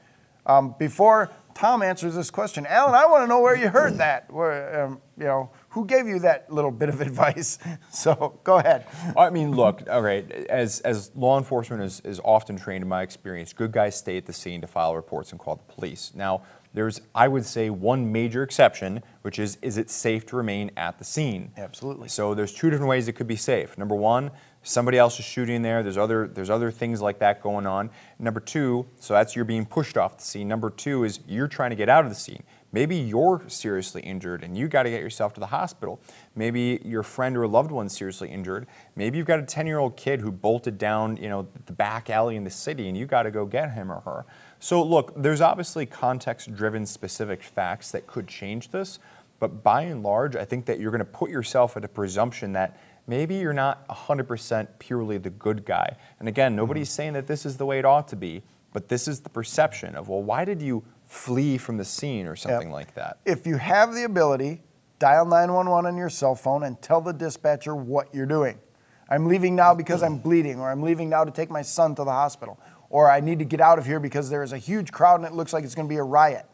Um, 0.47 0.75
before 0.77 1.31
Tom 1.53 1.81
answers 1.81 2.15
this 2.15 2.29
question, 2.29 2.65
Alan, 2.67 2.93
I 2.93 3.05
want 3.05 3.23
to 3.23 3.27
know 3.27 3.41
where 3.41 3.55
you 3.55 3.69
heard 3.69 3.97
that. 3.99 4.31
Where, 4.31 4.85
um, 4.85 5.01
you 5.17 5.25
know, 5.25 5.49
who 5.69 5.85
gave 5.85 6.07
you 6.07 6.19
that 6.19 6.51
little 6.51 6.71
bit 6.71 6.89
of 6.89 7.01
advice? 7.09 7.59
So 7.91 8.39
go 8.43 8.57
ahead. 8.57 8.85
I 9.17 9.29
mean, 9.29 9.51
look, 9.51 9.83
all 9.89 10.01
right, 10.01 10.29
as, 10.49 10.81
as 10.81 11.11
law 11.15 11.37
enforcement 11.37 11.81
is, 11.81 12.01
is 12.01 12.19
often 12.23 12.57
trained 12.57 12.83
in 12.83 12.89
my 12.89 13.01
experience, 13.03 13.53
good 13.53 13.71
guys 13.71 13.95
stay 13.95 14.17
at 14.17 14.25
the 14.25 14.33
scene 14.33 14.61
to 14.61 14.67
file 14.67 14.95
reports 14.95 15.31
and 15.31 15.39
call 15.39 15.55
the 15.55 15.73
police. 15.73 16.11
Now, 16.13 16.41
There's, 16.75 16.99
I 17.15 17.29
would 17.29 17.45
say, 17.45 17.69
one 17.69 18.11
major 18.11 18.43
exception, 18.43 19.01
which 19.21 19.39
is, 19.39 19.57
is 19.61 19.77
it 19.77 19.89
safe 19.89 20.25
to 20.27 20.35
remain 20.35 20.71
at 20.75 20.99
the 20.99 21.05
scene? 21.05 21.53
Absolutely. 21.55 22.09
So 22.09 22.33
there's 22.33 22.53
two 22.53 22.69
different 22.69 22.89
ways 22.89 23.07
it 23.07 23.13
could 23.13 23.27
be 23.27 23.37
safe. 23.37 23.77
Number 23.77 23.95
one, 23.95 24.29
somebody 24.61 24.97
else 24.97 25.17
is 25.17 25.23
shooting 25.23 25.61
there. 25.61 25.83
There's 25.83 25.97
other 25.97 26.27
there's 26.27 26.49
other 26.49 26.71
things 26.71 27.01
like 27.01 27.19
that 27.19 27.41
going 27.41 27.65
on. 27.65 27.89
Number 28.19 28.41
two, 28.41 28.85
so 28.99 29.13
that's 29.13 29.35
you're 29.35 29.45
being 29.45 29.65
pushed 29.65 29.97
off 29.97 30.17
the 30.17 30.23
scene. 30.23 30.49
Number 30.49 30.69
two 30.69 31.05
is 31.05 31.21
you're 31.27 31.47
trying 31.47 31.69
to 31.69 31.75
get 31.75 31.87
out 31.87 32.03
of 32.03 32.09
the 32.09 32.15
scene. 32.15 32.43
Maybe 32.73 32.97
you're 32.97 33.41
seriously 33.47 34.01
injured 34.01 34.43
and 34.43 34.57
you 34.57 34.67
got 34.67 34.83
to 34.83 34.89
get 34.89 34.99
yourself 34.99 35.33
to 35.35 35.39
the 35.39 35.45
hospital. 35.45 36.01
Maybe 36.35 36.81
your 36.83 37.03
friend 37.03 37.37
or 37.37 37.43
a 37.43 37.47
loved 37.47 37.71
one's 37.71 37.95
seriously 37.95 38.29
injured. 38.29 38.67
Maybe 38.97 39.17
you've 39.17 39.27
got 39.27 39.39
a 39.39 39.43
10-year-old 39.43 39.95
kid 39.95 40.19
who 40.19 40.29
bolted 40.29 40.77
down, 40.77 41.15
you 41.15 41.29
know, 41.29 41.47
the 41.67 41.71
back 41.71 42.09
alley 42.09 42.35
in 42.35 42.43
the 42.43 42.49
city 42.49 42.89
and 42.89 42.97
you 42.97 43.05
got 43.05 43.23
to 43.23 43.31
go 43.31 43.45
get 43.45 43.71
him 43.71 43.89
or 43.89 44.01
her. 44.01 44.25
So 44.65 44.81
look, 44.81 45.13
there's 45.15 45.41
obviously 45.41 45.85
context-driven 45.85 46.87
specific 46.87 47.43
facts 47.43 47.91
that 47.91 48.07
could 48.07 48.27
change 48.27 48.71
this, 48.71 48.97
but 49.39 49.61
by 49.61 49.83
and 49.83 50.01
large, 50.01 50.35
I 50.35 50.43
think 50.43 50.65
that 50.65 50.79
you're 50.79 50.89
going 50.89 51.05
to 51.05 51.05
put 51.05 51.29
yourself 51.29 51.77
at 51.77 51.85
a 51.85 51.87
presumption 51.87 52.53
that 52.53 52.75
maybe 53.05 53.35
you're 53.35 53.53
not 53.53 53.87
100% 53.89 54.67
purely 54.79 55.19
the 55.19 55.29
good 55.29 55.65
guy. 55.65 55.95
And 56.19 56.27
again, 56.27 56.53
mm-hmm. 56.53 56.57
nobody's 56.57 56.89
saying 56.89 57.13
that 57.13 57.27
this 57.27 57.45
is 57.45 57.57
the 57.57 57.65
way 57.67 57.77
it 57.77 57.85
ought 57.85 58.07
to 58.07 58.15
be, 58.15 58.41
but 58.73 58.89
this 58.89 59.07
is 59.07 59.19
the 59.19 59.29
perception 59.29 59.93
of, 59.93 60.09
well, 60.09 60.23
why 60.23 60.45
did 60.45 60.63
you 60.63 60.83
flee 61.05 61.59
from 61.59 61.77
the 61.77 61.85
scene 61.85 62.25
or 62.25 62.35
something 62.35 62.71
like 62.71 62.95
that? 62.95 63.19
If 63.23 63.45
you 63.45 63.57
have 63.57 63.93
the 63.93 64.05
ability, 64.05 64.63
dial 64.97 65.25
911 65.25 65.91
on 65.91 65.95
your 65.95 66.09
cell 66.09 66.33
phone 66.33 66.63
and 66.63 66.81
tell 66.81 67.01
the 67.01 67.13
dispatcher 67.13 67.75
what 67.75 68.11
you're 68.15 68.25
doing. 68.25 68.57
I'm 69.09 69.27
leaving 69.27 69.55
now 69.55 69.69
mm-hmm. 69.69 69.77
because 69.77 70.01
I'm 70.01 70.17
bleeding, 70.17 70.59
or 70.59 70.71
I'm 70.71 70.81
leaving 70.81 71.07
now 71.07 71.23
to 71.23 71.29
take 71.29 71.51
my 71.51 71.61
son 71.61 71.93
to 71.93 72.03
the 72.03 72.11
hospital, 72.11 72.59
or 72.89 73.09
I 73.09 73.19
need 73.19 73.39
to 73.39 73.45
get 73.45 73.61
out 73.61 73.77
of 73.79 73.85
here 73.85 73.99
because 73.99 74.29
there 74.29 74.43
is 74.43 74.53
a 74.53 74.57
huge 74.57 74.91
crowd 74.91 75.15
and 75.15 75.25
it 75.25 75.33
looks 75.33 75.53
like 75.53 75.63
it's 75.63 75.75
going 75.75 75.87
to 75.87 75.93
be 75.93 75.97
a 75.97 76.03
riot. 76.03 76.45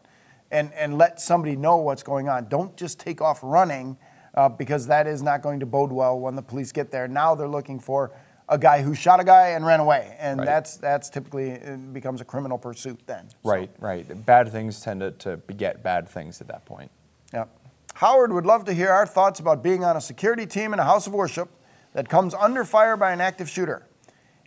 And, 0.51 0.73
and 0.73 0.97
let 0.97 1.21
somebody 1.21 1.55
know 1.55 1.77
what's 1.77 2.03
going 2.03 2.27
on. 2.27 2.49
Don't 2.49 2.75
just 2.75 2.99
take 2.99 3.21
off 3.21 3.39
running 3.41 3.97
uh, 4.35 4.49
because 4.49 4.87
that 4.87 5.07
is 5.07 5.23
not 5.23 5.41
going 5.41 5.61
to 5.61 5.65
bode 5.65 5.93
well 5.93 6.19
when 6.19 6.35
the 6.35 6.41
police 6.41 6.73
get 6.73 6.91
there. 6.91 7.07
Now 7.07 7.35
they're 7.35 7.47
looking 7.47 7.79
for 7.79 8.11
a 8.49 8.57
guy 8.57 8.81
who 8.81 8.93
shot 8.93 9.21
a 9.21 9.23
guy 9.23 9.49
and 9.51 9.65
ran 9.65 9.79
away, 9.79 10.17
and 10.19 10.39
Right. 10.39 10.45
that's 10.45 10.75
that's 10.75 11.09
typically 11.09 11.51
it 11.51 11.93
becomes 11.93 12.19
a 12.19 12.25
criminal 12.25 12.57
pursuit 12.57 12.99
then. 13.05 13.29
So, 13.29 13.35
Right, 13.45 13.69
right. 13.79 14.25
Bad 14.25 14.51
things 14.51 14.81
tend 14.81 14.99
to, 14.99 15.11
to 15.11 15.37
beget 15.37 15.83
bad 15.83 16.09
things 16.09 16.41
at 16.41 16.49
that 16.49 16.65
point. 16.65 16.91
yeah. 17.33 17.45
Howard 17.93 18.33
would 18.33 18.45
love 18.45 18.65
to 18.65 18.73
hear 18.73 18.89
our 18.89 19.05
thoughts 19.05 19.39
about 19.39 19.63
being 19.63 19.85
on 19.85 19.95
a 19.95 20.01
security 20.01 20.45
team 20.45 20.73
in 20.73 20.79
a 20.79 20.83
house 20.83 21.07
of 21.07 21.13
worship 21.13 21.47
that 21.93 22.09
comes 22.09 22.33
under 22.33 22.65
fire 22.65 22.97
by 22.97 23.13
an 23.13 23.21
active 23.21 23.49
shooter. 23.49 23.87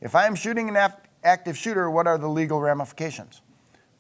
If 0.03 0.15
I 0.15 0.27
am 0.27 0.35
shooting 0.35 0.69
an 0.69 0.77
af- 0.77 0.97
active 1.25 1.57
shooter, 1.57 1.91
what 1.91 2.07
are 2.07 2.19
the 2.19 2.29
legal 2.29 2.61
ramifications? 2.61 3.43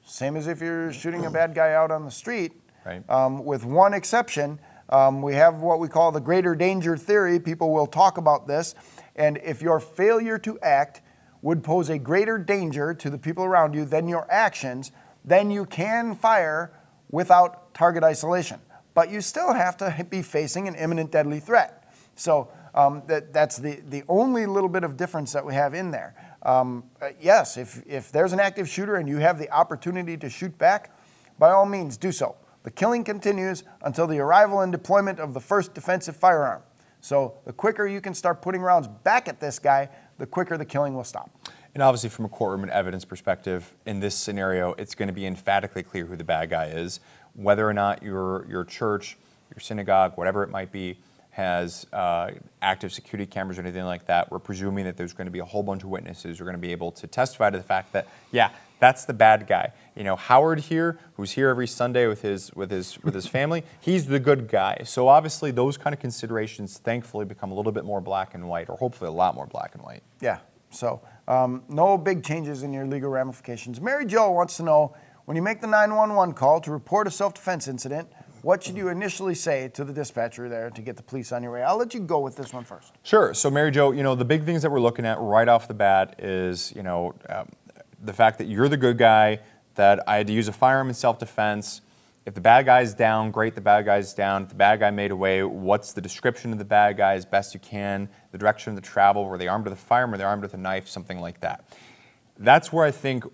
Same 0.04 0.36
as 0.36 0.46
if 0.46 0.60
you're 0.60 0.92
shooting 0.92 1.24
a 1.24 1.30
bad 1.30 1.54
guy 1.54 1.72
out 1.72 1.90
on 1.90 2.04
the 2.04 2.10
street. 2.10 2.52
Right. 2.84 3.08
Um, 3.08 3.44
with 3.44 3.64
one 3.64 3.94
exception, 3.94 4.58
um, 4.90 5.22
we 5.22 5.34
have 5.34 5.62
what 5.62 5.80
we 5.80 5.88
call 5.88 6.12
the 6.12 6.20
greater 6.20 6.54
danger 6.54 6.96
theory. 6.96 7.40
People 7.40 7.72
will 7.72 7.86
talk 7.86 8.18
about 8.18 8.46
this. 8.46 8.74
And 9.16 9.38
if 9.42 9.62
your 9.62 9.80
failure 9.80 10.38
to 10.38 10.58
act 10.60 11.00
would 11.40 11.62
pose 11.62 11.88
a 11.88 11.98
greater 11.98 12.38
danger 12.38 12.94
to 12.94 13.10
the 13.10 13.18
people 13.18 13.44
around 13.44 13.74
you 13.74 13.84
than 13.84 14.08
your 14.08 14.30
actions, 14.30 14.92
then 15.24 15.50
you 15.50 15.64
can 15.64 16.14
fire 16.14 16.72
without 17.10 17.72
target 17.74 18.04
isolation. 18.04 18.60
But 18.92 19.10
you 19.10 19.20
still 19.20 19.52
have 19.52 19.76
to 19.78 20.06
be 20.08 20.22
facing 20.22 20.68
an 20.68 20.74
imminent 20.74 21.10
deadly 21.10 21.40
threat. 21.40 21.92
So 22.14 22.50
um, 22.74 23.02
that, 23.06 23.32
that's 23.32 23.56
the, 23.56 23.80
the 23.88 24.04
only 24.08 24.46
little 24.46 24.68
bit 24.68 24.84
of 24.84 24.96
difference 24.96 25.32
that 25.32 25.44
we 25.44 25.54
have 25.54 25.74
in 25.74 25.90
there. 25.90 26.14
Um, 26.44 26.84
uh, 27.00 27.10
yes, 27.20 27.56
if, 27.56 27.82
if 27.86 28.12
there's 28.12 28.32
an 28.32 28.40
active 28.40 28.68
shooter 28.68 28.96
and 28.96 29.08
you 29.08 29.18
have 29.18 29.38
the 29.38 29.50
opportunity 29.50 30.16
to 30.18 30.28
shoot 30.28 30.56
back, 30.58 30.96
by 31.38 31.50
all 31.50 31.66
means 31.66 31.96
do 31.96 32.12
so. 32.12 32.36
The 32.62 32.70
killing 32.70 33.04
continues 33.04 33.64
until 33.82 34.06
the 34.06 34.18
arrival 34.18 34.60
and 34.60 34.72
deployment 34.72 35.20
of 35.20 35.34
the 35.34 35.40
first 35.40 35.74
defensive 35.74 36.16
firearm. 36.16 36.62
So 37.00 37.34
the 37.44 37.52
quicker 37.52 37.86
you 37.86 38.00
can 38.00 38.14
start 38.14 38.40
putting 38.40 38.62
rounds 38.62 38.88
back 38.88 39.28
at 39.28 39.38
this 39.38 39.58
guy, 39.58 39.90
the 40.16 40.26
quicker 40.26 40.56
the 40.56 40.64
killing 40.64 40.94
will 40.94 41.04
stop. 41.04 41.30
And 41.74 41.82
obviously, 41.82 42.08
from 42.08 42.24
a 42.24 42.28
courtroom 42.28 42.62
and 42.62 42.70
evidence 42.70 43.04
perspective, 43.04 43.74
in 43.84 44.00
this 44.00 44.14
scenario, 44.14 44.74
it's 44.74 44.94
going 44.94 45.08
to 45.08 45.12
be 45.12 45.26
emphatically 45.26 45.82
clear 45.82 46.06
who 46.06 46.16
the 46.16 46.24
bad 46.24 46.48
guy 46.48 46.66
is. 46.66 47.00
Whether 47.34 47.68
or 47.68 47.74
not 47.74 48.02
your, 48.02 48.46
your 48.48 48.64
church, 48.64 49.18
your 49.54 49.60
synagogue, 49.60 50.16
whatever 50.16 50.42
it 50.44 50.50
might 50.50 50.70
be, 50.70 50.98
has 51.34 51.84
uh, 51.92 52.30
active 52.62 52.92
security 52.92 53.26
cameras 53.26 53.58
or 53.58 53.62
anything 53.62 53.84
like 53.84 54.06
that, 54.06 54.30
we're 54.30 54.38
presuming 54.38 54.84
that 54.84 54.96
there's 54.96 55.12
going 55.12 55.26
to 55.26 55.32
be 55.32 55.40
a 55.40 55.44
whole 55.44 55.64
bunch 55.64 55.82
of 55.82 55.88
witnesses 55.88 56.38
who 56.38 56.44
are 56.44 56.46
going 56.46 56.56
to 56.56 56.64
be 56.64 56.70
able 56.70 56.92
to 56.92 57.08
testify 57.08 57.50
to 57.50 57.58
the 57.58 57.64
fact 57.64 57.92
that, 57.92 58.06
yeah, 58.30 58.50
that's 58.78 59.04
the 59.04 59.14
bad 59.14 59.48
guy. 59.48 59.72
You 59.96 60.04
know, 60.04 60.14
Howard 60.14 60.60
here, 60.60 60.96
who's 61.14 61.32
here 61.32 61.48
every 61.48 61.66
Sunday 61.66 62.06
with 62.06 62.22
his 62.22 62.52
with 62.54 62.70
his 62.70 63.02
with 63.02 63.14
his 63.14 63.26
family, 63.26 63.64
he's 63.80 64.06
the 64.06 64.20
good 64.20 64.46
guy. 64.46 64.82
So 64.84 65.08
obviously, 65.08 65.50
those 65.50 65.76
kind 65.76 65.92
of 65.92 65.98
considerations, 65.98 66.78
thankfully, 66.78 67.24
become 67.24 67.50
a 67.50 67.54
little 67.54 67.72
bit 67.72 67.84
more 67.84 68.00
black 68.00 68.34
and 68.34 68.48
white, 68.48 68.68
or 68.68 68.76
hopefully 68.76 69.08
a 69.08 69.12
lot 69.12 69.34
more 69.34 69.46
black 69.46 69.74
and 69.74 69.82
white. 69.82 70.02
Yeah. 70.20 70.38
So 70.70 71.00
um, 71.26 71.64
no 71.68 71.98
big 71.98 72.22
changes 72.22 72.62
in 72.62 72.72
your 72.72 72.86
legal 72.86 73.10
ramifications. 73.10 73.80
Mary 73.80 74.06
Jo 74.06 74.30
wants 74.30 74.56
to 74.58 74.62
know 74.62 74.94
when 75.24 75.36
you 75.36 75.42
make 75.42 75.60
the 75.60 75.66
911 75.66 76.34
call 76.34 76.60
to 76.60 76.70
report 76.70 77.08
a 77.08 77.10
self-defense 77.10 77.66
incident, 77.66 78.08
what 78.44 78.62
should 78.62 78.76
you 78.76 78.90
initially 78.90 79.34
say 79.34 79.68
to 79.68 79.84
the 79.84 79.92
dispatcher 79.92 80.50
there 80.50 80.68
to 80.68 80.82
get 80.82 80.98
the 80.98 81.02
police 81.02 81.32
on 81.32 81.42
your 81.42 81.50
way? 81.50 81.62
I'll 81.62 81.78
let 81.78 81.94
you 81.94 82.00
go 82.00 82.20
with 82.20 82.36
this 82.36 82.52
one 82.52 82.62
first. 82.62 82.92
Sure. 83.02 83.32
So, 83.32 83.50
Mary 83.50 83.70
Jo, 83.70 83.92
you 83.92 84.02
know, 84.02 84.14
the 84.14 84.24
big 84.24 84.44
things 84.44 84.60
that 84.60 84.70
we're 84.70 84.80
looking 84.80 85.06
at 85.06 85.18
right 85.18 85.48
off 85.48 85.66
the 85.66 85.72
bat 85.72 86.16
is, 86.18 86.70
you 86.76 86.82
know, 86.82 87.14
um, 87.30 87.48
the 88.02 88.12
fact 88.12 88.36
that 88.38 88.44
you're 88.44 88.68
the 88.68 88.76
good 88.76 88.98
guy, 88.98 89.40
that 89.76 90.06
I 90.06 90.18
had 90.18 90.26
to 90.26 90.34
use 90.34 90.46
a 90.46 90.52
firearm 90.52 90.88
in 90.88 90.94
self 90.94 91.18
defense. 91.18 91.80
If 92.26 92.34
the 92.34 92.42
bad 92.42 92.66
guy's 92.66 92.92
down, 92.92 93.30
great, 93.30 93.54
the 93.54 93.62
bad 93.62 93.86
guy's 93.86 94.12
down. 94.12 94.42
If 94.42 94.50
the 94.50 94.54
bad 94.56 94.78
guy 94.80 94.90
made 94.90 95.10
away, 95.10 95.42
what's 95.42 95.94
the 95.94 96.02
description 96.02 96.52
of 96.52 96.58
the 96.58 96.66
bad 96.66 96.98
guy 96.98 97.14
as 97.14 97.24
best 97.24 97.54
you 97.54 97.60
can, 97.60 98.10
the 98.30 98.38
direction 98.38 98.70
of 98.70 98.76
the 98.76 98.82
travel, 98.82 99.24
were 99.24 99.38
they 99.38 99.48
armed 99.48 99.64
with 99.64 99.72
a 99.72 99.76
firearm, 99.76 100.10
were 100.10 100.18
they 100.18 100.24
armed 100.24 100.42
with 100.42 100.52
a 100.52 100.58
knife, 100.58 100.86
something 100.86 101.18
like 101.18 101.40
that. 101.40 101.64
That's 102.38 102.70
where 102.70 102.84
I 102.84 102.90
think 102.90 103.24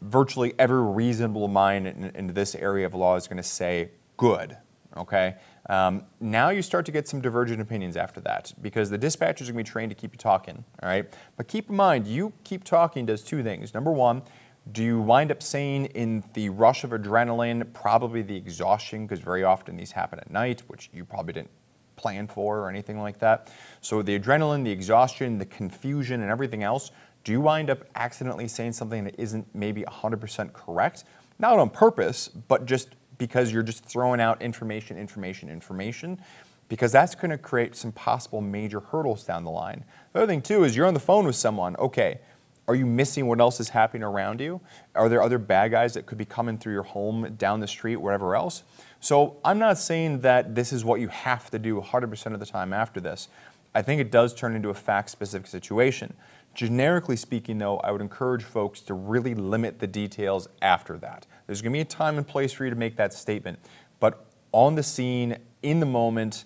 virtually 0.00 0.52
every 0.58 0.82
reasonable 0.82 1.46
mind 1.46 1.86
in, 1.86 2.04
in 2.16 2.26
this 2.34 2.56
area 2.56 2.86
of 2.86 2.94
law 2.94 3.14
is 3.14 3.28
going 3.28 3.36
to 3.36 3.42
say 3.42 3.90
good. 4.22 4.56
Okay. 4.96 5.34
Um, 5.68 6.04
now 6.20 6.50
you 6.50 6.62
start 6.62 6.86
to 6.86 6.92
get 6.92 7.08
some 7.08 7.20
divergent 7.20 7.60
opinions 7.60 7.96
after 7.96 8.20
that 8.20 8.52
because 8.62 8.88
the 8.88 8.98
dispatchers 8.98 9.48
are 9.48 9.52
going 9.52 9.64
to 9.64 9.64
be 9.64 9.64
trained 9.64 9.90
to 9.90 9.96
keep 9.96 10.12
you 10.12 10.18
talking. 10.18 10.64
All 10.80 10.88
right. 10.88 11.12
But 11.36 11.48
keep 11.48 11.68
in 11.68 11.74
mind, 11.74 12.06
you 12.06 12.32
keep 12.44 12.62
talking 12.62 13.04
does 13.04 13.22
two 13.22 13.42
things. 13.42 13.74
Number 13.74 13.90
one, 13.90 14.22
do 14.70 14.84
you 14.84 15.00
wind 15.00 15.32
up 15.32 15.42
saying 15.42 15.86
in 15.86 16.22
the 16.34 16.50
rush 16.50 16.84
of 16.84 16.90
adrenaline, 16.90 17.72
probably 17.72 18.22
the 18.22 18.36
exhaustion, 18.36 19.06
because 19.06 19.18
very 19.18 19.42
often 19.42 19.76
these 19.76 19.90
happen 19.90 20.20
at 20.20 20.30
night, 20.30 20.62
which 20.68 20.88
you 20.92 21.04
probably 21.04 21.32
didn't 21.32 21.50
plan 21.96 22.28
for 22.28 22.60
or 22.60 22.70
anything 22.70 23.00
like 23.00 23.18
that. 23.18 23.50
So 23.80 24.02
the 24.02 24.16
adrenaline, 24.16 24.62
the 24.62 24.70
exhaustion, 24.70 25.38
the 25.38 25.46
confusion, 25.46 26.22
and 26.22 26.30
everything 26.30 26.62
else, 26.62 26.92
do 27.24 27.32
you 27.32 27.40
wind 27.40 27.70
up 27.70 27.84
accidentally 27.96 28.46
saying 28.46 28.74
something 28.74 29.02
that 29.02 29.16
isn't 29.18 29.52
maybe 29.52 29.82
100% 29.82 30.52
correct? 30.52 31.04
Not 31.40 31.58
on 31.58 31.70
purpose, 31.70 32.28
but 32.28 32.66
just 32.66 32.90
because 33.26 33.52
you're 33.52 33.62
just 33.62 33.84
throwing 33.84 34.20
out 34.20 34.42
information, 34.42 34.98
information, 34.98 35.48
information, 35.48 36.20
because 36.68 36.90
that's 36.90 37.14
going 37.14 37.30
to 37.30 37.38
create 37.38 37.76
some 37.76 37.92
possible 37.92 38.40
major 38.40 38.80
hurdles 38.80 39.22
down 39.22 39.44
the 39.44 39.50
line. 39.50 39.84
The 40.12 40.22
other 40.22 40.26
thing, 40.26 40.42
too, 40.42 40.64
is 40.64 40.74
you're 40.74 40.88
on 40.88 40.94
the 40.94 40.98
phone 40.98 41.24
with 41.24 41.36
someone. 41.36 41.76
Okay, 41.76 42.18
are 42.66 42.74
you 42.74 42.84
missing 42.84 43.28
what 43.28 43.38
else 43.38 43.60
is 43.60 43.68
happening 43.68 44.02
around 44.02 44.40
you? 44.40 44.60
Are 44.96 45.08
there 45.08 45.22
other 45.22 45.38
bad 45.38 45.70
guys 45.70 45.94
that 45.94 46.04
could 46.04 46.18
be 46.18 46.24
coming 46.24 46.58
through 46.58 46.72
your 46.72 46.82
home, 46.82 47.36
down 47.38 47.60
the 47.60 47.68
street, 47.68 47.94
wherever 47.94 48.34
else? 48.34 48.64
So 48.98 49.36
I'm 49.44 49.60
not 49.60 49.78
saying 49.78 50.22
that 50.22 50.56
this 50.56 50.72
is 50.72 50.84
what 50.84 50.98
you 50.98 51.06
have 51.06 51.48
to 51.50 51.60
do 51.60 51.80
100% 51.80 52.34
of 52.34 52.40
the 52.40 52.46
time 52.46 52.72
after 52.72 52.98
this. 52.98 53.28
I 53.72 53.82
think 53.82 54.00
it 54.00 54.10
does 54.10 54.34
turn 54.34 54.56
into 54.56 54.70
a 54.70 54.74
fact 54.74 55.10
specific 55.10 55.46
situation. 55.46 56.12
Generically 56.54 57.16
speaking, 57.16 57.58
though, 57.58 57.78
I 57.78 57.92
would 57.92 58.00
encourage 58.00 58.42
folks 58.42 58.80
to 58.80 58.94
really 58.94 59.36
limit 59.36 59.78
the 59.78 59.86
details 59.86 60.48
after 60.60 60.98
that. 60.98 61.24
There's 61.46 61.60
going 61.62 61.72
to 61.72 61.76
be 61.76 61.80
a 61.80 61.84
time 61.84 62.16
and 62.18 62.26
place 62.26 62.52
for 62.52 62.64
you 62.64 62.70
to 62.70 62.76
make 62.76 62.96
that 62.96 63.12
statement, 63.12 63.58
but 64.00 64.26
on 64.52 64.74
the 64.74 64.82
scene, 64.82 65.38
in 65.62 65.80
the 65.80 65.86
moment, 65.86 66.44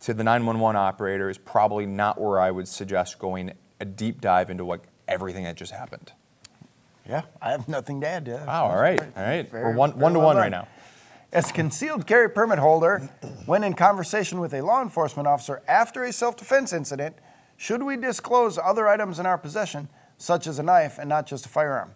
to 0.00 0.12
the 0.14 0.24
911 0.24 0.76
operator 0.76 1.30
is 1.30 1.38
probably 1.38 1.86
not 1.86 2.20
where 2.20 2.38
I 2.40 2.50
would 2.50 2.68
suggest 2.68 3.18
going 3.18 3.52
a 3.80 3.84
deep 3.84 4.20
dive 4.20 4.50
into 4.50 4.64
what 4.64 4.80
everything 5.08 5.44
that 5.44 5.56
just 5.56 5.72
happened. 5.72 6.12
Yeah, 7.08 7.22
I 7.40 7.50
have 7.50 7.68
nothing 7.68 8.00
to 8.00 8.08
add 8.08 8.24
to 8.26 8.30
that. 8.32 8.46
Wow, 8.46 8.66
all 8.66 8.76
right, 8.80 9.00
all 9.00 9.22
right. 9.22 9.50
Very- 9.50 9.64
We're 9.64 9.74
one, 9.74 9.98
one 9.98 10.12
to 10.14 10.18
well 10.18 10.26
one 10.28 10.36
done. 10.36 10.42
right 10.42 10.50
now. 10.50 10.68
As 11.32 11.50
a 11.50 11.52
concealed 11.52 12.06
carry 12.06 12.30
permit 12.30 12.58
holder, 12.58 13.10
when 13.46 13.64
in 13.64 13.74
conversation 13.74 14.40
with 14.40 14.54
a 14.54 14.62
law 14.62 14.80
enforcement 14.80 15.26
officer 15.26 15.62
after 15.66 16.04
a 16.04 16.12
self 16.12 16.36
defense 16.36 16.72
incident, 16.72 17.16
should 17.56 17.82
we 17.82 17.96
disclose 17.96 18.56
other 18.58 18.88
items 18.88 19.18
in 19.18 19.26
our 19.26 19.36
possession, 19.36 19.88
such 20.16 20.46
as 20.46 20.58
a 20.58 20.62
knife 20.62 20.98
and 20.98 21.08
not 21.08 21.26
just 21.26 21.44
a 21.46 21.48
firearm? 21.48 21.90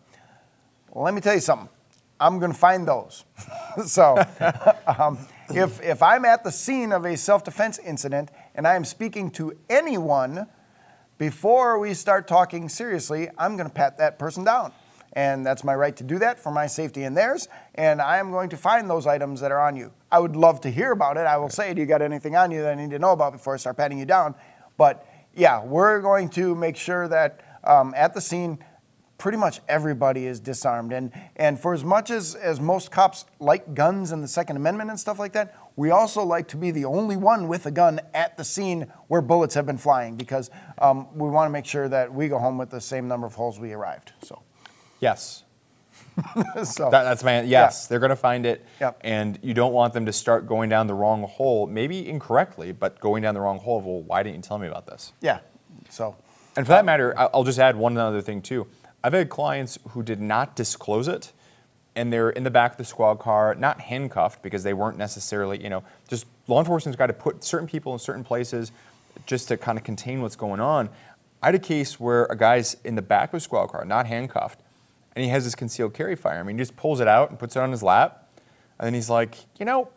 Well, 0.91 1.05
let 1.05 1.15
me 1.15 1.21
tell 1.21 1.35
you 1.35 1.41
something. 1.41 1.69
I'm 2.21 2.39
going 2.39 2.53
to 2.53 2.59
find 2.59 2.87
those. 2.87 3.25
so, 3.87 4.17
um, 4.99 5.19
if, 5.51 5.81
if 5.83 6.03
I'm 6.03 6.25
at 6.25 6.45
the 6.45 6.53
scene 6.53 6.93
of 6.93 7.05
a 7.05 7.17
self 7.17 7.45
defense 7.45 7.79
incident 7.79 8.31
and 8.55 8.67
I 8.67 8.75
am 8.75 8.85
speaking 8.85 9.31
to 9.33 9.57
anyone, 9.69 10.47
before 11.19 11.79
we 11.79 11.95
start 11.95 12.29
talking 12.29 12.69
seriously, 12.69 13.29
I'm 13.39 13.57
going 13.57 13.69
to 13.69 13.75
pat 13.75 13.99
that 13.99 14.19
person 14.19 14.45
down. 14.45 14.73
and 15.15 15.45
that's 15.45 15.65
my 15.65 15.75
right 15.75 15.97
to 15.97 16.05
do 16.05 16.19
that 16.21 16.39
for 16.39 16.53
my 16.53 16.67
safety 16.67 17.03
and 17.05 17.17
theirs. 17.17 17.49
And 17.75 18.01
I 18.01 18.19
am 18.19 18.31
going 18.31 18.51
to 18.51 18.57
find 18.57 18.89
those 18.89 19.07
items 19.07 19.41
that 19.41 19.51
are 19.51 19.61
on 19.61 19.75
you. 19.75 19.93
I 20.13 20.19
would 20.19 20.37
love 20.37 20.61
to 20.63 20.71
hear 20.71 20.93
about 20.93 21.17
it. 21.17 21.27
I 21.27 21.37
will 21.37 21.51
say, 21.51 21.75
do 21.75 21.81
you 21.81 21.87
got 21.87 22.03
anything 22.03 22.37
on 22.37 22.51
you 22.51 22.63
that 22.63 22.73
I 22.73 22.75
need 22.75 22.91
to 22.91 22.99
know 22.99 23.13
about 23.13 23.33
before 23.33 23.55
I 23.55 23.57
start 23.57 23.77
patting 23.77 23.99
you 23.99 24.07
down? 24.07 24.35
But 24.77 25.07
yeah, 25.35 25.63
we're 25.63 26.01
going 26.01 26.29
to 26.31 26.55
make 26.55 26.77
sure 26.77 27.09
that 27.09 27.41
um, 27.65 27.95
at 27.97 28.15
the 28.15 28.21
scene, 28.21 28.59
pretty 29.19 29.37
much 29.37 29.61
everybody 29.69 30.27
is 30.27 30.39
disarmed. 30.41 30.93
And, 30.93 31.13
and 31.37 31.59
for 31.61 31.75
as 31.75 31.85
much 31.85 32.11
as, 32.11 32.35
as 32.37 32.61
most 32.61 32.91
cops 32.93 33.25
like 33.41 33.75
guns 33.75 34.13
and 34.13 34.23
the 34.23 34.29
Second 34.29 34.57
Amendment 34.57 34.91
and 34.91 34.99
stuff 34.99 35.19
like 35.19 35.33
that, 35.33 35.57
we 35.77 35.91
also 35.91 36.23
like 36.23 36.47
to 36.49 36.57
be 36.57 36.71
the 36.71 36.85
only 36.85 37.17
one 37.17 37.49
with 37.49 37.67
a 37.67 37.71
gun 37.71 38.01
at 38.15 38.37
the 38.37 38.45
scene 38.45 38.91
where 39.09 39.21
bullets 39.21 39.55
have 39.55 39.67
been 39.67 39.79
flying 39.79 40.17
because 40.17 40.51
um, 40.79 41.09
we 41.17 41.29
want 41.29 41.49
to 41.49 41.53
make 41.53 41.67
sure 41.67 41.89
that 41.89 42.13
we 42.15 42.29
go 42.29 42.39
home 42.39 42.59
with 42.59 42.71
the 42.71 42.81
same 42.81 43.09
number 43.09 43.27
of 43.27 43.35
holes 43.35 43.59
we 43.61 43.73
arrived. 43.73 44.13
So, 44.23 44.43
Yes. 45.01 45.45
so 46.65 46.91
That, 46.91 47.05
that's 47.05 47.23
my 47.23 47.43
yes. 47.43 47.87
They're 47.87 48.01
going 48.01 48.11
to 48.11 48.17
find 48.17 48.45
it, 48.47 48.65
Yep. 48.81 49.01
and 49.03 49.39
you 49.43 49.55
don't 49.55 49.73
want 49.73 49.95
them 49.95 50.07
to 50.07 50.13
start 50.13 50.47
going 50.49 50.69
down 50.69 50.87
the 50.89 50.95
wrong 50.95 51.23
hole, 51.25 51.67
maybe 51.69 52.09
incorrectly, 52.09 52.73
but 52.73 52.99
going 53.01 53.23
down 53.23 53.35
the 53.35 53.41
wrong 53.41 53.59
hole. 53.59 53.79
of, 53.79 53.85
Well, 53.87 54.03
why 54.03 54.23
didn't 54.25 54.37
you 54.37 54.43
tell 54.43 54.59
me 54.59 54.67
about 54.69 54.87
this? 54.87 55.13
yeah. 55.21 55.41
So, 55.91 56.17
And 56.57 56.67
for 56.67 56.73
that 56.73 56.85
matter, 56.85 57.15
I'll 57.17 57.45
just 57.45 57.59
add 57.61 57.77
one 57.77 57.97
other 57.97 58.21
thing 58.21 58.43
too. 58.43 58.67
I've 59.03 59.13
had 59.13 59.29
clients 59.29 59.79
who 59.91 60.03
did 60.03 60.21
not 60.21 60.57
disclose 60.57 61.09
it, 61.09 61.33
and 61.95 62.13
they're 62.13 62.31
in 62.31 62.45
the 62.45 62.51
back 62.51 62.73
of 62.73 62.79
the 62.79 62.85
squad 62.85 63.17
car, 63.17 63.55
not 63.55 63.81
handcuffed 63.81 64.43
because 64.43 64.63
they 64.63 64.73
weren't 64.75 64.99
necessarily, 64.99 65.63
you 65.63 65.69
know, 65.71 65.83
just 66.09 66.27
law 66.47 66.59
enforcement's 66.61 66.97
got 66.97 67.07
to 67.07 67.13
put 67.13 67.45
certain 67.45 67.67
people 67.69 67.93
in 67.93 67.99
certain 67.99 68.25
places 68.25 68.73
just 69.27 69.49
to 69.49 69.57
kind 69.57 69.79
of 69.79 69.85
contain 69.85 70.21
what's 70.23 70.37
going 70.37 70.61
on. 70.61 70.89
I 71.43 71.47
had 71.47 71.55
a 71.55 71.59
case 71.61 71.99
where 72.01 72.25
a 72.27 72.37
guy's 72.37 72.77
in 72.85 72.95
the 72.97 73.03
back 73.03 73.31
of 73.31 73.35
a 73.35 73.41
squad 73.41 73.69
car, 73.69 73.85
not 73.85 74.07
handcuffed, 74.07 74.61
and 75.15 75.25
he 75.25 75.31
has 75.31 75.45
this 75.45 75.55
concealed 75.55 75.95
carry 75.95 76.17
firearm. 76.17 76.49
He 76.49 76.57
just 76.57 76.77
pulls 76.77 77.01
it 77.01 77.09
out 77.09 77.31
and 77.31 77.39
puts 77.39 77.57
it 77.57 77.61
on 77.61 77.71
his 77.71 77.83
lap, 77.83 78.29
and 78.79 78.87
then 78.87 78.95
he's 78.95 79.11
like, 79.11 79.37
you 79.59 79.65
know, 79.65 79.89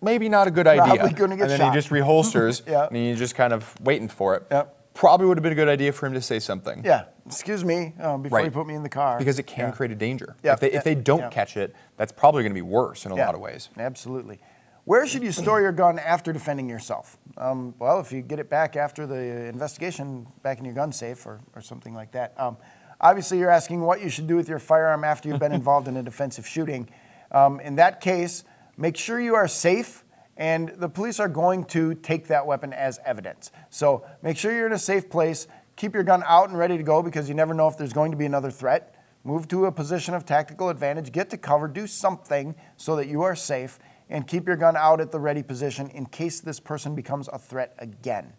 maybe 0.00 0.28
not 0.28 0.46
a 0.46 0.50
good 0.50 0.66
idea. 0.66 0.84
Probably 0.96 1.12
gonna 1.12 1.36
get 1.36 1.42
and 1.42 1.50
then 1.52 1.58
shot. 1.60 1.72
he 1.72 1.78
just 1.78 1.90
reholsters, 1.90 2.62
Yeah. 2.68 2.86
and 2.86 2.96
he's 2.96 3.18
just 3.18 3.34
kind 3.34 3.52
of 3.52 3.74
waiting 3.80 4.08
for 4.08 4.34
it 4.36 4.46
Yep. 4.50 4.76
Probably 4.94 5.26
would 5.26 5.36
have 5.38 5.42
been 5.42 5.52
a 5.52 5.56
good 5.56 5.68
idea 5.68 5.92
for 5.92 6.06
him 6.06 6.14
to 6.14 6.20
say 6.22 6.38
something. 6.38 6.82
yeah, 6.84 7.04
excuse 7.26 7.64
me 7.64 7.94
uh, 8.00 8.16
before 8.16 8.42
you 8.42 8.50
put 8.50 8.66
me 8.66 8.74
in 8.74 8.82
the 8.82 8.88
car. 8.88 9.18
Because 9.18 9.38
it 9.38 9.46
can 9.46 9.68
Yeah. 9.68 9.74
create 9.74 9.92
a 9.92 9.94
danger. 9.94 10.34
Yeah, 10.42 10.54
If, 10.54 10.60
they, 10.60 10.72
if 10.72 10.84
they 10.84 10.94
don't 10.94 11.20
yeah. 11.20 11.28
catch 11.30 11.56
it, 11.56 11.74
that's 11.96 12.12
probably 12.12 12.42
going 12.42 12.50
to 12.52 12.54
be 12.54 12.62
worse 12.62 13.06
in 13.06 13.12
a 13.12 13.16
Yeah, 13.16 13.26
lot 13.26 13.34
of 13.34 13.40
ways. 13.40 13.68
Absolutely. 13.78 14.40
Where 14.84 15.06
should 15.06 15.22
you 15.22 15.30
store 15.30 15.60
your 15.60 15.72
gun 15.72 15.98
after 15.98 16.32
defending 16.32 16.68
yourself? 16.68 17.16
Um, 17.36 17.74
well, 17.78 18.00
if 18.00 18.10
you 18.12 18.22
get 18.22 18.38
it 18.40 18.48
back 18.50 18.74
after 18.76 19.06
the 19.06 19.16
investigation, 19.46 20.26
back 20.42 20.58
in 20.58 20.64
your 20.64 20.74
gun 20.74 20.90
safe 20.92 21.24
or, 21.26 21.40
or 21.54 21.60
something 21.62 21.94
like 21.94 22.10
that. 22.12 22.34
Um, 22.38 22.56
obviously, 23.00 23.38
you're 23.38 23.50
asking 23.50 23.82
what 23.82 24.00
you 24.02 24.08
should 24.08 24.26
do 24.26 24.34
with 24.36 24.48
your 24.48 24.58
firearm 24.58 25.04
after 25.04 25.28
you've 25.28 25.38
been 25.38 25.52
involved 25.62 25.86
in 25.86 25.96
a 25.98 26.02
defensive 26.02 26.46
shooting. 26.46 26.88
Um, 27.30 27.60
in 27.60 27.76
that 27.76 28.00
case, 28.00 28.42
make 28.76 28.96
sure 28.96 29.20
you 29.20 29.34
are 29.36 29.46
safe, 29.46 30.02
and 30.40 30.70
the 30.78 30.88
police 30.88 31.20
are 31.20 31.28
going 31.28 31.66
to 31.66 31.94
take 31.94 32.26
that 32.28 32.46
weapon 32.46 32.72
as 32.72 32.98
evidence. 33.04 33.52
So 33.68 34.06
make 34.22 34.38
sure 34.38 34.52
you're 34.52 34.66
in 34.66 34.72
a 34.72 34.78
safe 34.78 35.10
place. 35.10 35.46
Keep 35.76 35.92
your 35.92 36.02
gun 36.02 36.22
out 36.26 36.48
and 36.48 36.58
ready 36.58 36.78
to 36.78 36.82
go 36.82 37.02
because 37.02 37.28
you 37.28 37.34
never 37.34 37.52
know 37.52 37.68
if 37.68 37.76
there's 37.76 37.92
going 37.92 38.10
to 38.10 38.16
be 38.16 38.24
another 38.24 38.50
threat. 38.50 38.96
Move 39.22 39.48
to 39.48 39.66
a 39.66 39.72
position 39.72 40.14
of 40.14 40.24
tactical 40.24 40.70
advantage, 40.70 41.12
get 41.12 41.28
to 41.28 41.36
cover, 41.36 41.68
do 41.68 41.86
something 41.86 42.54
so 42.78 42.96
that 42.96 43.06
you 43.06 43.20
are 43.20 43.36
safe, 43.36 43.78
and 44.08 44.26
keep 44.26 44.46
your 44.46 44.56
gun 44.56 44.78
out 44.78 44.98
at 44.98 45.12
the 45.12 45.20
ready 45.20 45.42
position 45.42 45.90
in 45.90 46.06
case 46.06 46.40
this 46.40 46.58
person 46.58 46.94
becomes 46.94 47.28
a 47.28 47.38
threat 47.38 47.74
again. 47.78 48.32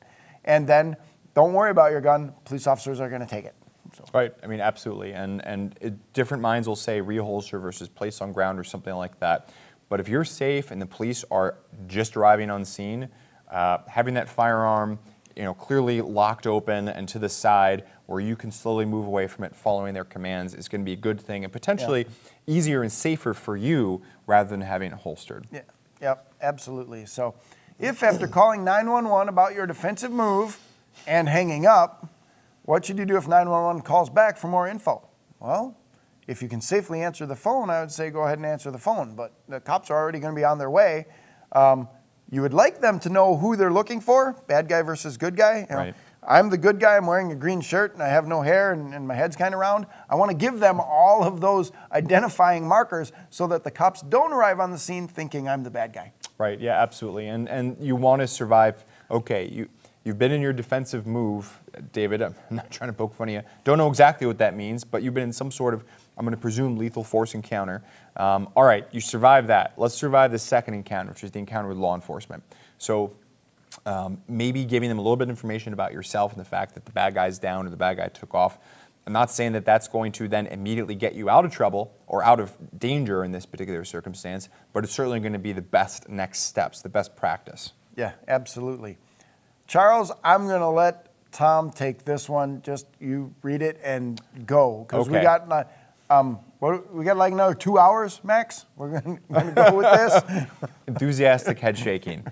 And 0.44 0.68
then 0.68 0.98
don't 1.36 1.54
worry 1.54 1.70
about 1.70 1.92
your 1.92 2.02
gun, 2.02 2.34
police 2.46 2.66
officers 2.66 3.00
are 3.00 3.10
going 3.10 3.22
to 3.22 3.28
take 3.28 3.46
it. 3.46 3.54
So, 3.96 4.06
Right. 4.12 4.34
I 4.44 4.48
mean, 4.48 4.60
absolutely. 4.60 5.14
And 5.14 5.46
and 5.46 5.78
it, 5.82 6.14
different 6.14 6.42
minds 6.42 6.68
will 6.68 6.76
say 6.76 7.00
reholster 7.00 7.62
versus 7.62 7.90
place 7.90 8.22
on 8.22 8.32
ground 8.32 8.58
or 8.58 8.64
something 8.64 8.96
like 8.96 9.20
that. 9.20 9.50
But 9.92 10.00
if 10.00 10.08
you're 10.08 10.24
safe 10.24 10.72
and 10.72 10.82
the 10.82 10.86
police 10.86 11.26
are 11.30 11.58
just 11.86 12.16
arriving 12.16 12.50
on 12.50 12.64
scene, 12.64 13.10
uh, 13.52 13.80
having 13.88 14.14
that 14.14 14.30
firearm, 14.30 14.98
you 15.36 15.44
know, 15.44 15.54
clearly 15.54 16.00
locked 16.00 16.48
open 16.48 16.88
and 16.88 17.10
to 17.10 17.20
the 17.20 17.28
side 17.28 17.84
where 18.06 18.22
you 18.22 18.38
can 18.38 18.52
slowly 18.54 18.86
move 18.86 19.06
away 19.06 19.28
from 19.28 19.44
it, 19.44 19.54
following 19.54 19.94
their 19.94 20.06
commands, 20.06 20.54
is 20.54 20.70
going 20.70 20.80
to 20.80 20.86
be 20.86 20.94
a 20.94 20.96
good 20.96 21.20
thing 21.20 21.44
and 21.44 21.52
potentially 21.52 22.08
easier 22.48 22.84
and 22.84 22.90
safer 22.90 23.34
for 23.34 23.58
you 23.58 24.02
rather 24.28 24.50
than 24.50 24.62
having 24.62 24.94
it 24.94 24.98
holstered. 24.98 25.46
yeah, 25.52 25.60
yep, 26.00 26.34
absolutely. 26.42 27.06
So, 27.06 27.36
if 27.78 28.02
after 28.02 28.30
calling 28.30 28.64
911 28.64 29.28
about 29.28 29.54
your 29.54 29.68
defensive 29.68 30.12
move 30.12 30.58
and 31.06 31.28
hanging 31.28 31.66
up, 31.66 32.08
what 32.64 32.86
should 32.86 32.98
you 32.98 33.04
do 33.04 33.18
if 33.18 33.28
911 33.28 33.82
calls 33.82 34.10
back 34.10 34.38
for 34.38 34.48
more 34.48 34.70
info? 34.70 35.06
Well, 35.42 35.76
if 36.28 36.42
you 36.42 36.48
can 36.48 36.62
safely 36.62 37.02
answer 37.02 37.26
the 37.26 37.36
phone, 37.36 37.70
I 37.70 37.82
would 37.82 37.92
say 37.92 38.10
go 38.10 38.24
ahead 38.24 38.38
and 38.38 38.46
answer 38.46 38.72
the 38.72 38.78
phone. 38.78 39.16
But 39.16 39.34
the 39.48 39.60
cops 39.60 39.90
are 39.90 39.98
already 39.98 40.20
going 40.20 40.34
to 40.34 40.40
be 40.40 40.46
on 40.46 40.58
their 40.58 40.70
way. 40.70 41.08
Um, 41.52 41.88
you 42.30 42.42
would 42.42 42.54
like 42.54 42.80
them 42.80 43.00
to 43.02 43.10
know 43.10 43.36
who 43.36 43.56
they're 43.56 43.74
looking 43.74 44.00
for 44.00 44.34
bad 44.48 44.70
guy 44.70 44.82
versus 44.82 45.18
good 45.18 45.36
guy. 45.36 45.68
You 45.70 45.76
know, 45.76 45.82
Right. 45.82 45.96
I'm 46.24 46.50
the 46.52 46.58
good 46.58 46.80
guy, 46.80 46.98
I'm 46.98 47.08
wearing 47.08 47.32
a 47.32 47.36
green 47.36 47.62
shirt, 47.62 47.94
and 47.94 48.04
I 48.04 48.10
have 48.10 48.28
no 48.28 48.44
hair, 48.44 48.74
and, 48.74 48.94
and 48.94 49.08
my 49.08 49.16
head's 49.16 49.36
kind 49.36 49.56
of 49.56 49.60
round. 49.60 49.88
I 50.08 50.14
want 50.14 50.30
to 50.30 50.38
give 50.38 50.60
them 50.60 50.80
all 50.80 51.24
of 51.24 51.42
those 51.42 51.72
identifying 51.92 52.68
markers 52.68 53.12
so 53.32 53.48
that 53.48 53.64
the 53.64 53.72
cops 53.72 54.04
don't 54.04 54.32
arrive 54.32 54.60
on 54.60 54.70
the 54.70 54.78
scene 54.78 55.08
thinking 55.08 55.50
I'm 55.50 55.64
the 55.64 55.72
bad 55.72 55.94
guy. 55.94 56.14
Right. 56.38 56.60
Yeah. 56.60 56.82
Absolutely. 56.82 57.28
And 57.28 57.50
and 57.50 57.76
you 57.80 57.96
want 57.96 58.22
to 58.22 58.28
survive. 58.28 58.86
Okay. 59.10 59.48
You 59.48 59.70
you've 60.04 60.18
been 60.18 60.32
in 60.32 60.42
your 60.42 60.54
defensive 60.54 61.06
move, 61.06 61.60
David. 61.92 62.22
I'm 62.22 62.36
not 62.50 62.72
trying 62.72 62.90
to 62.90 62.94
poke 62.94 63.14
fun 63.14 63.30
of 63.30 63.34
you. 63.34 63.42
Don't 63.64 63.78
know 63.78 63.90
exactly 63.90 64.28
what 64.28 64.38
that 64.40 64.56
means, 64.56 64.84
but 64.84 65.04
you've 65.04 65.14
been 65.14 65.24
in 65.24 65.34
some 65.34 65.52
sort 65.52 65.74
of 65.74 65.84
I'm 66.18 66.26
going 66.26 66.36
to 66.36 66.42
presume 66.42 66.78
lethal 66.78 67.04
force 67.04 67.34
encounter. 67.34 67.82
Um, 68.16 68.50
all 68.56 68.64
right. 68.64 68.88
You 68.92 69.02
survived 69.02 69.48
that. 69.48 69.74
Let's 69.78 69.96
survive 69.96 70.32
the 70.32 70.40
second 70.40 70.74
encounter, 70.74 71.12
which 71.12 71.24
is 71.24 71.32
the 71.32 71.40
encounter 71.40 71.70
with 71.70 71.78
law 71.78 71.96
enforcement. 71.96 72.44
So. 72.78 73.14
Um, 73.86 74.22
maybe 74.28 74.66
giving 74.66 74.90
them 74.90 75.00
a 75.00 75.02
little 75.02 75.16
bit 75.16 75.24
of 75.24 75.30
information 75.30 75.72
about 75.72 75.94
yourself 75.94 76.34
and 76.34 76.42
the 76.42 76.46
fact 76.46 76.74
that 76.74 76.84
the 76.84 76.92
bad 76.92 77.14
guy's 77.14 77.40
down 77.40 77.66
or 77.66 77.70
the 77.70 77.78
bad 77.78 77.96
guy 77.96 78.10
took 78.10 78.36
off. 78.36 78.60
I'm 79.08 79.14
not 79.14 79.32
saying 79.32 79.54
that 79.54 79.66
that's 79.66 79.88
going 79.88 80.12
to 80.14 80.28
then 80.28 80.48
immediately 80.48 80.94
get 80.94 81.16
you 81.16 81.30
out 81.30 81.46
of 81.46 81.52
trouble 81.52 81.94
or 82.06 82.24
out 82.24 82.40
of 82.40 82.56
danger 82.78 83.24
in 83.24 83.32
this 83.32 83.46
particular 83.46 83.84
circumstance, 83.86 84.50
but 84.74 84.84
it's 84.84 84.94
certainly 84.94 85.22
going 85.22 85.34
to 85.34 85.40
be 85.40 85.54
the 85.54 85.62
best 85.62 86.10
next 86.10 86.42
steps, 86.42 86.82
the 86.82 86.90
best 86.90 87.16
practice. 87.16 87.72
Yeah, 87.96 88.12
absolutely. 88.28 88.98
Charles, 89.72 90.12
I'm 90.22 90.48
going 90.48 90.60
to 90.60 90.68
let 90.68 91.14
Tom 91.32 91.72
take 91.72 92.04
this 92.04 92.28
one. 92.28 92.62
Just 92.62 92.88
you 93.00 93.34
read 93.42 93.62
it 93.62 93.80
and 93.82 94.20
go 94.46 94.86
because 94.86 95.08
we 95.08 95.22
got 95.22 95.48
like, 95.48 95.66
um, 96.10 96.40
what, 96.60 96.94
we 96.94 97.06
got 97.06 97.16
like 97.16 97.32
another 97.32 97.54
two 97.56 97.78
hours, 97.78 98.20
Max. 98.22 98.66
We're 98.76 99.00
going 99.00 99.18
to 99.32 99.52
go 99.56 99.74
with 99.74 99.86
this. 99.86 100.50
Enthusiastic 100.88 101.58
head 101.58 101.78
shaking. 101.78 102.28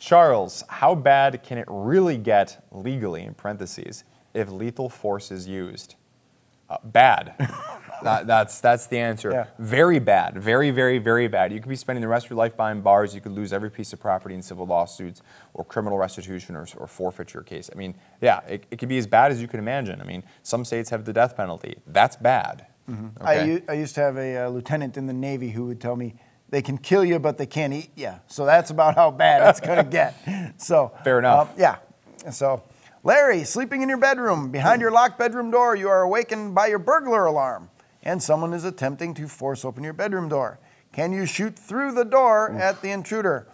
Charles, 0.00 0.64
how 0.68 0.94
bad 0.94 1.42
can 1.42 1.56
it 1.56 1.64
really 1.66 2.18
get 2.18 2.62
legally, 2.72 3.22
in 3.22 3.32
parentheses, 3.32 4.04
if 4.34 4.50
lethal 4.50 4.90
force 4.90 5.30
is 5.30 5.48
used? 5.48 5.94
Uh, 6.72 6.78
bad. 6.84 7.34
That- 8.02 8.26
that's, 8.26 8.60
that's 8.60 8.86
the 8.88 8.98
answer. 8.98 9.30
Yeah. 9.30 9.44
Very 9.60 10.00
bad. 10.00 10.36
Very, 10.36 10.72
very, 10.72 10.98
very 10.98 11.28
bad. 11.28 11.52
You 11.52 11.60
could 11.60 11.68
be 11.68 11.76
spending 11.76 12.00
the 12.00 12.08
rest 12.08 12.26
of 12.26 12.30
your 12.30 12.36
life 12.38 12.56
behind 12.56 12.82
bars. 12.82 13.14
You 13.14 13.20
could 13.20 13.30
lose 13.30 13.52
every 13.52 13.70
piece 13.70 13.92
of 13.92 14.00
property 14.00 14.34
in 14.34 14.42
civil 14.42 14.66
lawsuits 14.66 15.22
or 15.54 15.64
criminal 15.64 15.98
restitution 15.98 16.56
or, 16.56 16.66
or 16.78 16.88
forfeiture 16.88 17.42
case. 17.42 17.70
I 17.72 17.76
mean, 17.78 17.94
yeah, 18.20 18.40
it, 18.48 18.64
it 18.72 18.78
could 18.80 18.88
be 18.88 18.98
as 18.98 19.06
bad 19.06 19.30
as 19.30 19.40
you 19.40 19.46
can 19.46 19.60
imagine. 19.60 20.00
I 20.00 20.04
mean, 20.04 20.24
some 20.42 20.64
states 20.64 20.90
have 20.90 21.04
the 21.04 21.12
death 21.12 21.36
penalty. 21.36 21.76
That's 21.86 22.16
bad. 22.16 22.66
I, 22.88 22.92
Okay? 23.38 23.46
u- 23.52 23.62
I 23.68 23.72
used 23.74 23.94
to 23.94 24.00
have 24.00 24.16
a 24.16 24.46
uh, 24.46 24.48
lieutenant 24.48 24.96
in 24.96 25.06
the 25.06 25.12
Navy 25.12 25.50
who 25.50 25.66
would 25.66 25.80
tell 25.80 25.94
me 25.94 26.16
they 26.50 26.60
can 26.60 26.78
kill 26.78 27.04
you, 27.04 27.20
but 27.20 27.38
they 27.38 27.46
can't 27.46 27.72
eat 27.72 27.90
you. 27.94 28.14
So 28.26 28.44
that's 28.44 28.70
about 28.70 28.96
how 28.96 29.12
bad 29.12 29.48
it's 29.48 29.60
going 29.60 29.78
to 29.84 29.84
get. 29.84 30.16
So 30.60 30.90
Fair 31.04 31.20
enough. 31.20 31.50
um, 31.50 31.54
yeah. 31.56 31.76
So, 32.32 32.62
Larry, 33.04 33.42
sleeping 33.42 33.82
in 33.82 33.88
your 33.88 33.98
bedroom, 33.98 34.52
behind 34.52 34.80
your 34.80 34.92
locked 34.92 35.18
bedroom 35.18 35.50
door, 35.50 35.74
you 35.74 35.88
are 35.88 36.02
awakened 36.02 36.54
by 36.54 36.68
your 36.68 36.78
burglar 36.78 37.26
alarm, 37.26 37.68
and 38.04 38.22
someone 38.22 38.54
is 38.54 38.64
attempting 38.64 39.12
to 39.14 39.26
force 39.26 39.64
open 39.64 39.82
your 39.82 39.92
bedroom 39.92 40.28
door. 40.28 40.60
Can 40.92 41.10
you 41.10 41.26
shoot 41.26 41.58
through 41.58 41.92
the 41.92 42.04
door 42.04 42.52
at 42.52 42.80
the 42.80 42.92
intruder? 42.92 43.48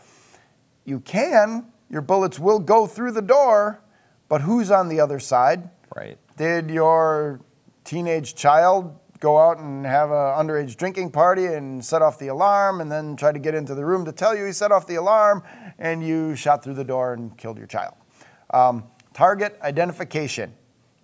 You 0.85 1.01
can. 1.01 1.73
Your 1.89 2.03
bullets 2.03 2.39
will 2.39 2.59
go 2.59 2.87
through 2.87 3.13
the 3.13 3.23
door, 3.23 3.81
but 4.29 4.43
who's 4.43 4.71
on 4.71 4.91
the 4.91 5.01
other 5.01 5.19
side? 5.19 5.71
Right. 5.97 6.19
Did 6.37 6.71
your 6.71 7.41
teenage 7.85 8.35
child 8.35 8.99
go 9.19 9.39
out 9.39 9.57
and 9.57 9.87
have 9.87 10.11
an 10.11 10.17
underage 10.17 10.77
drinking 10.77 11.11
party 11.11 11.47
and 11.47 11.83
set 11.83 12.03
off 12.03 12.19
the 12.19 12.29
alarm 12.29 12.83
and 12.83 12.93
then 12.93 13.17
try 13.17 13.33
to 13.33 13.39
get 13.39 13.55
into 13.55 13.75
the 13.75 13.87
room 13.87 14.05
to 14.05 14.13
tell 14.13 14.37
you 14.37 14.45
he 14.45 14.53
set 14.53 14.71
off 14.73 14.87
the 14.87 14.97
alarm 14.97 15.43
and 15.79 16.07
you 16.07 16.37
shot 16.37 16.63
through 16.63 16.75
the 16.75 16.85
door 16.85 17.15
and 17.15 17.37
killed 17.39 17.57
your 17.57 17.67
child? 17.67 17.95
Um, 18.51 18.85
target 19.19 19.59
identification 19.62 20.55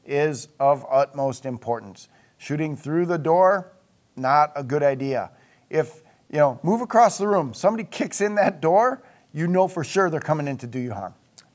is 0.06 0.46
of 0.60 0.86
utmost 0.88 1.44
importance. 1.44 2.08
Shooting 2.38 2.76
through 2.76 3.06
the 3.06 3.18
door, 3.18 3.72
not 4.14 4.52
a 4.54 4.62
good 4.62 4.84
idea. 4.84 5.32
If, 5.68 6.02
you 6.30 6.38
know, 6.38 6.60
move 6.62 6.80
across 6.80 7.18
the 7.18 7.26
room, 7.26 7.52
somebody 7.54 7.82
kicks 7.82 8.20
in 8.20 8.36
that 8.36 8.60
door, 8.60 9.02
you 9.32 9.48
know 9.48 9.66
for 9.66 9.82
sure 9.82 10.10
they're 10.10 10.20
coming 10.20 10.46
in 10.46 10.56
to 10.58 10.68
do 10.68 10.78
you 10.78 10.92
harm. 10.92 11.14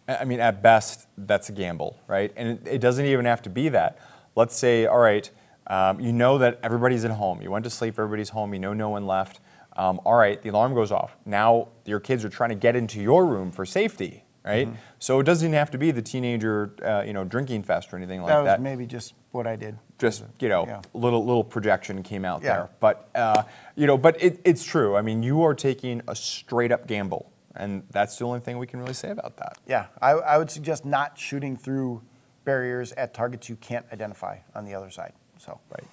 I 0.09 0.25
mean, 0.25 0.41
at 0.41 0.61
best, 0.61 1.07
that's 1.17 1.47
a 1.47 1.53
gamble, 1.53 1.97
right? 2.07 2.33
And 2.35 2.49
it, 2.49 2.67
it 2.67 2.81
doesn't 2.81 3.05
even 3.05 3.23
have 3.23 3.41
to 3.43 3.49
be 3.49 3.69
that. 3.69 3.97
Let's 4.35 4.57
say, 4.57 4.85
all 4.85 4.99
right, 4.99 5.31
Um, 5.67 5.99
you 6.01 6.11
know 6.11 6.39
that 6.39 6.59
everybody's 6.61 7.05
at 7.05 7.11
home. 7.11 7.41
You 7.41 7.51
went 7.51 7.63
to 7.63 7.69
sleep, 7.69 7.93
everybody's 7.93 8.31
home. 8.31 8.53
You 8.53 8.59
know 8.59 8.73
no 8.73 8.89
one 8.89 9.05
left. 9.07 9.39
Um, 9.77 10.01
all 10.03 10.15
right, 10.15 10.41
the 10.41 10.49
alarm 10.49 10.73
goes 10.73 10.91
off. 10.91 11.15
Now 11.25 11.69
your 11.85 12.01
kids 12.01 12.25
are 12.25 12.29
trying 12.29 12.49
to 12.49 12.55
get 12.55 12.75
into 12.75 12.99
your 12.99 13.25
room 13.25 13.51
for 13.51 13.65
safety, 13.65 14.23
right? 14.43 14.67
Mm-hmm. 14.67 14.75
So 14.99 15.19
it 15.19 15.23
doesn't 15.23 15.53
have 15.53 15.71
to 15.71 15.77
be 15.77 15.91
the 15.91 16.01
teenager, 16.01 16.73
uh, 16.83 17.03
you 17.05 17.13
know, 17.13 17.23
drinking 17.23 17.63
fest 17.63 17.93
or 17.93 17.97
anything 17.97 18.21
like 18.21 18.29
That 18.29 18.43
that. 18.43 18.59
was 18.59 18.63
maybe 18.63 18.85
just 18.85 19.13
what 19.31 19.47
I 19.47 19.55
did. 19.55 19.77
Just 19.97 20.23
you 20.39 20.49
know, 20.49 20.65
Yeah. 20.65 20.81
little 20.93 21.25
little 21.25 21.43
projection 21.43 22.03
came 22.03 22.25
out 22.25 22.41
Yeah. 22.41 22.53
there. 22.53 22.69
But 22.79 23.09
uh, 23.15 23.43
you 23.75 23.87
know, 23.87 23.97
but 23.97 24.21
it, 24.21 24.39
it's 24.43 24.63
true. 24.63 24.95
I 24.95 25.01
mean, 25.01 25.23
you 25.23 25.43
are 25.43 25.53
taking 25.53 26.01
a 26.07 26.15
straight 26.15 26.71
up 26.71 26.87
gamble, 26.87 27.31
and 27.55 27.83
that's 27.91 28.17
the 28.17 28.25
only 28.25 28.39
thing 28.39 28.57
we 28.57 28.67
can 28.67 28.79
really 28.79 28.93
say 28.93 29.09
about 29.11 29.37
that. 29.37 29.57
Yeah, 29.67 29.87
I, 30.01 30.11
I 30.11 30.37
would 30.37 30.49
suggest 30.49 30.85
not 30.85 31.17
shooting 31.17 31.57
through 31.57 32.01
barriers 32.45 32.91
at 32.93 33.13
targets 33.13 33.49
you 33.49 33.55
can't 33.57 33.85
identify 33.93 34.37
on 34.55 34.65
the 34.65 34.73
other 34.73 34.89
side. 34.89 35.13
So, 35.37 35.59
Right. 35.69 35.83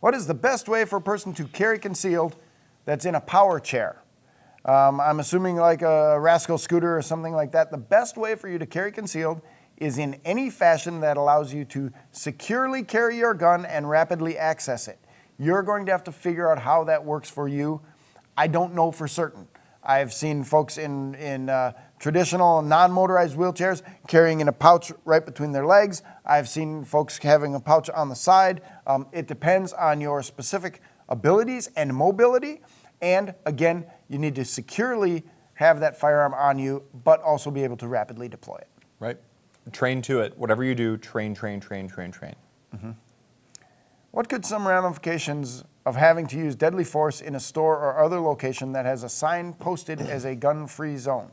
What 0.00 0.14
is 0.14 0.26
the 0.26 0.34
best 0.34 0.68
way 0.68 0.84
for 0.84 0.96
a 0.96 1.00
person 1.00 1.32
to 1.34 1.44
carry 1.46 1.78
concealed 1.78 2.36
that's 2.84 3.06
in 3.06 3.14
a 3.14 3.20
power 3.20 3.58
chair? 3.58 4.02
Um, 4.64 5.00
I'm 5.00 5.20
assuming 5.20 5.56
like 5.56 5.82
a 5.82 6.18
rascal 6.18 6.56
scooter 6.56 6.96
or 6.96 7.02
something 7.02 7.34
like 7.34 7.52
that. 7.52 7.70
The 7.70 7.78
best 7.78 8.16
way 8.16 8.34
for 8.34 8.48
you 8.48 8.58
to 8.58 8.66
carry 8.66 8.92
concealed 8.92 9.42
is 9.76 9.98
in 9.98 10.20
any 10.24 10.50
fashion 10.50 11.00
that 11.00 11.16
allows 11.16 11.52
you 11.52 11.64
to 11.66 11.92
securely 12.12 12.82
carry 12.82 13.18
your 13.18 13.34
gun 13.34 13.66
and 13.66 13.88
rapidly 13.88 14.38
access 14.38 14.88
it. 14.88 14.98
You're 15.38 15.62
going 15.62 15.84
to 15.86 15.92
have 15.92 16.04
to 16.04 16.12
figure 16.12 16.50
out 16.50 16.58
how 16.58 16.84
that 16.84 17.04
works 17.04 17.28
for 17.28 17.48
you. 17.48 17.80
I 18.36 18.46
don't 18.46 18.74
know 18.74 18.90
for 18.90 19.08
certain. 19.08 19.48
I've 19.82 20.14
seen 20.14 20.44
folks 20.44 20.78
in, 20.78 21.14
in 21.16 21.50
uh, 21.50 21.72
traditional 21.98 22.62
non 22.62 22.90
motorized 22.90 23.36
wheelchairs 23.36 23.82
carrying 24.08 24.40
in 24.40 24.48
a 24.48 24.52
pouch 24.52 24.92
right 25.04 25.24
between 25.24 25.52
their 25.52 25.66
legs. 25.66 26.02
I've 26.24 26.48
seen 26.48 26.84
folks 26.84 27.18
having 27.18 27.54
a 27.54 27.60
pouch 27.60 27.90
on 27.90 28.08
the 28.08 28.14
side. 28.14 28.62
Um, 28.86 29.06
it 29.12 29.26
depends 29.26 29.74
on 29.74 30.00
your 30.00 30.22
specific 30.22 30.80
abilities 31.08 31.68
and 31.76 31.94
mobility. 31.94 32.62
And 33.02 33.34
again, 33.44 33.84
you 34.08 34.18
need 34.18 34.34
to 34.36 34.44
securely 34.44 35.22
have 35.54 35.80
that 35.80 35.96
firearm 35.98 36.34
on 36.34 36.58
you, 36.58 36.82
but 37.04 37.20
also 37.22 37.50
be 37.50 37.62
able 37.64 37.76
to 37.78 37.88
rapidly 37.88 38.28
deploy 38.28 38.56
it. 38.56 38.68
Right. 38.98 39.16
Train 39.72 40.02
to 40.02 40.20
it. 40.20 40.36
Whatever 40.36 40.64
you 40.64 40.74
do, 40.74 40.96
train, 40.96 41.34
train, 41.34 41.60
train, 41.60 41.88
train, 41.88 42.10
train. 42.10 42.34
What 44.10 44.28
could 44.28 44.44
some 44.46 44.66
ramifications 44.66 45.64
of 45.84 45.96
having 45.96 46.26
to 46.28 46.36
use 46.36 46.54
deadly 46.54 46.84
force 46.84 47.20
in 47.20 47.34
a 47.34 47.40
store 47.40 47.76
or 47.78 47.98
other 47.98 48.20
location 48.20 48.72
that 48.72 48.84
has 48.84 49.02
a 49.02 49.08
sign 49.08 49.52
posted 49.54 50.00
as 50.00 50.24
a 50.24 50.34
gun 50.36 50.66
free 50.68 50.96
zone? 50.96 51.30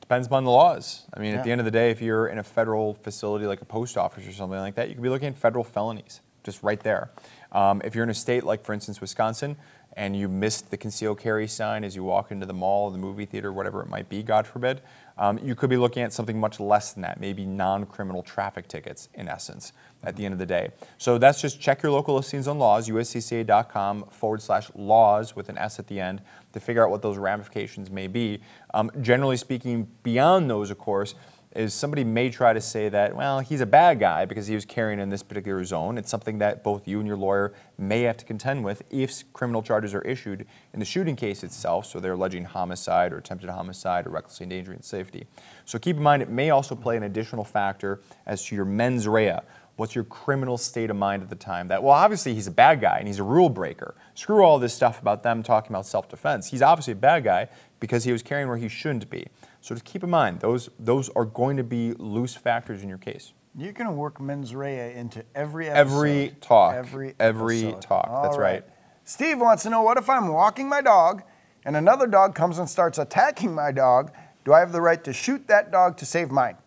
Depends 0.00 0.26
upon 0.26 0.44
the 0.44 0.50
laws. 0.50 1.06
I 1.14 1.20
mean, 1.20 1.32
Yeah. 1.32 1.38
at 1.38 1.44
the 1.44 1.52
end 1.52 1.60
of 1.60 1.64
the 1.64 1.70
day, 1.70 1.90
if 1.90 2.00
you're 2.00 2.26
in 2.28 2.38
a 2.38 2.42
federal 2.42 2.94
facility 2.94 3.46
like 3.46 3.60
a 3.60 3.64
post 3.64 3.96
office 3.96 4.26
or 4.26 4.32
something 4.32 4.58
like 4.58 4.74
that, 4.76 4.88
you 4.88 4.94
could 4.94 5.02
be 5.02 5.08
looking 5.08 5.28
at 5.28 5.36
federal 5.36 5.64
felonies 5.64 6.20
just 6.44 6.62
right 6.62 6.80
there. 6.80 7.10
Um, 7.52 7.80
if 7.84 7.94
you're 7.94 8.04
in 8.04 8.10
a 8.10 8.14
state 8.14 8.44
like, 8.44 8.64
for 8.64 8.72
instance, 8.72 9.00
Wisconsin, 9.00 9.56
and 9.96 10.14
you 10.14 10.28
missed 10.28 10.70
the 10.70 10.76
concealed 10.76 11.18
carry 11.18 11.48
sign 11.48 11.82
as 11.82 11.96
you 11.96 12.04
walk 12.04 12.30
into 12.30 12.44
the 12.44 12.52
mall, 12.52 12.90
the 12.90 12.98
movie 12.98 13.24
theater, 13.24 13.52
whatever 13.52 13.80
it 13.80 13.88
might 13.88 14.08
be, 14.08 14.22
God 14.22 14.46
forbid, 14.46 14.82
um, 15.18 15.38
you 15.38 15.54
could 15.54 15.70
be 15.70 15.78
looking 15.78 16.02
at 16.02 16.12
something 16.12 16.38
much 16.38 16.60
less 16.60 16.92
than 16.92 17.00
that, 17.02 17.18
maybe 17.18 17.46
non-criminal 17.46 18.22
traffic 18.22 18.68
tickets, 18.68 19.08
in 19.14 19.28
essence, 19.28 19.72
at 20.04 20.14
the 20.14 20.26
end 20.26 20.34
of 20.34 20.38
the 20.38 20.44
day. 20.46 20.68
So 20.98 21.16
that's 21.16 21.40
just 21.40 21.58
check 21.58 21.82
your 21.82 21.92
local 21.92 22.14
listings 22.14 22.46
on 22.46 22.58
laws, 22.58 22.88
uscca.com 22.90 24.04
forward 24.10 24.42
slash 24.42 24.70
laws 24.74 25.34
with 25.34 25.48
an 25.48 25.56
S 25.56 25.78
at 25.78 25.86
the 25.86 25.98
end 25.98 26.20
to 26.52 26.60
figure 26.60 26.84
out 26.84 26.90
what 26.90 27.00
those 27.00 27.16
ramifications 27.16 27.90
may 27.90 28.06
be. 28.06 28.40
Um, 28.74 28.90
generally 29.00 29.38
speaking, 29.38 29.88
beyond 30.02 30.50
those, 30.50 30.70
of 30.70 30.76
course, 30.78 31.14
is 31.56 31.72
somebody 31.74 32.04
may 32.04 32.28
try 32.28 32.52
to 32.52 32.60
say 32.60 32.88
that, 32.88 33.16
well, 33.16 33.40
he's 33.40 33.60
a 33.60 33.66
bad 33.66 33.98
guy 33.98 34.24
because 34.24 34.46
he 34.46 34.54
was 34.54 34.64
carrying 34.64 35.00
in 35.00 35.08
this 35.08 35.22
particular 35.22 35.64
zone. 35.64 35.96
It's 35.98 36.10
something 36.10 36.38
that 36.38 36.62
both 36.62 36.86
you 36.86 36.98
and 36.98 37.08
your 37.08 37.16
lawyer 37.16 37.54
may 37.78 38.02
have 38.02 38.16
to 38.18 38.24
contend 38.24 38.64
with 38.64 38.82
if 38.90 39.24
criminal 39.32 39.62
charges 39.62 39.94
are 39.94 40.02
issued 40.02 40.46
in 40.72 40.80
the 40.80 40.84
shooting 40.84 41.16
case 41.16 41.42
itself. 41.42 41.86
So 41.86 41.98
they're 41.98 42.12
alleging 42.12 42.44
homicide 42.44 43.12
or 43.12 43.18
attempted 43.18 43.48
homicide 43.48 44.06
or 44.06 44.10
recklessly 44.10 44.44
endangering 44.44 44.82
safety. 44.82 45.26
So 45.64 45.78
keep 45.78 45.96
in 45.96 46.02
mind, 46.02 46.22
it 46.22 46.28
may 46.28 46.50
also 46.50 46.74
play 46.74 46.96
an 46.96 47.02
additional 47.04 47.44
factor 47.44 48.00
as 48.26 48.44
to 48.46 48.54
your 48.54 48.64
mens 48.64 49.08
rea. 49.08 49.38
What's 49.76 49.94
your 49.94 50.04
criminal 50.04 50.56
state 50.56 50.88
of 50.88 50.96
mind 50.96 51.22
at 51.22 51.28
the 51.28 51.36
time? 51.36 51.68
That, 51.68 51.82
well, 51.82 51.92
obviously 51.92 52.32
he's 52.34 52.46
a 52.46 52.52
bad 52.52 52.80
guy 52.80 52.96
and 52.98 53.06
he's 53.06 53.18
a 53.18 53.22
rule 53.22 53.50
breaker. 53.50 53.94
Screw 54.14 54.42
all 54.42 54.58
this 54.58 54.72
stuff 54.72 55.00
about 55.00 55.22
them 55.22 55.42
talking 55.42 55.70
about 55.70 55.84
self 55.84 56.08
defense. 56.08 56.50
He's 56.50 56.62
obviously 56.62 56.92
a 56.92 56.96
bad 56.96 57.24
guy 57.24 57.48
because 57.78 58.04
he 58.04 58.12
was 58.12 58.22
carrying 58.22 58.48
where 58.48 58.56
he 58.56 58.68
shouldn't 58.68 59.10
be. 59.10 59.26
So 59.66 59.74
just 59.74 59.84
keep 59.84 60.04
in 60.04 60.10
mind, 60.10 60.38
those, 60.38 60.70
those 60.78 61.08
are 61.16 61.24
going 61.24 61.56
to 61.56 61.64
be 61.64 61.92
loose 61.94 62.36
factors 62.36 62.84
in 62.84 62.88
your 62.88 62.98
case. 62.98 63.32
You're 63.56 63.72
going 63.72 63.88
to 63.88 63.92
work 63.92 64.20
mens 64.20 64.54
rea 64.54 64.94
into 64.94 65.24
every 65.34 65.68
episode. 65.68 65.96
Every 65.96 66.36
talk. 66.40 66.74
Every 66.76 67.14
Every 67.18 67.66
episode. 67.66 67.82
talk. 67.82 68.06
All 68.08 68.22
That's 68.22 68.38
right. 68.38 68.64
Steve 69.02 69.40
wants 69.40 69.64
to 69.64 69.70
know 69.70 69.82
what 69.82 69.96
if 69.96 70.08
I'm 70.08 70.28
walking 70.28 70.68
my 70.68 70.80
dog 70.82 71.24
and 71.64 71.74
another 71.74 72.06
dog 72.06 72.36
comes 72.36 72.60
and 72.60 72.70
starts 72.70 72.98
attacking 72.98 73.56
my 73.56 73.72
dog? 73.72 74.12
Do 74.44 74.52
I 74.52 74.60
have 74.60 74.70
the 74.70 74.80
right 74.80 75.02
to 75.02 75.12
shoot 75.12 75.48
that 75.48 75.72
dog 75.72 75.96
to 75.96 76.06
save 76.06 76.30
mine? 76.30 76.58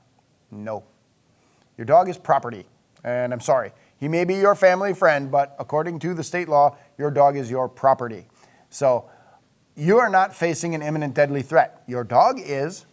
No. 0.51 0.83
Your 1.77 1.85
dog 1.85 2.09
is 2.09 2.17
property. 2.17 2.65
And 3.05 3.31
I'm 3.31 3.39
sorry, 3.39 3.71
he 3.95 4.09
may 4.09 4.25
be 4.25 4.35
your 4.35 4.55
family 4.55 4.93
friend, 4.93 5.31
but 5.31 5.55
according 5.57 5.99
to 5.99 6.13
the 6.13 6.23
state 6.25 6.49
law, 6.49 6.75
your 6.97 7.11
dog 7.11 7.37
is 7.37 7.49
your 7.49 7.69
property. 7.69 8.27
So 8.69 9.09
you 9.77 9.99
are 9.99 10.09
not 10.09 10.35
facing 10.35 10.75
an 10.75 10.81
imminent 10.81 11.13
deadly 11.13 11.43
threat. 11.43 11.81
Your 11.87 12.03
dog 12.03 12.41
is, 12.41 12.85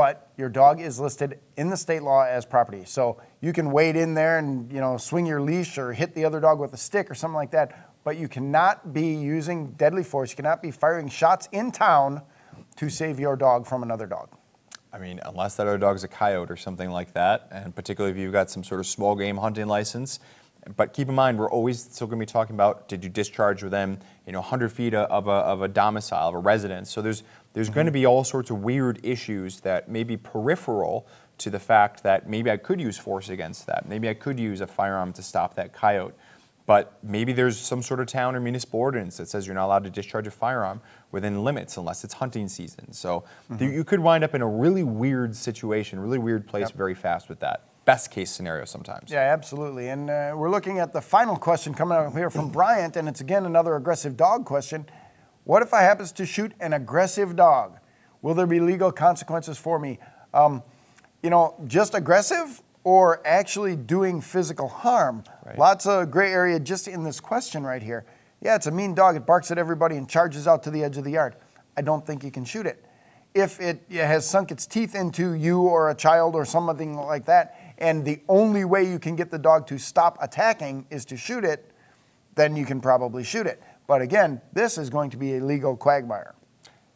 but 0.00 0.30
your 0.38 0.48
dog 0.48 0.80
is 0.80 0.98
listed 0.98 1.38
in 1.58 1.68
the 1.68 1.76
state 1.76 2.02
law 2.02 2.24
as 2.24 2.46
property. 2.46 2.84
So 2.86 3.20
you 3.42 3.52
can 3.52 3.70
wade 3.70 3.96
in 3.96 4.14
there 4.14 4.38
and 4.38 4.72
you 4.72 4.80
know 4.80 4.96
swing 4.96 5.26
your 5.26 5.42
leash 5.42 5.76
or 5.76 5.92
hit 5.92 6.14
the 6.14 6.24
other 6.24 6.40
dog 6.40 6.58
with 6.58 6.72
a 6.72 6.78
stick 6.78 7.10
or 7.10 7.14
something 7.14 7.34
like 7.34 7.50
that, 7.50 7.92
but 8.02 8.16
you 8.16 8.26
cannot 8.26 8.94
be 8.94 9.12
using 9.12 9.72
deadly 9.72 10.02
force. 10.02 10.30
You 10.30 10.36
cannot 10.36 10.62
be 10.62 10.70
firing 10.70 11.10
shots 11.10 11.50
in 11.52 11.70
town 11.70 12.22
to 12.76 12.88
save 12.88 13.20
your 13.20 13.36
dog 13.36 13.66
from 13.66 13.82
another 13.82 14.06
dog. 14.06 14.30
I 14.90 14.98
mean, 14.98 15.20
unless 15.22 15.56
that 15.56 15.66
other 15.66 15.76
dog's 15.76 16.02
a 16.02 16.08
coyote 16.08 16.50
or 16.50 16.56
something 16.56 16.88
like 16.88 17.12
that, 17.12 17.48
and 17.50 17.76
particularly 17.76 18.16
if 18.16 18.18
you've 18.18 18.32
got 18.32 18.48
some 18.48 18.64
sort 18.64 18.80
of 18.80 18.86
small 18.86 19.14
game 19.14 19.36
hunting 19.36 19.66
license. 19.66 20.18
But 20.76 20.94
keep 20.94 21.10
in 21.10 21.14
mind, 21.14 21.38
we're 21.38 21.50
always 21.50 21.78
still 21.78 22.06
going 22.06 22.18
to 22.18 22.24
be 22.24 22.32
talking 22.32 22.54
about 22.54 22.88
did 22.88 23.04
you 23.04 23.10
discharge 23.10 23.62
within 23.62 23.98
you 24.26 24.32
know 24.32 24.40
100 24.40 24.72
feet 24.72 24.94
of 24.94 25.28
a, 25.28 25.30
of 25.30 25.60
a 25.60 25.68
domicile, 25.68 26.28
of 26.28 26.34
a 26.34 26.38
residence. 26.38 26.90
So 26.90 27.02
there's 27.02 27.22
there's 27.52 27.70
going 27.70 27.86
to 27.86 27.92
be 27.92 28.06
all 28.06 28.22
sorts 28.24 28.50
of 28.50 28.62
weird 28.62 29.00
issues 29.04 29.60
that 29.60 29.88
may 29.88 30.04
be 30.04 30.16
peripheral 30.16 31.06
to 31.38 31.50
the 31.50 31.58
fact 31.58 32.02
that 32.02 32.28
maybe 32.28 32.50
I 32.50 32.56
could 32.56 32.80
use 32.80 32.98
force 32.98 33.28
against 33.28 33.66
that. 33.66 33.88
Maybe 33.88 34.08
I 34.08 34.14
could 34.14 34.38
use 34.38 34.60
a 34.60 34.66
firearm 34.66 35.12
to 35.14 35.22
stop 35.22 35.54
that 35.54 35.72
coyote. 35.72 36.14
But 36.66 36.98
maybe 37.02 37.32
there's 37.32 37.58
some 37.58 37.82
sort 37.82 37.98
of 37.98 38.06
town 38.06 38.36
or 38.36 38.40
municipal 38.40 38.78
ordinance 38.78 39.16
that 39.16 39.28
says 39.28 39.46
you're 39.46 39.54
not 39.56 39.64
allowed 39.66 39.82
to 39.84 39.90
discharge 39.90 40.28
a 40.28 40.30
firearm 40.30 40.80
within 41.10 41.42
limits 41.42 41.76
unless 41.76 42.04
it's 42.04 42.14
hunting 42.14 42.46
season. 42.46 42.92
So 42.92 43.24
th- 43.58 43.72
you 43.72 43.82
could 43.82 43.98
wind 43.98 44.22
up 44.22 44.34
in 44.36 44.42
a 44.42 44.46
really 44.46 44.84
weird 44.84 45.34
situation, 45.34 45.98
really 45.98 46.18
weird 46.18 46.46
place 46.46 46.68
Yep. 46.68 46.74
very 46.74 46.94
fast 46.94 47.28
with 47.28 47.40
that. 47.40 47.64
Best 47.86 48.12
case 48.12 48.30
scenario 48.30 48.66
sometimes. 48.66 49.10
Yeah, 49.10 49.18
absolutely. 49.20 49.88
And 49.88 50.10
uh, 50.10 50.34
we're 50.36 50.50
looking 50.50 50.78
at 50.78 50.92
the 50.92 51.00
final 51.00 51.36
question 51.36 51.74
coming 51.74 51.98
up 51.98 52.12
here 52.12 52.30
from 52.30 52.50
Bryant, 52.50 52.94
and 52.96 53.08
it's 53.08 53.20
again 53.22 53.46
another 53.46 53.74
aggressive 53.74 54.16
dog 54.16 54.44
question. 54.44 54.86
What 55.50 55.62
if 55.62 55.74
I 55.74 55.82
happens 55.82 56.12
to 56.12 56.24
shoot 56.24 56.52
an 56.60 56.74
aggressive 56.74 57.34
dog? 57.34 57.76
Will 58.22 58.34
there 58.34 58.46
be 58.46 58.60
legal 58.60 58.92
consequences 58.92 59.58
for 59.58 59.80
me? 59.80 59.98
Um, 60.32 60.62
you 61.24 61.30
know, 61.30 61.56
just 61.66 61.96
aggressive 61.96 62.62
or 62.84 63.20
actually 63.26 63.74
doing 63.74 64.20
physical 64.20 64.68
harm? 64.68 65.24
Right. 65.44 65.58
Lots 65.58 65.86
of 65.86 66.08
gray 66.08 66.32
area 66.32 66.60
just 66.60 66.86
in 66.86 67.02
this 67.02 67.18
question 67.18 67.64
right 67.64 67.82
here. 67.82 68.04
Yeah, 68.40 68.54
it's 68.54 68.68
a 68.68 68.70
mean 68.70 68.94
dog. 68.94 69.16
It 69.16 69.26
barks 69.26 69.50
at 69.50 69.58
everybody 69.58 69.96
and 69.96 70.08
charges 70.08 70.46
out 70.46 70.62
to 70.62 70.70
the 70.70 70.84
edge 70.84 70.96
of 70.98 71.02
the 71.02 71.10
yard. 71.10 71.34
I 71.76 71.82
don't 71.82 72.06
think 72.06 72.22
you 72.22 72.30
can 72.30 72.44
shoot 72.44 72.64
it. 72.64 72.84
If 73.34 73.60
it 73.60 73.82
has 73.90 74.30
sunk 74.30 74.52
its 74.52 74.68
teeth 74.68 74.94
into 74.94 75.32
you 75.32 75.62
or 75.62 75.90
a 75.90 75.96
child 75.96 76.36
or 76.36 76.44
something 76.44 76.94
like 76.94 77.24
that, 77.24 77.74
and 77.78 78.04
the 78.04 78.20
only 78.28 78.64
way 78.64 78.88
you 78.88 79.00
can 79.00 79.16
get 79.16 79.32
the 79.32 79.38
dog 79.38 79.66
to 79.66 79.78
stop 79.78 80.16
attacking 80.20 80.86
is 80.90 81.04
to 81.06 81.16
shoot 81.16 81.44
it, 81.44 81.72
then 82.36 82.54
you 82.54 82.64
can 82.64 82.80
probably 82.80 83.24
shoot 83.24 83.48
it. 83.48 83.60
But 83.90 84.02
again, 84.02 84.40
this 84.52 84.78
is 84.78 84.88
going 84.88 85.10
to 85.10 85.16
be 85.16 85.38
a 85.38 85.44
legal 85.44 85.76
quagmire. 85.76 86.36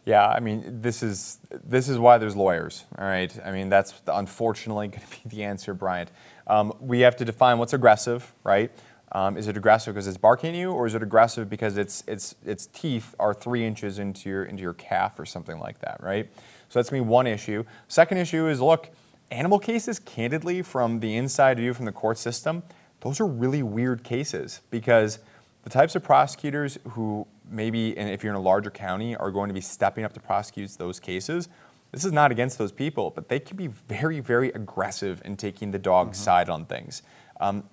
Yeah, 0.04 0.28
I 0.28 0.38
mean, 0.38 0.80
this 0.80 1.02
is 1.02 1.40
this 1.64 1.88
is 1.88 1.98
why 1.98 2.18
there's 2.18 2.36
lawyers. 2.36 2.84
All 2.96 3.04
right, 3.04 3.36
I 3.44 3.50
mean 3.50 3.68
that's 3.68 4.00
unfortunately 4.06 4.86
going 4.94 5.00
to 5.00 5.28
be 5.28 5.36
the 5.36 5.42
answer, 5.42 5.74
Bryant. 5.74 6.12
Um, 6.46 6.72
we 6.78 7.00
have 7.00 7.16
to 7.16 7.24
define 7.24 7.58
what's 7.58 7.72
aggressive, 7.72 8.32
right? 8.44 8.70
Um, 9.10 9.36
is 9.36 9.48
it 9.48 9.56
aggressive 9.56 9.92
because 9.92 10.06
it's 10.06 10.16
barking 10.16 10.50
at 10.50 10.54
you, 10.54 10.70
or 10.70 10.86
is 10.86 10.94
it 10.94 11.02
aggressive 11.02 11.50
because 11.50 11.78
its 11.78 12.04
its 12.06 12.36
its 12.46 12.66
teeth 12.66 13.16
are 13.18 13.34
three 13.34 13.66
inches 13.66 13.98
into 13.98 14.28
your 14.28 14.44
into 14.44 14.62
your 14.62 14.74
calf 14.74 15.18
or 15.18 15.26
something 15.26 15.58
like 15.58 15.80
that, 15.80 16.00
right? 16.00 16.30
So 16.68 16.78
that's 16.78 16.90
gonna 16.90 17.02
be 17.02 17.08
one 17.08 17.26
issue. 17.26 17.64
Second 17.88 18.18
issue 18.18 18.46
is 18.46 18.60
look, 18.60 18.90
animal 19.32 19.58
cases, 19.58 19.98
candidly, 19.98 20.62
from 20.62 21.00
the 21.00 21.16
inside 21.16 21.56
view 21.56 21.74
from 21.74 21.86
the 21.86 21.92
court 21.92 22.18
system, 22.18 22.62
those 23.00 23.20
are 23.20 23.26
really 23.26 23.64
weird 23.64 24.04
cases 24.04 24.60
because 24.70 25.18
the 25.64 25.70
types 25.70 25.96
of 25.96 26.02
prosecutors 26.02 26.78
who 26.90 27.26
maybe, 27.50 27.96
and 27.96 28.08
if 28.08 28.22
you're 28.22 28.32
in 28.32 28.38
a 28.38 28.42
larger 28.42 28.70
county, 28.70 29.16
are 29.16 29.30
going 29.30 29.48
to 29.48 29.54
be 29.54 29.60
stepping 29.60 30.04
up 30.04 30.12
to 30.12 30.20
prosecute 30.20 30.70
those 30.78 31.00
cases. 31.00 31.48
This 31.90 32.04
is 32.04 32.12
not 32.12 32.30
against 32.30 32.58
those 32.58 32.72
people, 32.72 33.10
but 33.10 33.28
they 33.28 33.40
can 33.40 33.56
be 33.56 33.68
very, 33.68 34.20
very 34.20 34.50
aggressive 34.50 35.22
in 35.24 35.36
taking 35.36 35.70
the 35.70 35.78
dog's 35.78 36.18
side 36.18 36.48
on 36.48 36.66
things. 36.66 37.02
Um, 37.40 37.64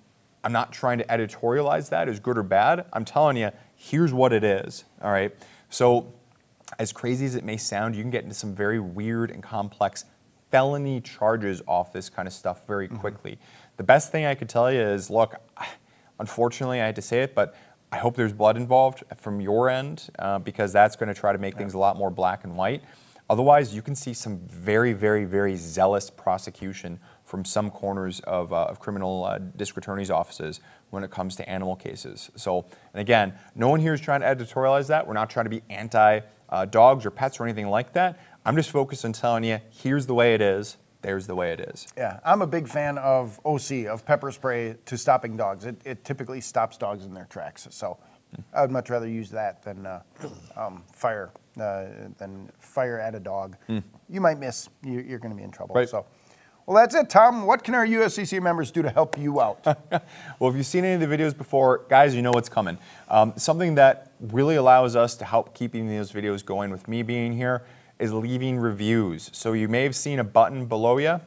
I'm 0.43 0.53
not 0.53 0.71
trying 0.71 0.99
to 0.99 1.05
editorialize 1.05 1.89
that 1.89 2.07
as 2.07 2.19
good 2.19 2.37
or 2.37 2.43
bad. 2.43 2.85
I'm 2.93 3.05
telling 3.05 3.37
you, 3.37 3.51
here's 3.75 4.13
what 4.13 4.31
it 4.33 4.43
is. 4.43 4.85
All 5.01 5.11
right. 5.11 5.31
So, 5.69 6.13
as 6.79 6.93
crazy 6.93 7.25
as 7.25 7.35
it 7.35 7.43
may 7.43 7.57
sound, 7.57 7.95
you 7.95 8.01
can 8.01 8.11
get 8.11 8.23
into 8.23 8.35
some 8.35 8.55
very 8.55 8.79
weird 8.79 9.29
and 9.29 9.43
complex 9.43 10.05
felony 10.51 11.01
charges 11.01 11.61
off 11.67 11.91
this 11.91 12.09
kind 12.09 12.27
of 12.27 12.33
stuff 12.33 12.65
very 12.65 12.87
quickly. 12.87 13.37
The 13.77 13.83
best 13.83 14.11
thing 14.11 14.25
I 14.25 14.35
could 14.35 14.49
tell 14.49 14.71
you 14.71 14.81
is 14.81 15.09
look, 15.09 15.35
unfortunately, 16.19 16.81
I 16.81 16.85
had 16.85 16.95
to 16.95 17.01
say 17.01 17.23
it, 17.23 17.35
but 17.35 17.55
I 17.91 17.97
hope 17.97 18.15
there's 18.15 18.33
blood 18.33 18.55
involved 18.55 19.03
from 19.17 19.41
your 19.41 19.69
end 19.69 20.09
uh, 20.17 20.39
because 20.39 20.71
that's 20.71 20.95
going 20.95 21.13
to 21.13 21.19
try 21.19 21.33
to 21.33 21.37
make 21.37 21.57
things 21.57 21.73
a 21.73 21.77
lot 21.77 21.97
more 21.97 22.09
black 22.09 22.45
and 22.45 22.55
white. 22.55 22.83
Otherwise, 23.29 23.73
you 23.73 23.81
can 23.81 23.95
see 23.95 24.13
some 24.13 24.39
very, 24.47 24.91
very, 24.91 25.23
very 25.23 25.55
zealous 25.55 26.09
prosecution 26.09 26.99
from 27.23 27.45
some 27.45 27.69
corners 27.69 28.19
of, 28.21 28.51
uh, 28.51 28.65
of 28.65 28.79
criminal 28.79 29.23
uh, 29.23 29.37
district 29.37 29.85
attorneys' 29.85 30.11
offices 30.11 30.59
when 30.89 31.03
it 31.03 31.11
comes 31.11 31.35
to 31.37 31.49
animal 31.49 31.75
cases. 31.75 32.29
So, 32.35 32.65
and 32.93 32.99
again, 32.99 33.33
no 33.55 33.69
one 33.69 33.79
here 33.79 33.93
is 33.93 34.01
trying 34.01 34.19
to 34.19 34.27
editorialize 34.27 34.87
that. 34.87 35.07
We're 35.07 35.13
not 35.13 35.29
trying 35.29 35.45
to 35.45 35.49
be 35.49 35.61
anti 35.69 36.19
uh, 36.49 36.65
dogs 36.65 37.05
or 37.05 37.11
pets 37.11 37.39
or 37.39 37.45
anything 37.45 37.67
like 37.67 37.93
that. 37.93 38.19
I'm 38.45 38.55
just 38.55 38.69
focused 38.69 39.05
on 39.05 39.13
telling 39.13 39.45
you 39.45 39.59
here's 39.69 40.05
the 40.05 40.13
way 40.13 40.33
it 40.33 40.41
is, 40.41 40.75
there's 41.01 41.27
the 41.27 41.35
way 41.35 41.51
it 41.51 41.59
is. 41.59 41.87
Yeah, 41.97 42.19
I'm 42.23 42.41
a 42.41 42.47
big 42.47 42.67
fan 42.67 42.97
of 42.97 43.39
OC, 43.45 43.87
of 43.87 44.05
pepper 44.05 44.31
spray 44.31 44.75
to 44.85 44.97
stopping 44.97 45.35
dogs. 45.35 45.65
It, 45.65 45.81
it 45.85 46.03
typically 46.03 46.41
stops 46.41 46.77
dogs 46.77 47.05
in 47.05 47.13
their 47.13 47.25
tracks. 47.25 47.67
So 47.71 47.97
I 48.53 48.61
would 48.61 48.71
much 48.71 48.89
rather 48.89 49.07
use 49.07 49.29
that 49.31 49.63
than 49.63 49.85
uh, 49.85 50.01
um, 50.55 50.83
fire, 50.93 51.31
uh, 51.59 51.85
than 52.17 52.51
fire 52.59 52.99
at 52.99 53.15
a 53.15 53.19
dog. 53.19 53.57
You 54.09 54.21
might 54.21 54.39
miss, 54.39 54.69
you, 54.83 54.99
you're 54.99 55.19
going 55.19 55.31
to 55.31 55.37
be 55.37 55.43
in 55.43 55.51
trouble. 55.51 55.75
Right. 55.75 55.89
So, 55.89 56.05
well, 56.65 56.77
that's 56.77 56.95
it, 56.95 57.09
Tom. 57.09 57.45
What 57.45 57.63
can 57.63 57.73
our 57.73 57.85
USCCA 57.85 58.41
members 58.41 58.71
do 58.71 58.81
to 58.81 58.89
help 58.89 59.17
you 59.17 59.41
out? 59.41 59.65
Well, 60.39 60.49
if 60.49 60.57
you've 60.57 60.65
seen 60.65 60.83
any 60.83 61.03
of 61.03 61.07
the 61.07 61.15
videos 61.15 61.37
before, 61.37 61.85
guys, 61.87 62.15
you 62.15 62.23
know 62.23 62.31
what's 62.31 62.49
coming. 62.49 62.79
Um, 63.09 63.33
something 63.35 63.75
that 63.75 64.13
really 64.19 64.55
allows 64.55 64.95
us 64.95 65.15
to 65.17 65.25
help 65.25 65.53
keeping 65.53 65.87
those 65.87 66.11
videos 66.11 66.43
going 66.43 66.71
with 66.71 66.87
me 66.87 67.03
being 67.03 67.31
here 67.31 67.63
is 68.01 68.11
leaving 68.11 68.57
reviews. 68.57 69.29
So 69.33 69.53
you 69.53 69.67
may 69.67 69.83
have 69.83 69.95
seen 69.95 70.19
a 70.19 70.23
button 70.23 70.65
below 70.65 70.97
you 70.97 71.21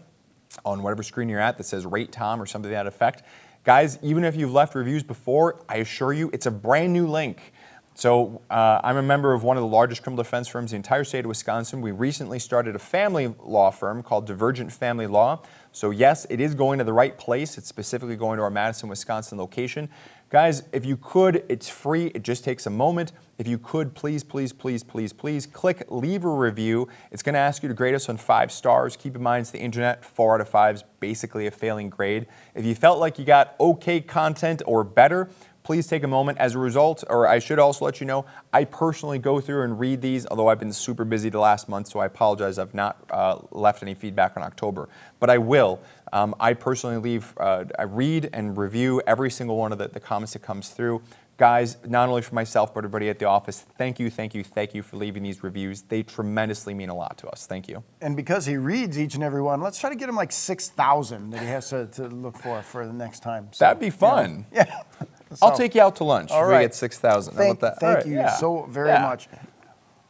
on 0.65 0.83
whatever 0.83 1.03
screen 1.03 1.29
you're 1.29 1.41
at 1.41 1.57
that 1.59 1.65
says 1.65 1.87
rate 1.87 2.13
Tom 2.13 2.43
or 2.43 2.47
something 2.47 2.71
to 2.71 2.75
that 2.75 2.87
effect. 2.87 3.23
Guys, 3.65 3.99
even 4.03 4.25
if 4.25 4.37
you've 4.37 4.53
left 4.53 4.75
reviews 4.75 5.03
before, 5.03 5.63
I 5.69 5.77
assure 5.77 6.13
you 6.13 6.31
it's 6.33 6.47
a 6.47 6.51
brand 6.51 6.93
new 6.93 7.07
link. 7.07 7.53
So 7.97 8.43
uh, 8.51 8.81
I'm 8.83 8.97
a 8.97 9.03
member 9.03 9.33
of 9.33 9.45
one 9.45 9.57
of 9.57 9.63
the 9.63 9.69
largest 9.69 10.03
criminal 10.03 10.23
defense 10.23 10.49
firms 10.49 10.73
in 10.73 10.77
the 10.77 10.79
entire 10.79 11.05
state 11.05 11.21
of 11.21 11.29
Wisconsin. 11.29 11.81
We 11.81 11.93
recently 11.93 12.41
started 12.41 12.75
a 12.75 12.81
family 12.81 13.33
law 13.45 13.71
firm 13.71 14.03
called 14.03 14.27
Divergent 14.27 14.73
Family 14.73 15.07
Law. 15.07 15.43
So 15.71 15.91
yes, 15.91 16.27
it 16.29 16.41
is 16.41 16.57
going 16.57 16.79
to 16.79 16.85
the 16.85 16.93
right 16.93 17.17
place. 17.17 17.57
It's 17.57 17.69
specifically 17.69 18.17
going 18.17 18.39
to 18.39 18.43
our 18.43 18.51
Madison, 18.51 18.89
Wisconsin 18.89 19.39
location. 19.39 19.89
Guys, 20.35 20.65
if 20.73 20.85
you 20.85 20.97
could, 20.97 21.45
it's 21.49 21.69
free. 21.69 22.07
It 22.07 22.25
just 22.25 22.43
takes 22.43 22.67
a 22.67 22.71
moment. 22.71 23.13
If 23.39 23.47
you 23.47 23.57
could, 23.57 23.95
please, 23.95 24.25
please, 24.25 24.53
please, 24.53 24.83
please, 24.83 25.13
please 25.13 25.47
click 25.47 25.85
leave 25.93 26.25
a 26.25 26.29
review. 26.29 26.89
It's 27.13 27.23
going 27.23 27.35
to 27.35 27.39
ask 27.39 27.63
you 27.63 27.69
to 27.69 27.75
grade 27.77 27.95
us 27.95 28.09
on 28.09 28.17
five 28.17 28.51
stars. 28.51 28.97
Keep 28.97 29.15
in 29.15 29.23
mind, 29.23 29.43
it's 29.43 29.53
the 29.53 29.61
internet. 29.61 30.05
Four 30.05 30.35
out 30.35 30.41
of 30.41 30.49
five 30.49 30.75
is 30.75 30.85
basically 30.99 31.47
a 31.47 31.53
failing 31.53 31.89
grade. 31.89 32.27
If 32.57 32.65
you 32.65 32.75
felt 32.75 32.99
like 32.99 33.17
you 33.17 33.25
got 33.25 33.55
okay 33.61 34.01
content 34.01 34.61
or 34.67 34.83
better, 34.83 35.31
please 35.65 35.87
take 35.87 36.05
a 36.05 36.09
moment. 36.09 36.39
As 36.39 36.55
a 36.55 36.59
result, 36.59 37.03
or 37.09 37.27
I 37.27 37.41
should 37.41 37.59
also 37.59 37.87
let 37.87 37.99
you 37.99 38.07
know, 38.07 38.27
I 38.53 38.65
personally 38.65 39.19
go 39.19 39.41
through 39.41 39.63
and 39.63 39.81
read 39.81 40.01
these, 40.01 40.27
although 40.27 40.49
I've 40.49 40.61
been 40.61 40.73
super 40.73 41.05
busy 41.05 41.31
the 41.31 41.41
last 41.41 41.69
month, 41.69 41.89
so 41.89 41.99
I 41.99 42.07
apologize. 42.07 42.59
I've 42.59 42.75
not 42.75 43.03
uh, 43.11 43.39
left 43.51 43.83
any 43.83 43.95
feedback 43.95 44.37
on 44.37 44.43
October, 44.43 44.89
but 45.19 45.31
I 45.31 45.39
will. 45.39 45.81
Um, 46.13 46.35
I 46.39 46.53
personally 46.53 46.99
leave, 46.99 47.35
uh, 47.39 47.65
I 47.79 47.83
read 47.85 48.31
and 48.33 48.57
review 48.57 49.03
every 49.07 49.31
single 49.31 49.57
one 49.57 49.73
of 49.73 49.79
the, 49.79 49.89
the 49.89 50.01
comments 50.01 50.35
that 50.35 50.43
comes 50.43 50.69
through. 50.69 51.03
Guys, 51.37 51.79
not 51.85 52.09
only 52.09 52.23
for 52.23 52.37
myself, 52.37 52.73
but 52.73 52.81
everybody 52.81 53.09
at 53.09 53.19
the 53.19 53.25
office, 53.25 53.65
thank 53.77 53.99
you, 53.99 54.09
thank 54.09 54.37
you, 54.37 54.45
thank 54.45 54.73
you 54.73 54.83
for 54.85 54.97
leaving 54.97 55.25
these 55.25 55.43
reviews. 55.43 55.83
They 55.83 56.05
tremendously 56.05 56.75
mean 56.75 56.91
a 56.91 56.95
lot 56.95 57.19
to 57.19 57.27
us. 57.29 57.47
Thank 57.47 57.69
you. 57.69 57.83
and 58.01 58.17
because 58.17 58.47
he 58.47 58.57
reads 58.57 58.97
each 59.01 59.17
and 59.17 59.25
every 59.25 59.43
one, 59.43 59.61
let's 59.61 59.81
try 59.81 59.91
to 59.91 59.97
get 59.97 60.09
him 60.09 60.15
like 60.15 60.31
6,000 60.31 61.31
that 61.31 61.41
he 61.41 61.47
has 61.47 61.71
to, 61.71 61.87
to 61.87 62.07
look 62.07 62.37
for 62.37 62.63
for 62.63 62.87
the 62.87 62.93
next 62.93 63.25
time. 63.25 63.49
So, 63.51 63.65
That'd 63.65 63.81
be 63.81 63.91
fun. 63.91 64.47
Yeah. 64.53 64.83
I'll 65.43 65.51
So- 65.53 65.57
take 65.57 65.75
you 65.75 65.83
out 65.83 65.97
to 65.97 66.05
lunch 66.05 66.31
All 66.31 66.43
if 66.43 66.47
we 66.49 66.53
right. 66.55 66.63
get 66.63 66.75
6,000. 66.75 67.35
How 67.35 67.39
Thank, 67.39 67.61
that? 67.61 67.81
thank 67.81 67.89
All 67.91 67.95
right, 67.97 68.07
you 68.07 68.15
yeah. 68.17 68.37
so 68.37 68.67
very 68.69 68.89
Yeah. 68.89 69.03
much. 69.03 69.29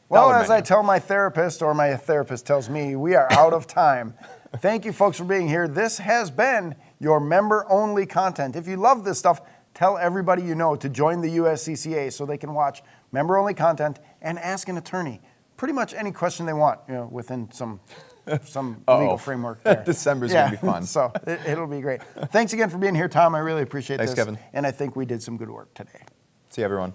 Well, 0.09 0.29
Dollar 0.29 0.43
as 0.43 0.51
I 0.51 0.61
tell 0.61 0.83
my 0.83 0.99
therapist, 0.99 1.63
or 1.63 1.75
my 1.75 1.97
therapist 1.97 2.47
tells 2.47 2.69
me, 2.69 2.95
we 2.95 3.15
are 3.15 3.27
out 3.33 3.53
of 3.53 3.67
time. 3.67 4.15
Thank 4.59 4.85
you, 4.85 4.93
folks, 4.93 5.17
for 5.17 5.25
being 5.25 5.49
here. 5.49 5.67
This 5.67 5.99
has 5.99 6.31
been 6.31 6.77
your 7.01 7.19
member 7.21 7.67
only 7.71 8.07
content. 8.07 8.55
If 8.55 8.69
you 8.69 8.77
love 8.77 9.03
this 9.05 9.19
stuff, 9.19 9.41
tell 9.73 9.99
everybody 9.99 10.43
you 10.43 10.55
know 10.55 10.77
to 10.77 10.89
join 10.89 11.21
the 11.23 11.37
USCCA 11.39 12.11
so 12.13 12.25
they 12.27 12.37
can 12.39 12.55
watch 12.55 12.83
member 13.11 13.37
only 13.39 13.55
content 13.55 13.99
and 14.23 14.39
ask 14.39 14.69
an 14.69 14.77
attorney 14.77 15.21
pretty 15.57 15.73
much 15.75 15.95
any 15.95 16.13
question 16.13 16.47
they 16.47 16.53
want, 16.53 16.79
you 16.89 16.95
know, 16.95 17.09
within 17.11 17.51
some. 17.51 17.81
Some 18.45 18.83
legal 18.89 19.11
Uh-oh. 19.11 19.17
framework 19.17 19.63
there. 19.63 19.83
December's 19.87 20.33
gonna 20.33 20.51
be 20.51 20.57
fun. 20.57 20.85
So 20.95 21.13
it, 21.27 21.41
it'll 21.47 21.67
be 21.67 21.81
great. 21.81 22.03
Thanks 22.31 22.53
again 22.53 22.71
for 22.71 22.79
being 22.79 22.95
here, 22.95 23.09
Tom. 23.09 23.35
I 23.35 23.39
really 23.39 23.63
appreciate 23.63 23.97
Thanks, 23.99 24.13
this. 24.13 24.19
Kevin. 24.19 24.39
And 24.53 24.67
I 24.67 24.71
think 24.71 24.97
we 24.97 25.05
did 25.07 25.23
some 25.23 25.37
good 25.37 25.51
work 25.51 25.73
today. 25.75 26.03
See 26.51 26.61
you, 26.63 26.65
everyone. 26.67 26.93